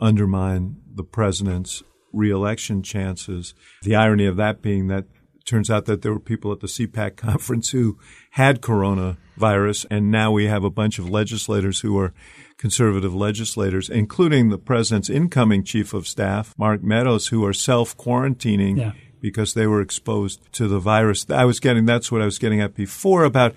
undermine 0.00 0.76
the 0.94 1.04
president's 1.04 1.82
reelection 2.12 2.82
chances. 2.82 3.54
The 3.82 3.94
irony 3.96 4.26
of 4.26 4.36
that 4.36 4.62
being 4.62 4.86
that 4.88 5.04
it 5.34 5.46
turns 5.46 5.70
out 5.70 5.84
that 5.86 6.02
there 6.02 6.12
were 6.12 6.20
people 6.20 6.52
at 6.52 6.60
the 6.60 6.66
CPAC 6.66 7.16
conference 7.28 7.70
who 7.70 7.98
had 8.32 8.60
coronavirus, 8.62 9.86
and 9.90 10.10
now 10.10 10.32
we 10.32 10.46
have 10.46 10.64
a 10.64 10.70
bunch 10.70 10.98
of 10.98 11.10
legislators 11.10 11.80
who 11.80 11.98
are 11.98 12.14
conservative 12.56 13.14
legislators, 13.14 13.90
including 13.90 14.48
the 14.48 14.58
president's 14.58 15.10
incoming 15.10 15.64
chief 15.64 15.92
of 15.92 16.06
staff, 16.06 16.54
Mark 16.56 16.82
Meadows, 16.82 17.28
who 17.28 17.44
are 17.44 17.52
self 17.52 17.96
quarantining 17.96 18.78
Yeah. 18.78 18.92
because 19.20 19.54
they 19.54 19.66
were 19.66 19.80
exposed 19.80 20.40
to 20.52 20.66
the 20.68 20.78
virus. 20.78 21.26
I 21.28 21.44
was 21.44 21.60
getting 21.60 21.84
that's 21.84 22.10
what 22.12 22.22
I 22.22 22.26
was 22.26 22.38
getting 22.38 22.60
at 22.60 22.74
before 22.74 23.24
about 23.24 23.54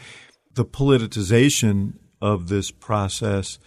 the 0.55 0.65
politicization 0.65 1.93
of 2.21 2.49
this 2.49 2.71
process. 2.71 3.59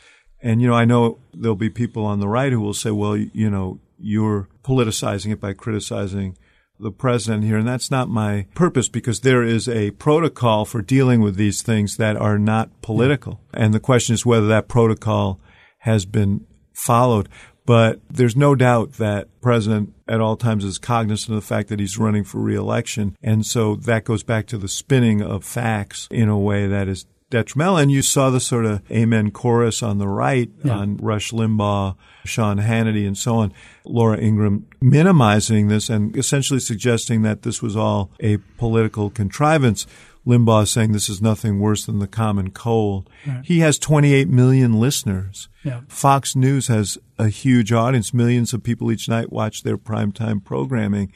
And 0.43 0.61
you 0.63 0.69
know, 0.69 0.75
I 0.75 0.85
know 0.85 1.19
there'll 1.35 1.57
be 1.57 1.71
people 1.71 2.05
on 2.05 2.21
the 2.21 2.29
right 2.29 2.53
who 2.53 2.61
will 2.61 2.75
say, 2.75 2.91
"Well, 2.91 3.17
you 3.17 3.51
know, 3.51 3.81
you're 3.99 4.49
politicizing 4.65 5.33
it 5.33 5.41
by 5.41 5.53
criticizing 5.53 6.37
the 6.79 6.91
president 6.91 7.45
here," 7.45 7.59
and 7.59 7.69
that's 7.69 7.91
not 7.91 8.09
my 8.09 8.47
purpose 8.55 8.89
because 8.89 9.21
there 9.21 9.43
is 9.43 9.69
a 9.69 9.91
protocol 9.93 10.65
for 10.65 10.81
dealing 10.81 11.21
with 11.21 11.37
these 11.37 11.63
things 11.63 11.97
that 11.97 12.17
are 12.17 12.39
not 12.39 12.81
political, 12.81 13.41
and 13.53 13.75
the 13.75 13.81
question 13.81 14.15
is 14.15 14.25
whether 14.25 14.47
that 14.47 14.69
protocol 14.69 15.41
has 15.81 16.05
been 16.07 16.47
followed. 16.73 17.29
But 17.67 18.01
there's 18.11 18.35
no 18.35 18.55
doubt 18.55 18.95
that 18.95 19.29
president 19.41 19.93
at 20.09 20.21
all 20.21 20.37
times 20.37 20.65
is 20.65 20.79
cognizant 20.79 21.37
of 21.37 21.43
the 21.43 21.47
fact 21.47 21.69
that 21.69 21.79
he's 21.79 21.99
running 21.99 22.25
for 22.25 22.41
reelection. 22.41 23.15
And 23.23 23.47
so 23.47 23.77
that 23.77 24.05
goes 24.05 24.23
back 24.23 24.47
to 24.47 24.59
the 24.59 24.67
spinning 24.67 25.23
of 25.23 25.45
facts 25.45 26.09
in 26.11 26.29
a 26.29 26.39
way 26.39 26.67
that 26.67 26.89
is 26.89 27.07
detrimental. 27.31 27.77
And 27.79 27.91
you 27.91 28.03
saw 28.03 28.29
the 28.31 28.41
sort 28.41 28.67
of 28.67 28.83
amen 28.91 29.31
chorus 29.31 29.83
on 29.83 29.99
the 29.99 30.09
right 30.09 30.51
Yeah. 30.65 30.77
on 30.79 30.97
Rush 30.99 31.31
Limbaugh, 31.33 31.97
Sean 32.25 32.59
Hannity, 32.59 33.07
and 33.07 33.17
so 33.17 33.37
on. 33.37 33.53
Laura 33.85 34.19
Ingraham 34.19 34.67
minimizing 34.81 35.69
this 35.69 35.89
and 35.89 36.17
essentially 36.17 36.61
suggesting 36.61 37.23
that 37.23 37.43
this 37.43 37.63
was 37.63 37.77
all 37.77 38.11
a 38.21 38.37
political 38.59 39.09
contrivance. 39.11 39.87
Limbaugh 40.27 40.69
saying 40.69 40.93
this 40.93 41.09
is 41.09 41.23
nothing 41.23 41.61
worse 41.61 41.87
than 41.87 41.99
the 41.99 42.07
common 42.07 42.51
cold. 42.51 43.09
He 43.43 43.61
has 43.61 43.79
28 43.79 44.29
million 44.29 44.79
listeners. 44.79 45.49
Yeah. 45.65 45.81
Fox 45.89 46.37
News 46.37 46.67
has 46.69 46.99
a 47.19 47.29
huge 47.29 47.73
audience. 47.73 48.13
Millions 48.13 48.53
of 48.53 48.63
people 48.63 48.93
each 48.93 49.09
night 49.09 49.33
watch 49.33 49.63
their 49.63 49.79
primetime 49.79 50.45
programming. 50.45 51.11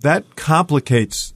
That 0.00 0.36
complicates 0.36 1.32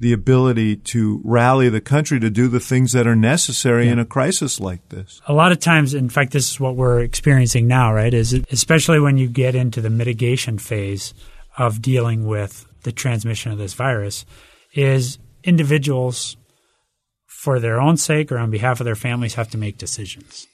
the 0.00 0.12
ability 0.12 0.76
to 0.76 1.20
rally 1.24 1.68
the 1.68 1.80
country 1.80 2.20
to 2.20 2.30
do 2.30 2.48
the 2.48 2.60
things 2.60 2.92
that 2.92 3.06
are 3.06 3.16
necessary 3.16 3.88
in 3.88 3.98
a 3.98 4.04
crisis 4.04 4.60
like 4.60 4.88
this. 4.90 5.20
a 5.26 5.32
lot 5.32 5.50
of 5.50 5.58
times, 5.58 5.92
in 5.92 6.08
fact, 6.08 6.32
this 6.32 6.50
is 6.50 6.60
what 6.60 6.76
we're 6.76 7.00
experiencing 7.00 7.66
now, 7.66 7.92
right? 7.92 8.14
Is 8.14 8.32
it, 8.32 8.46
especially 8.52 9.00
when 9.00 9.16
you 9.16 9.28
get 9.28 9.54
into 9.54 9.80
the 9.80 9.90
mitigation 9.90 10.58
phase 10.58 11.14
of 11.56 11.82
dealing 11.82 12.26
with 12.26 12.66
the 12.84 12.92
transmission 12.92 13.50
of 13.50 13.58
this 13.58 13.74
virus, 13.74 14.24
is 14.74 15.18
individuals, 15.42 16.36
for 17.38 17.60
their 17.60 17.80
own 17.80 17.96
sake 17.96 18.32
or 18.32 18.38
on 18.38 18.50
behalf 18.50 18.80
of 18.80 18.84
their 18.84 18.96
families, 18.96 19.34
have 19.34 19.48
to 19.48 19.56
make 19.56 19.78
decisions. 19.78 20.48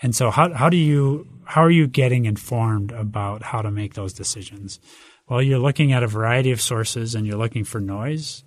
And 0.00 0.14
so, 0.14 0.30
how 0.30 0.54
how 0.54 0.68
do 0.68 0.76
you 0.76 1.26
how 1.44 1.62
are 1.64 1.70
you 1.70 1.88
getting 1.88 2.26
informed 2.26 2.92
about 2.92 3.42
how 3.42 3.60
to 3.60 3.72
make 3.72 3.94
those 3.94 4.12
decisions? 4.12 4.78
Well, 5.28 5.42
you're 5.42 5.58
looking 5.58 5.92
at 5.92 6.04
a 6.04 6.06
variety 6.06 6.52
of 6.52 6.60
sources, 6.60 7.16
and 7.16 7.26
you're 7.26 7.36
looking 7.36 7.64
for 7.64 7.80
noise, 7.80 8.44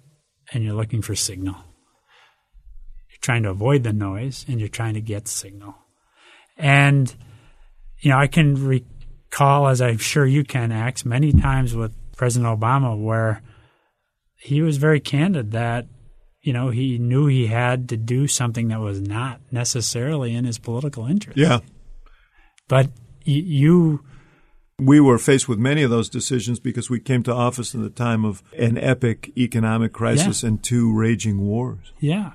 and 0.52 0.64
you're 0.64 0.74
looking 0.74 1.02
for 1.02 1.16
signal 1.16 1.56
You're 3.10 3.22
trying 3.22 3.44
to 3.44 3.50
avoid 3.50 3.84
the 3.84 3.94
noise 3.94 4.46
and 4.48 4.60
you're 4.60 4.70
trying 4.70 4.94
to 4.96 5.02
get 5.02 5.28
signal. 5.28 5.76
And, 6.58 7.14
you 8.00 8.12
know, 8.12 8.18
I 8.18 8.28
can 8.28 8.66
recall, 8.66 9.68
as 9.68 9.82
I'm 9.82 9.98
sure 9.98 10.26
you 10.26 10.44
can, 10.44 10.72
Ax, 10.72 11.06
many 11.06 11.32
times 11.32 11.74
with 11.76 11.94
President 12.16 12.60
Obama 12.60 13.00
where 13.02 13.42
he 14.38 14.62
was 14.62 14.78
very 14.78 15.00
candid 15.00 15.52
that, 15.52 15.88
you 16.42 16.54
know, 16.54 16.70
he 16.70 16.98
knew 16.98 17.28
he 17.28 17.48
had 17.48 17.90
to 17.90 17.98
do 17.98 18.28
something 18.28 18.70
that 18.70 18.80
was 18.80 19.00
not 19.02 19.40
necessarily 19.52 20.34
in 20.36 20.46
his 20.46 20.58
political 20.58 21.06
interest. 21.06 21.38
Yeah. 21.38 21.60
But 22.68 22.88
y- 23.28 23.46
you, 23.46 24.04
We 24.82 25.00
were 25.00 25.20
faced 25.20 25.48
with 25.48 25.60
many 25.60 25.84
of 25.84 25.92
those 25.92 26.10
decisions 26.10 26.60
because 26.60 26.90
we 26.90 27.00
came 27.00 27.22
to 27.24 27.34
office 27.34 27.74
in 27.74 27.84
the 27.84 27.90
time 27.90 28.26
of 28.26 28.42
an 28.58 28.78
epic 28.78 29.32
economic 29.38 29.94
crisis 29.94 30.44
and 30.44 30.62
two 30.62 30.94
raging 30.94 31.40
wars. 31.40 31.94
yeah. 32.00 32.32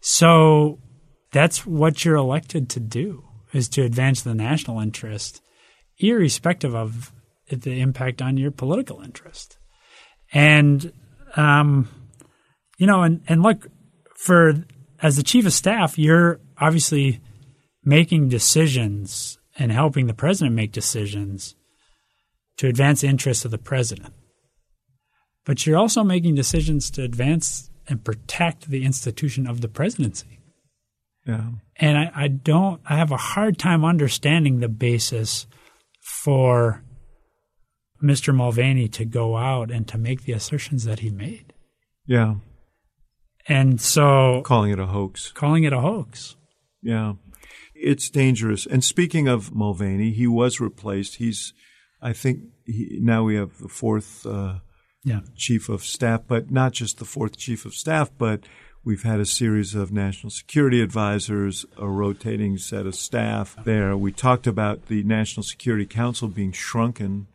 So 0.00 0.78
that's 1.32 1.66
what 1.66 2.04
you're 2.04 2.16
elected 2.16 2.68
to 2.70 2.80
do 2.80 3.24
is 3.52 3.68
to 3.70 3.82
advance 3.82 4.22
the 4.22 4.34
national 4.34 4.80
interest, 4.80 5.42
irrespective 5.98 6.74
of 6.74 7.12
the 7.50 7.80
impact 7.80 8.22
on 8.22 8.36
your 8.36 8.50
political 8.50 9.00
interest. 9.00 9.58
And, 10.32 10.92
um, 11.36 11.88
you 12.78 12.86
know, 12.86 13.02
and, 13.02 13.22
and 13.28 13.42
look, 13.42 13.66
for 14.14 14.64
as 15.02 15.16
the 15.16 15.22
chief 15.22 15.46
of 15.46 15.52
staff, 15.52 15.98
you're 15.98 16.40
obviously 16.58 17.20
making 17.84 18.28
decisions 18.28 19.38
and 19.58 19.72
helping 19.72 20.06
the 20.06 20.14
president 20.14 20.54
make 20.54 20.72
decisions 20.72 21.54
to 22.58 22.68
advance 22.68 23.00
the 23.00 23.08
interests 23.08 23.44
of 23.44 23.50
the 23.50 23.58
president. 23.58 24.12
But 25.44 25.66
you're 25.66 25.78
also 25.78 26.04
making 26.04 26.34
decisions 26.34 26.90
to 26.92 27.02
advance 27.02 27.70
and 27.88 28.04
protect 28.04 28.68
the 28.68 28.84
institution 28.84 29.46
of 29.46 29.60
the 29.62 29.68
presidency. 29.68 30.40
Yeah. 31.26 31.50
And 31.76 31.96
I, 31.98 32.12
I 32.14 32.28
don't, 32.28 32.80
I 32.88 32.96
have 32.96 33.10
a 33.10 33.16
hard 33.16 33.58
time 33.58 33.84
understanding 33.84 34.60
the 34.60 34.68
basis 34.68 35.46
for 36.00 36.82
Mr. 38.02 38.34
Mulvaney 38.34 38.88
to 38.88 39.04
go 39.04 39.36
out 39.36 39.70
and 39.70 39.86
to 39.88 39.98
make 39.98 40.22
the 40.24 40.32
assertions 40.32 40.84
that 40.84 41.00
he 41.00 41.10
made. 41.10 41.52
Yeah. 42.06 42.36
And 43.46 43.80
so 43.80 44.42
Calling 44.44 44.70
it 44.72 44.78
a 44.78 44.86
hoax. 44.86 45.32
calling 45.32 45.64
it 45.64 45.72
a 45.72 45.80
hoax. 45.80 46.36
Yeah. 46.82 47.14
It's 47.74 48.10
dangerous. 48.10 48.66
And 48.66 48.84
speaking 48.84 49.28
of 49.28 49.54
Mulvaney, 49.54 50.12
he 50.12 50.26
was 50.26 50.60
replaced. 50.60 51.16
He's, 51.16 51.52
I 52.00 52.12
think, 52.12 52.40
he, 52.64 52.98
now 53.00 53.24
we 53.24 53.36
have 53.36 53.58
the 53.58 53.68
fourth 53.68 54.24
uh, 54.26 54.58
Yeah. 55.04 55.20
chief 55.36 55.68
of 55.68 55.82
staff, 55.84 56.22
but 56.28 56.50
not 56.50 56.72
just 56.72 56.98
the 56.98 57.04
fourth 57.04 57.36
chief 57.36 57.64
of 57.64 57.74
staff, 57.74 58.10
but 58.18 58.40
we've 58.84 59.02
had 59.02 59.20
a 59.20 59.26
series 59.26 59.74
of 59.74 59.90
national 59.92 60.30
security 60.30 60.80
advisors, 60.80 61.66
a 61.76 61.88
rotating 61.88 62.56
set 62.58 62.86
of 62.86 62.94
staff 62.94 63.56
there. 63.64 63.96
We 63.96 64.12
talked 64.12 64.46
about 64.46 64.86
the 64.86 65.02
National 65.02 65.42
Security 65.42 65.86
Council 65.86 66.28
being 66.28 66.52
shrunken. 66.52 67.26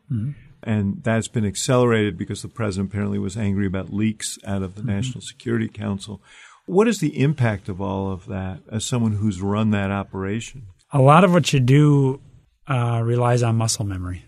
And 0.65 1.03
that's 1.03 1.27
been 1.27 1.45
accelerated 1.45 2.17
because 2.17 2.41
the 2.41 2.47
president 2.47 2.89
apparently 2.91 3.19
was 3.19 3.35
angry 3.35 3.65
about 3.65 3.91
leaks 3.91 4.37
out 4.47 4.63
of 4.63 4.75
the 4.75 4.83
National 4.83 5.19
Security 5.21 5.67
Council. 5.67 6.21
What 6.65 6.87
is 6.87 6.99
the 6.99 7.19
impact 7.19 7.67
of 7.67 7.81
all 7.81 8.09
of 8.11 8.27
that 8.27 8.59
as 8.71 8.85
someone 8.85 9.13
who's 9.13 9.41
run 9.41 9.71
that 9.71 9.91
operation? 9.91 10.67
A 10.93 11.01
lot 11.01 11.25
of 11.25 11.33
what 11.33 11.51
you 11.51 11.59
do 11.59 12.21
uh, 12.69 13.01
relies 13.03 13.43
on 13.43 13.57
muscle 13.57 13.83
memory 13.83 14.23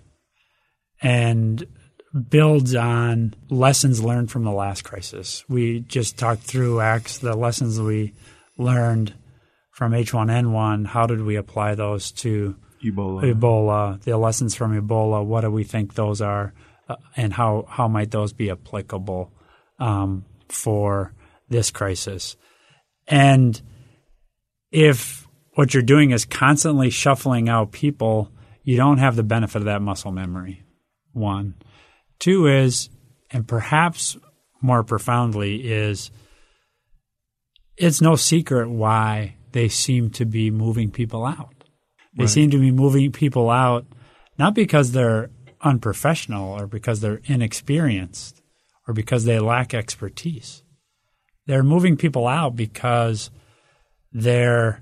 and 1.05 1.67
builds 2.29 2.73
on 2.73 3.35
lessons 3.49 4.03
learned 4.03 4.31
from 4.31 4.43
the 4.43 4.51
last 4.51 4.83
crisis. 4.83 5.45
We 5.47 5.81
just 5.81 6.17
talked 6.17 6.41
through 6.41 6.81
Axe 6.81 7.19
the 7.19 7.35
lessons 7.35 7.79
we 7.79 8.13
learned 8.57 9.13
from 9.71 9.91
H1N1. 9.91 10.87
How 10.87 11.05
did 11.05 11.21
we 11.21 11.35
apply 11.35 11.75
those 11.75 12.11
to 12.13 12.55
Ebola. 12.83 13.33
Ebola? 13.33 14.01
The 14.01 14.17
lessons 14.17 14.55
from 14.55 14.79
Ebola. 14.79 15.23
What 15.23 15.41
do 15.41 15.51
we 15.51 15.63
think 15.63 15.93
those 15.93 16.21
are, 16.21 16.53
uh, 16.89 16.95
and 17.15 17.33
how 17.33 17.65
how 17.69 17.87
might 17.87 18.09
those 18.09 18.33
be 18.33 18.49
applicable 18.49 19.31
um, 19.79 20.25
for 20.49 21.13
this 21.49 21.69
crisis? 21.69 22.35
And 23.07 23.61
if 24.71 25.27
what 25.53 25.73
you're 25.73 25.83
doing 25.83 26.11
is 26.11 26.25
constantly 26.25 26.89
shuffling 26.89 27.47
out 27.47 27.71
people, 27.71 28.31
you 28.63 28.75
don't 28.75 28.97
have 28.97 29.15
the 29.15 29.23
benefit 29.23 29.57
of 29.57 29.65
that 29.65 29.81
muscle 29.81 30.11
memory. 30.11 30.64
One. 31.15 31.55
Two 32.19 32.47
is, 32.47 32.89
and 33.31 33.47
perhaps 33.47 34.17
more 34.61 34.83
profoundly, 34.83 35.71
is 35.71 36.11
it's 37.77 38.01
no 38.01 38.15
secret 38.15 38.69
why 38.69 39.37
they 39.51 39.69
seem 39.69 40.09
to 40.11 40.25
be 40.25 40.51
moving 40.51 40.91
people 40.91 41.25
out. 41.25 41.63
They 42.17 42.23
Right. 42.23 42.29
seem 42.29 42.49
to 42.51 42.59
be 42.59 42.71
moving 42.71 43.11
people 43.11 43.49
out 43.49 43.85
not 44.37 44.53
because 44.53 44.91
they're 44.91 45.29
unprofessional 45.61 46.59
or 46.59 46.67
because 46.67 46.99
they're 46.99 47.21
inexperienced 47.25 48.41
or 48.87 48.93
because 48.93 49.23
they 49.23 49.39
lack 49.39 49.73
expertise. 49.73 50.61
They're 51.45 51.63
moving 51.63 51.95
people 51.95 52.27
out 52.27 52.55
because 52.55 53.29
they're 54.11 54.81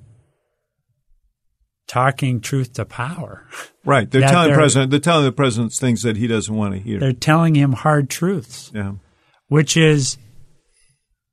talking 1.88 2.40
truth 2.42 2.74
to 2.74 2.86
power. 2.86 3.48
Right. 3.86 4.10
They're 4.10 4.22
telling 4.22 4.48
they're- 4.48 4.56
president 4.56 4.92
they're 4.92 5.00
telling 5.02 5.26
the 5.26 5.34
president 5.34 5.74
things 5.74 6.04
that 6.04 6.16
he 6.16 6.26
doesn't 6.26 6.56
want 6.56 6.74
to 6.74 6.80
hear. 6.80 7.02
They're 7.02 7.12
telling 7.12 7.54
him 7.56 7.74
hard 7.74 8.10
truths, 8.10 8.72
yeah. 8.74 8.94
which 9.50 9.76
is 9.76 10.18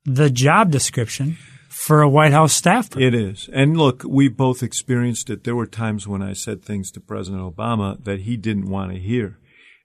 the 0.03 0.29
job 0.29 0.69
description 0.69 1.37
for 1.69 2.01
a 2.01 2.09
White 2.09 2.33
House 2.33 2.51
staff. 2.51 2.97
It 2.97 3.13
is. 3.15 3.49
And 3.53 3.77
look, 3.77 4.03
we 4.05 4.27
both 4.27 4.63
experienced 4.63 5.29
it. 5.29 5.45
There 5.45 5.55
were 5.55 5.65
times 5.65 6.09
when 6.09 6.21
I 6.21 6.33
said 6.33 6.61
things 6.61 6.91
to 6.91 6.99
President 6.99 7.41
Obama 7.41 8.03
that 8.03 8.21
he 8.21 8.35
didn't 8.35 8.69
want 8.69 8.91
to 8.91 8.99
hear. 8.99 9.37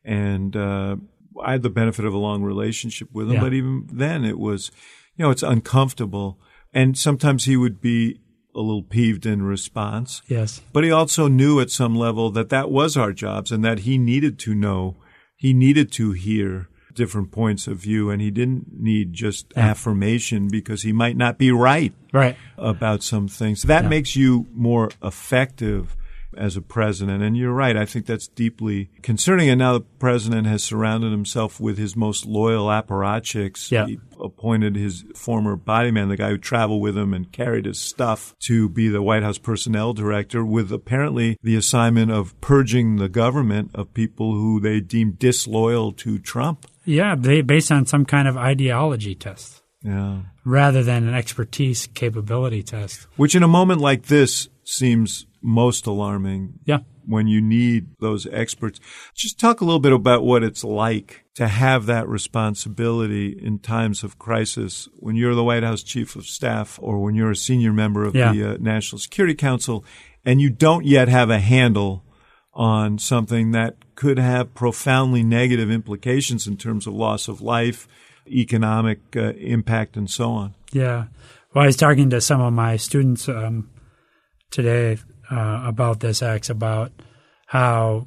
And 0.05 0.57
uh, 0.57 0.97
I 1.45 1.53
had 1.53 1.63
the 1.63 1.71
benefit 1.71 2.05
of 2.05 2.15
a 2.15 2.19
long 2.19 2.43
relationship 2.43 3.11
with 3.13 3.29
him, 3.29 3.35
Yeah. 3.35 3.41
but 3.43 3.55
even 3.55 3.87
then 3.93 4.25
it 4.25 4.41
was, 4.41 4.73
you 5.15 5.25
know, 5.25 5.31
it's 5.31 5.45
uncomfortable. 5.45 6.41
And 6.75 6.99
sometimes 6.99 7.45
he 7.45 7.57
would 7.57 7.81
be 7.81 8.21
a 8.57 8.61
little 8.61 8.83
peeved 8.83 9.27
in 9.27 9.43
response. 9.43 10.23
Yes. 10.27 10.61
But 10.73 10.83
he 10.85 10.91
also 10.91 11.29
knew 11.29 11.61
at 11.61 11.71
some 11.71 11.95
level 11.95 12.31
that 12.31 12.49
that 12.49 12.71
was 12.71 12.97
our 12.97 13.13
jobs 13.13 13.53
and 13.53 13.65
that 13.65 13.81
he 13.81 13.99
needed 13.99 14.39
to 14.41 14.55
know, 14.55 14.97
he 15.37 15.53
needed 15.53 15.93
to 15.93 16.13
hear 16.13 16.69
different 16.95 17.31
points 17.31 17.67
of 17.67 17.77
view 17.77 18.09
and 18.11 18.23
he 18.23 18.31
didn't 18.31 18.69
need 18.81 19.13
just 19.13 19.53
affirmation 19.55 20.49
because 20.49 20.81
he 20.83 20.93
might 20.93 21.17
not 21.17 21.37
be 21.37 21.53
right 21.53 21.93
Right. 22.11 22.37
about 22.57 23.03
some 23.03 23.29
things. 23.29 23.63
That 23.63 23.83
Yeah. 23.85 23.91
makes 23.91 24.17
you 24.17 24.47
more 24.55 24.89
effective 25.03 25.95
as 26.37 26.57
a 26.57 26.63
president. 26.63 27.23
And 27.23 27.37
you're 27.37 27.53
right. 27.53 27.77
I 27.77 27.85
think 27.87 28.07
that's 28.07 28.29
deeply 28.29 28.91
concerning. 29.03 29.49
And 29.49 29.59
now 29.59 29.75
the 29.75 29.81
president 29.81 30.47
has 30.47 30.63
surrounded 30.63 31.11
himself 31.11 31.61
with 31.61 31.79
his 31.79 31.97
most 31.97 32.27
loyal 32.27 32.67
apparatchiks. 32.67 33.71
Yeah. 33.71 33.87
He 33.87 33.99
appointed 34.21 34.77
his 34.77 35.05
former 35.15 35.57
body 35.57 35.91
man, 35.91 36.09
the 36.09 36.17
guy 36.17 36.31
who 36.31 36.39
traveled 36.39 36.81
with 36.83 36.97
him 36.97 37.13
and 37.15 37.31
carried 37.33 37.67
his 37.67 37.79
stuff 37.79 38.35
to 38.41 38.69
be 38.69 38.89
the 38.89 39.03
White 39.03 39.23
House 39.23 39.39
personnel 39.39 39.93
director 39.93 40.45
with 40.45 40.73
apparently 40.73 41.37
the 41.43 41.57
assignment 41.57 42.11
of 42.11 42.39
purging 42.41 42.97
the 42.97 43.09
government 43.09 43.71
of 43.75 43.93
people 43.95 44.33
who 44.33 44.61
they 44.61 44.81
deemed 44.81 45.19
disloyal 45.19 45.93
to 45.93 46.19
Trump. 46.19 46.67
Yeah, 46.85 47.15
they, 47.17 47.41
based 47.43 47.73
on 47.73 47.85
some 47.87 48.05
kind 48.05 48.29
of 48.29 48.37
ideology 48.37 49.15
test 49.15 49.63
Yeah. 49.83 50.21
rather 50.45 50.83
than 50.83 51.09
an 51.09 51.15
expertise 51.15 51.87
capability 51.89 52.63
test. 52.63 53.07
Which 53.17 53.35
in 53.35 53.43
a 53.43 53.49
moment 53.49 53.81
like 53.81 54.05
this 54.05 54.49
seems 54.65 55.27
most 55.47 55.87
alarming. 55.87 56.59
Yeah. 56.65 56.81
when 57.09 57.29
you 57.29 57.41
need 57.41 57.87
those 58.01 58.27
experts. 58.33 58.81
Just 59.15 59.39
talk 59.39 59.61
a 59.61 59.65
little 59.65 59.79
bit 59.79 59.93
about 59.93 60.25
what 60.25 60.43
it's 60.43 60.65
like 60.65 61.25
to 61.37 61.47
have 61.47 61.87
that 61.87 62.09
responsibility 62.09 63.29
in 63.29 63.61
times 63.61 64.03
of 64.03 64.19
crisis 64.19 64.89
when 64.97 65.15
you're 65.15 65.37
the 65.37 65.45
White 65.45 65.63
House 65.63 65.85
chief 65.85 66.17
of 66.17 66.27
staff 66.27 66.81
or 66.83 66.99
when 67.01 67.15
you're 67.15 67.31
a 67.31 67.37
senior 67.37 67.73
member 67.73 68.05
of 68.05 68.17
Yeah. 68.17 68.33
the 68.33 68.55
uh, 68.55 68.57
National 68.59 68.99
Security 68.99 69.37
Council 69.37 69.85
and 70.25 70.41
you 70.41 70.51
don't 70.51 70.85
yet 70.85 71.07
have 71.07 71.31
a 71.31 71.39
handle 71.39 72.03
on 72.53 72.99
something 72.99 73.53
that 73.53 73.77
could 73.95 74.19
have 74.19 74.53
profoundly 74.55 75.23
negative 75.23 75.71
implications 75.71 76.49
in 76.49 76.57
terms 76.57 76.89
of 76.89 76.93
loss 76.95 77.29
of 77.29 77.41
life, 77.41 77.87
economic 78.27 78.99
uh, 79.15 79.33
impact, 79.35 79.97
and 79.97 80.11
so 80.11 80.31
on. 80.33 80.55
Yeah. 80.73 81.05
Well, 81.55 81.63
I 81.63 81.67
was 81.67 81.77
talking 81.77 82.11
to 82.11 82.21
some 82.21 82.41
of 82.41 82.53
my 82.53 82.77
students 82.79 83.29
um, 83.29 83.71
today 84.51 84.99
uh, 85.31 85.63
about 85.65 86.01
this 86.01 86.23
Axe 86.23 86.51
about 86.51 86.93
how, 87.47 88.07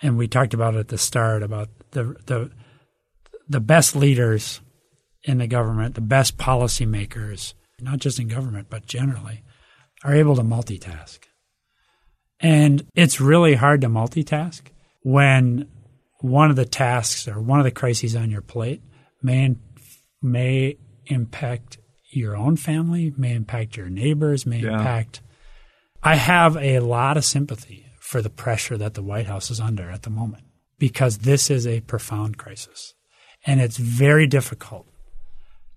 and 0.00 0.16
we 0.16 0.28
talked 0.28 0.54
about 0.54 0.74
it 0.74 0.80
at 0.80 0.88
the 0.88 0.98
start 0.98 1.42
about 1.42 1.68
the 1.92 2.16
the 2.26 2.50
the 3.48 3.60
best 3.60 3.94
leaders 3.96 4.60
in 5.24 5.38
the 5.38 5.46
government, 5.46 5.94
the 5.94 6.00
best 6.00 6.36
policymakers, 6.36 7.54
not 7.80 7.98
just 7.98 8.18
in 8.18 8.28
government 8.28 8.68
but 8.70 8.86
generally, 8.86 9.42
are 10.04 10.14
able 10.14 10.36
to 10.36 10.42
multitask. 10.42 11.18
And 12.40 12.84
it's 12.94 13.20
really 13.20 13.54
hard 13.54 13.80
to 13.82 13.88
multitask 13.88 14.62
when 15.02 15.68
one 16.20 16.50
of 16.50 16.56
the 16.56 16.64
tasks 16.64 17.28
or 17.28 17.40
one 17.40 17.60
of 17.60 17.64
the 17.64 17.70
crises 17.70 18.16
on 18.16 18.30
your 18.30 18.42
plate 18.42 18.82
may 19.22 19.56
may 20.20 20.76
impact 21.06 21.78
your 22.10 22.36
own 22.36 22.56
family, 22.56 23.12
may 23.16 23.34
impact 23.34 23.76
your 23.76 23.88
neighbors, 23.88 24.46
may 24.46 24.60
Yeah. 24.60 24.78
impact. 24.78 25.20
I 26.02 26.16
have 26.16 26.56
a 26.56 26.80
lot 26.80 27.16
of 27.16 27.24
sympathy 27.24 27.86
for 28.00 28.20
the 28.20 28.30
pressure 28.30 28.76
that 28.76 28.94
the 28.94 29.02
White 29.02 29.26
House 29.26 29.50
is 29.50 29.60
under 29.60 29.88
at 29.90 30.02
the 30.02 30.10
moment 30.10 30.44
because 30.78 31.18
this 31.18 31.48
is 31.48 31.66
a 31.66 31.80
profound 31.80 32.38
crisis. 32.38 32.94
And 33.46 33.60
it's 33.60 33.76
very 33.76 34.26
difficult 34.26 34.86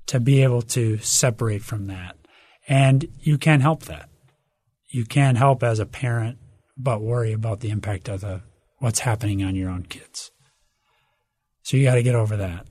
to 0.08 0.20
be 0.20 0.42
able 0.44 0.62
to 0.64 0.98
separate 0.98 1.62
from 1.62 1.88
that. 1.88 2.16
And 2.68 3.08
you 3.22 3.38
can't 3.38 3.62
help 3.62 3.84
that. 3.84 4.10
You 4.90 5.06
can't 5.06 5.38
help 5.38 5.64
as 5.64 5.80
a 5.80 5.86
parent 5.86 6.40
but 6.78 7.02
worry 7.02 7.32
about 7.32 7.60
the 7.60 7.70
impact 7.70 8.10
of 8.10 8.22
the 8.22 8.42
what's 8.80 9.00
happening 9.00 9.44
on 9.44 9.56
your 9.56 9.70
own 9.70 9.84
kids. 9.84 10.32
So 11.62 11.78
you 11.78 11.84
got 11.84 11.96
to 11.96 12.04
get 12.04 12.16
over 12.16 12.38
that. 12.38 12.66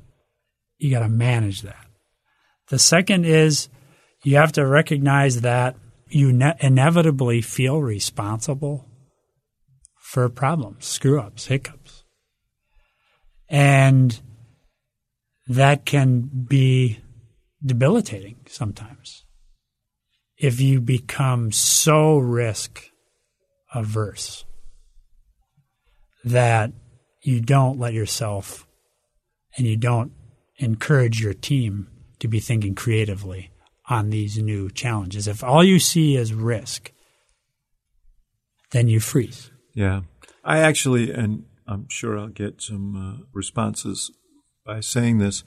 You 0.78 0.90
got 0.90 1.00
to 1.00 1.08
manage 1.08 1.62
that. 1.62 1.86
The 2.68 2.78
second 2.78 3.26
is 3.26 3.68
you 4.22 4.36
have 4.36 4.52
to 4.52 4.66
recognize 4.66 5.40
that 5.40 5.76
you 6.08 6.32
ne- 6.32 6.56
inevitably 6.60 7.40
feel 7.40 7.80
responsible 7.80 8.88
for 9.98 10.28
problems, 10.28 10.86
screw 10.86 11.20
ups, 11.20 11.46
hiccups. 11.46 12.04
And 13.48 14.20
that 15.46 15.84
can 15.84 16.30
be 16.48 17.00
debilitating 17.64 18.36
sometimes. 18.46 19.24
If 20.36 20.60
you 20.60 20.80
become 20.80 21.52
so 21.52 22.18
risk 22.18 22.90
averse 23.74 24.44
that 26.24 26.72
you 27.22 27.40
don't 27.40 27.78
let 27.78 27.92
yourself 27.92 28.66
and 29.56 29.66
you 29.66 29.76
don't 29.76 30.12
encourage 30.58 31.22
your 31.22 31.34
team 31.34 31.88
to 32.18 32.28
be 32.28 32.40
thinking 32.40 32.74
creatively 32.74 33.50
on 33.88 34.10
these 34.10 34.38
new 34.38 34.70
challenges. 34.70 35.28
If 35.28 35.44
all 35.44 35.62
you 35.62 35.78
see 35.78 36.16
is 36.16 36.32
risk, 36.32 36.92
then 38.70 38.88
you 38.88 39.00
freeze. 39.00 39.50
Yeah. 39.74 40.02
I 40.42 40.58
actually, 40.58 41.10
and 41.12 41.44
I'm 41.66 41.88
sure 41.88 42.18
I'll 42.18 42.28
get 42.28 42.60
some 42.62 42.96
uh, 42.96 43.24
responses 43.32 44.10
by 44.64 44.80
saying 44.80 45.18
this, 45.18 45.44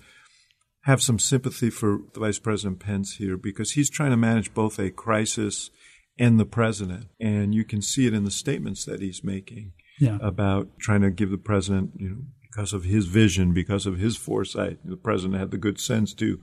have 0.83 1.01
some 1.01 1.19
sympathy 1.19 1.69
for 1.69 1.99
the 2.13 2.19
Vice 2.19 2.39
President 2.39 2.79
Pence 2.79 3.15
here 3.15 3.37
because 3.37 3.71
he's 3.71 3.89
trying 3.89 4.11
to 4.11 4.17
manage 4.17 4.53
both 4.53 4.79
a 4.79 4.89
crisis 4.89 5.69
and 6.17 6.39
the 6.39 6.45
president. 6.45 7.07
And 7.19 7.53
you 7.53 7.63
can 7.65 7.81
see 7.81 8.07
it 8.07 8.13
in 8.13 8.23
the 8.23 8.31
statements 8.31 8.85
that 8.85 9.01
he's 9.01 9.23
making 9.23 9.73
Yeah. 9.99 10.17
about 10.21 10.79
trying 10.79 11.01
to 11.01 11.11
give 11.11 11.29
the 11.29 11.37
president, 11.37 11.91
you 11.97 12.09
know, 12.09 12.17
because 12.49 12.71
of 12.73 12.85
his 12.85 13.05
vision, 13.07 13.53
because 13.53 13.85
of 13.85 13.97
his 13.99 14.15
foresight, 14.15 14.79
the 14.85 14.95
president 14.97 15.39
had 15.39 15.51
the 15.51 15.57
good 15.57 15.79
sense 15.79 16.13
to, 16.15 16.39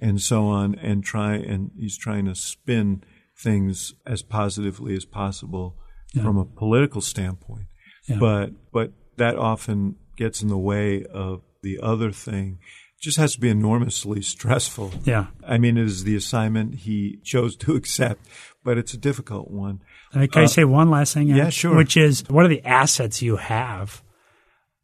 and 0.00 0.20
so 0.20 0.46
on, 0.46 0.74
and 0.76 1.04
try, 1.04 1.34
and 1.34 1.70
he's 1.76 1.96
trying 1.96 2.26
to 2.26 2.34
spin 2.34 3.02
things 3.38 3.94
as 4.06 4.22
positively 4.22 4.94
as 4.94 5.04
possible 5.04 5.76
from 6.22 6.38
a 6.38 6.44
political 6.44 7.00
standpoint. 7.00 7.66
Yeah. 8.08 8.16
But, 8.18 8.50
but 8.72 8.92
that 9.16 9.36
often 9.36 9.96
gets 10.16 10.42
in 10.42 10.48
the 10.48 10.58
way 10.58 11.04
of 11.04 11.42
the 11.62 11.78
other 11.82 12.10
thing. 12.10 12.58
It 12.96 13.02
just 13.02 13.18
has 13.18 13.34
to 13.34 13.40
be 13.40 13.50
enormously 13.50 14.22
stressful. 14.22 14.92
Yeah. 15.04 15.26
I 15.46 15.58
mean, 15.58 15.76
it 15.76 15.84
is 15.84 16.04
the 16.04 16.16
assignment 16.16 16.76
he 16.76 17.18
chose 17.22 17.56
to 17.56 17.74
accept, 17.76 18.26
but 18.64 18.78
it's 18.78 18.94
a 18.94 18.98
difficult 18.98 19.50
one. 19.50 19.82
Can 20.12 20.28
I 20.34 20.44
uh, 20.44 20.46
say 20.46 20.64
one 20.64 20.90
last 20.90 21.12
thing? 21.14 21.28
yeah, 21.28 21.50
sure. 21.50 21.76
Which 21.76 21.96
is, 21.96 22.24
what 22.28 22.44
are 22.44 22.48
the 22.48 22.64
assets 22.64 23.20
you 23.20 23.36
have 23.36 24.02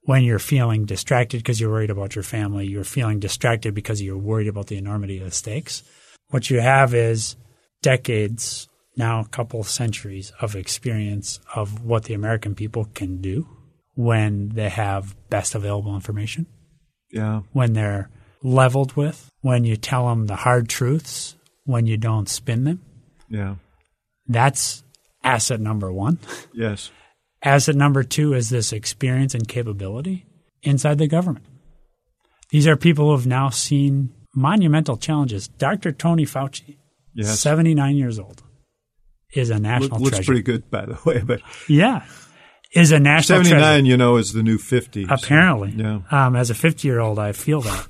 when 0.04 0.24
you're 0.24 0.38
feeling 0.38 0.84
distracted 0.84 1.38
because 1.38 1.60
you're 1.60 1.70
worried 1.70 1.90
about 1.90 2.14
your 2.14 2.22
family? 2.24 2.66
You're 2.66 2.84
feeling 2.84 3.20
distracted 3.20 3.74
because 3.74 4.02
you're 4.02 4.18
worried 4.18 4.48
about 4.48 4.66
the 4.68 4.76
enormity 4.76 5.18
of 5.18 5.24
the 5.24 5.30
stakes. 5.30 5.82
What 6.30 6.50
you 6.50 6.60
have 6.60 6.94
is 6.94 7.36
decades, 7.82 8.68
now 8.96 9.20
a 9.20 9.28
couple 9.28 9.60
of 9.60 9.68
centuries 9.68 10.32
of 10.40 10.54
experience 10.56 11.40
of 11.54 11.84
what 11.84 12.04
the 12.04 12.14
American 12.14 12.54
people 12.54 12.86
can 12.94 13.20
do 13.20 13.46
when 13.94 14.50
they 14.50 14.68
have 14.70 15.14
best 15.28 15.54
available 15.54 15.94
information, 15.94 16.46
Yeah. 17.10 17.42
when 17.52 17.74
they're 17.74 18.08
leveled 18.42 18.94
with, 18.96 19.28
when 19.42 19.64
you 19.64 19.76
tell 19.76 20.08
them 20.08 20.26
the 20.26 20.36
hard 20.36 20.68
truths, 20.68 21.36
when 21.64 21.86
you 21.86 21.96
don't 21.96 22.28
spin 22.28 22.64
them. 22.64 22.80
Yeah. 23.28 23.56
That's 24.26 24.82
asset 25.22 25.60
number 25.60 25.92
one. 25.92 26.18
Yes. 26.54 26.90
Asset 27.44 27.74
number 27.76 28.02
two 28.04 28.34
is 28.34 28.50
this 28.50 28.72
experience 28.72 29.34
and 29.34 29.46
capability 29.48 30.26
inside 30.62 30.98
the 30.98 31.08
government. 31.08 31.46
These 32.50 32.66
are 32.68 32.76
people 32.76 33.06
who 33.06 33.12
have 33.12 33.26
now 33.26 33.48
seen 33.48 34.12
monumental 34.34 34.96
challenges. 34.96 35.48
Dr. 35.48 35.92
Tony 35.92 36.24
Fauci, 36.24 36.76
Yes. 37.14 37.40
79 37.40 37.96
years 37.96 38.18
old, 38.18 38.42
is 39.34 39.50
a 39.50 39.58
national 39.58 39.98
looks 39.98 40.16
treasure. 40.16 40.26
pretty 40.26 40.42
good, 40.42 40.70
by 40.70 40.86
the 40.86 40.98
way. 41.04 41.20
But 41.20 41.40
Yeah, 41.68 42.04
is 42.74 42.92
a 42.92 42.98
national 43.00 43.40
treasure. 43.40 43.50
79, 43.58 43.86
you 43.86 43.96
know, 43.96 44.16
is 44.16 44.32
the 44.32 44.42
new 44.42 44.56
50. 44.58 45.06
so, 45.06 45.14
Apparently. 45.14 45.72
yeah. 45.76 46.00
Um, 46.10 46.36
as 46.36 46.48
a 46.50 46.54
50 46.54 46.86
year 46.86 47.00
old, 47.00 47.18
I 47.18 47.32
feel 47.32 47.60
that. 47.62 47.86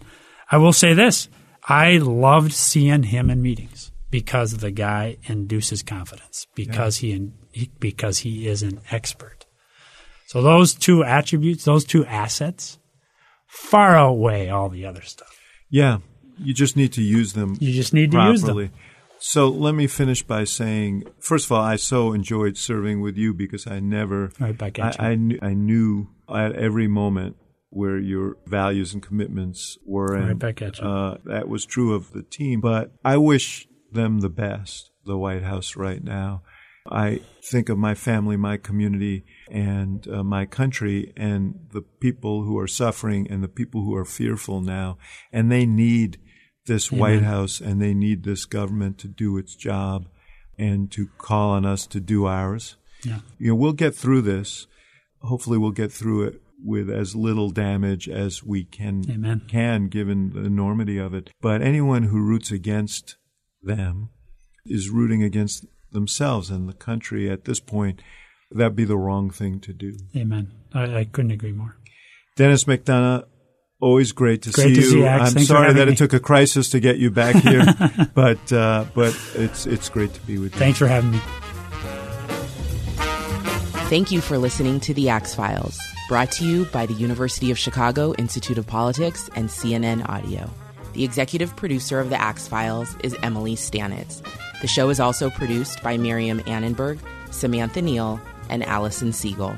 I 0.50 0.56
will 0.56 0.72
say 0.72 0.94
this 0.94 1.28
I 1.68 1.98
loved 1.98 2.52
seeing 2.52 3.04
him 3.04 3.30
in 3.30 3.42
meetings 3.42 3.92
because 4.10 4.56
the 4.58 4.70
guy 4.72 5.18
induces 5.24 5.82
confidence, 5.82 6.46
because, 6.54 6.96
he, 6.98 7.30
he, 7.52 7.70
because 7.80 8.18
he 8.20 8.46
is 8.48 8.62
an 8.62 8.80
expert. 8.90 9.41
So 10.32 10.40
those 10.40 10.72
two 10.72 11.04
attributes, 11.04 11.66
those 11.66 11.84
two 11.84 12.06
assets, 12.06 12.78
far 13.46 13.94
outweigh 13.94 14.48
all 14.48 14.70
the 14.70 14.86
other 14.86 15.02
stuff. 15.02 15.38
Yeah. 15.68 15.98
You 16.38 16.54
just 16.54 16.74
need 16.74 16.94
to 16.94 17.02
use 17.02 17.34
them 17.34 17.58
You 17.60 17.70
just 17.74 17.92
need 17.92 18.12
to 18.12 18.18
use 18.30 18.40
them. 18.40 18.70
So 19.18 19.48
let 19.48 19.74
me 19.74 19.86
finish 19.86 20.22
by 20.22 20.44
saying, 20.44 21.04
first 21.20 21.44
of 21.44 21.52
all, 21.52 21.60
I 21.60 21.76
so 21.76 22.14
enjoyed 22.14 22.56
serving 22.56 23.02
with 23.02 23.18
you 23.18 23.34
because 23.34 23.66
I 23.66 23.80
never, 23.80 24.32
Right 24.40 24.56
back 24.56 24.78
at 24.78 24.98
I, 24.98 25.10
you. 25.10 25.10
I, 25.10 25.14
knew, 25.16 25.38
I 25.42 25.52
knew 25.52 26.08
at 26.34 26.56
every 26.56 26.88
moment 26.88 27.36
where 27.68 27.98
your 27.98 28.38
values 28.46 28.94
and 28.94 29.02
commitments 29.02 29.76
were, 29.84 30.14
and 30.14 30.28
Right 30.28 30.38
back 30.38 30.62
at 30.62 30.78
you. 30.78 30.88
Uh, 30.88 31.18
that 31.26 31.46
was 31.46 31.66
true 31.66 31.94
of 31.94 32.12
the 32.12 32.22
team. 32.22 32.62
But 32.62 32.90
I 33.04 33.18
wish 33.18 33.68
them 33.92 34.20
the 34.20 34.30
best, 34.30 34.88
the 35.04 35.18
White 35.18 35.42
House 35.42 35.76
right 35.76 36.02
now. 36.02 36.42
I 36.90 37.20
think 37.44 37.68
of 37.68 37.78
my 37.78 37.94
family, 37.94 38.36
my 38.36 38.56
community, 38.56 39.24
and 39.50 40.06
uh, 40.08 40.22
my 40.22 40.46
country, 40.46 41.12
and 41.16 41.66
the 41.72 41.82
people 41.82 42.42
who 42.42 42.58
are 42.58 42.68
suffering 42.68 43.26
and 43.30 43.42
the 43.42 43.48
people 43.48 43.82
who 43.82 43.94
are 43.94 44.04
fearful 44.04 44.60
now, 44.60 44.98
and 45.32 45.50
they 45.50 45.66
need 45.66 46.18
this 46.66 46.92
White 46.92 47.22
House 47.22 47.60
and 47.60 47.80
they 47.80 47.94
need 47.94 48.22
this 48.22 48.44
government 48.44 48.98
to 48.98 49.08
do 49.08 49.36
its 49.36 49.56
job 49.56 50.08
and 50.58 50.90
to 50.92 51.08
call 51.18 51.50
on 51.50 51.66
us 51.66 51.86
to 51.88 52.00
do 52.00 52.26
ours. 52.26 52.76
Yeah. 53.04 53.20
You 53.38 53.48
know, 53.48 53.54
we'll 53.56 53.72
get 53.72 53.94
through 53.94 54.22
this. 54.22 54.66
Hopefully, 55.22 55.58
we'll 55.58 55.70
get 55.70 55.92
through 55.92 56.24
it 56.24 56.42
with 56.64 56.88
as 56.88 57.16
little 57.16 57.50
damage 57.50 58.08
as 58.08 58.44
we 58.44 58.64
can 58.64 59.04
Amen. 59.10 59.42
can 59.48 59.88
given 59.88 60.30
the 60.30 60.44
enormity 60.44 60.98
of 60.98 61.14
it. 61.14 61.30
But 61.40 61.62
anyone 61.62 62.04
who 62.04 62.20
roots 62.20 62.52
against 62.52 63.16
them 63.60 64.10
is 64.64 64.90
rooting 64.90 65.22
against 65.22 65.66
themselves 65.90 66.50
and 66.50 66.68
the 66.68 66.74
country 66.74 67.28
at 67.30 67.44
this 67.44 67.60
point. 67.60 68.02
That'd 68.54 68.76
be 68.76 68.84
the 68.84 68.96
wrong 68.96 69.30
thing 69.30 69.60
to 69.60 69.72
do. 69.72 69.96
Amen. 70.16 70.50
I, 70.74 70.98
I 71.00 71.04
couldn't 71.04 71.30
agree 71.32 71.52
more. 71.52 71.76
Denis 72.36 72.64
McDonough, 72.64 73.24
always 73.80 74.12
great 74.12 74.42
to 74.42 74.50
Great 74.52 74.68
see 74.68 74.74
to 74.74 74.80
you. 74.80 74.90
see 74.90 74.98
you, 75.00 75.06
I'm 75.06 75.26
Thanks 75.32 75.48
sorry 75.48 75.72
that 75.72 75.86
me. 75.86 75.92
it 75.92 75.98
took 75.98 76.12
a 76.12 76.20
crisis 76.20 76.70
to 76.70 76.80
get 76.80 76.96
you 76.98 77.10
back 77.10 77.36
here, 77.36 77.64
but 78.14 78.52
uh, 78.52 78.84
but 78.94 79.14
it's 79.34 79.66
it's 79.66 79.88
great 79.88 80.14
to 80.14 80.20
be 80.22 80.38
with 80.38 80.54
you. 80.54 80.58
Thanks 80.58 80.78
for 80.78 80.86
having 80.86 81.10
me. 81.12 81.20
Thank 83.88 84.10
you 84.10 84.22
for 84.22 84.38
listening 84.38 84.80
to 84.80 84.94
The 84.94 85.10
Axe 85.10 85.34
Files, 85.34 85.78
brought 86.08 86.30
to 86.32 86.46
you 86.46 86.64
by 86.66 86.86
the 86.86 86.94
University 86.94 87.50
of 87.50 87.58
Chicago 87.58 88.14
Institute 88.14 88.56
of 88.56 88.66
Politics 88.66 89.28
and 89.36 89.50
CNN 89.50 90.08
Audio. 90.08 90.48
The 90.94 91.04
executive 91.04 91.54
producer 91.56 92.00
of 92.00 92.08
The 92.08 92.18
Axe 92.18 92.48
Files 92.48 92.96
is 93.04 93.14
Emily 93.22 93.54
Stanitz. 93.54 94.22
The 94.62 94.66
show 94.66 94.88
is 94.88 94.98
also 94.98 95.28
produced 95.28 95.82
by 95.82 95.98
Miriam 95.98 96.40
Annenberg, 96.46 97.00
Samantha 97.30 97.82
Neal, 97.82 98.18
and 98.52 98.62
Allison 98.62 99.12
Siegel. 99.12 99.56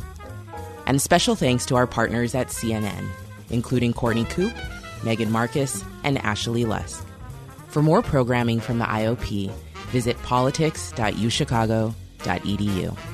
And 0.87 1.03
special 1.03 1.35
thanks 1.35 1.67
to 1.67 1.75
our 1.75 1.87
partners 1.87 2.35
at 2.35 2.47
CNN, 2.47 3.07
including 3.51 3.93
Courtney 3.93 4.25
Coupe, 4.25 4.55
Megan 5.03 5.31
Marcus, 5.33 5.85
and 6.05 6.17
Ashley 6.19 6.65
Lusk. 6.65 7.05
For 7.69 7.83
more 7.83 8.03
programming 8.03 8.61
from 8.61 8.79
the 8.79 8.85
IOP, 8.85 9.51
visit 9.89 10.17
politics.uchicago.edu. 10.23 13.14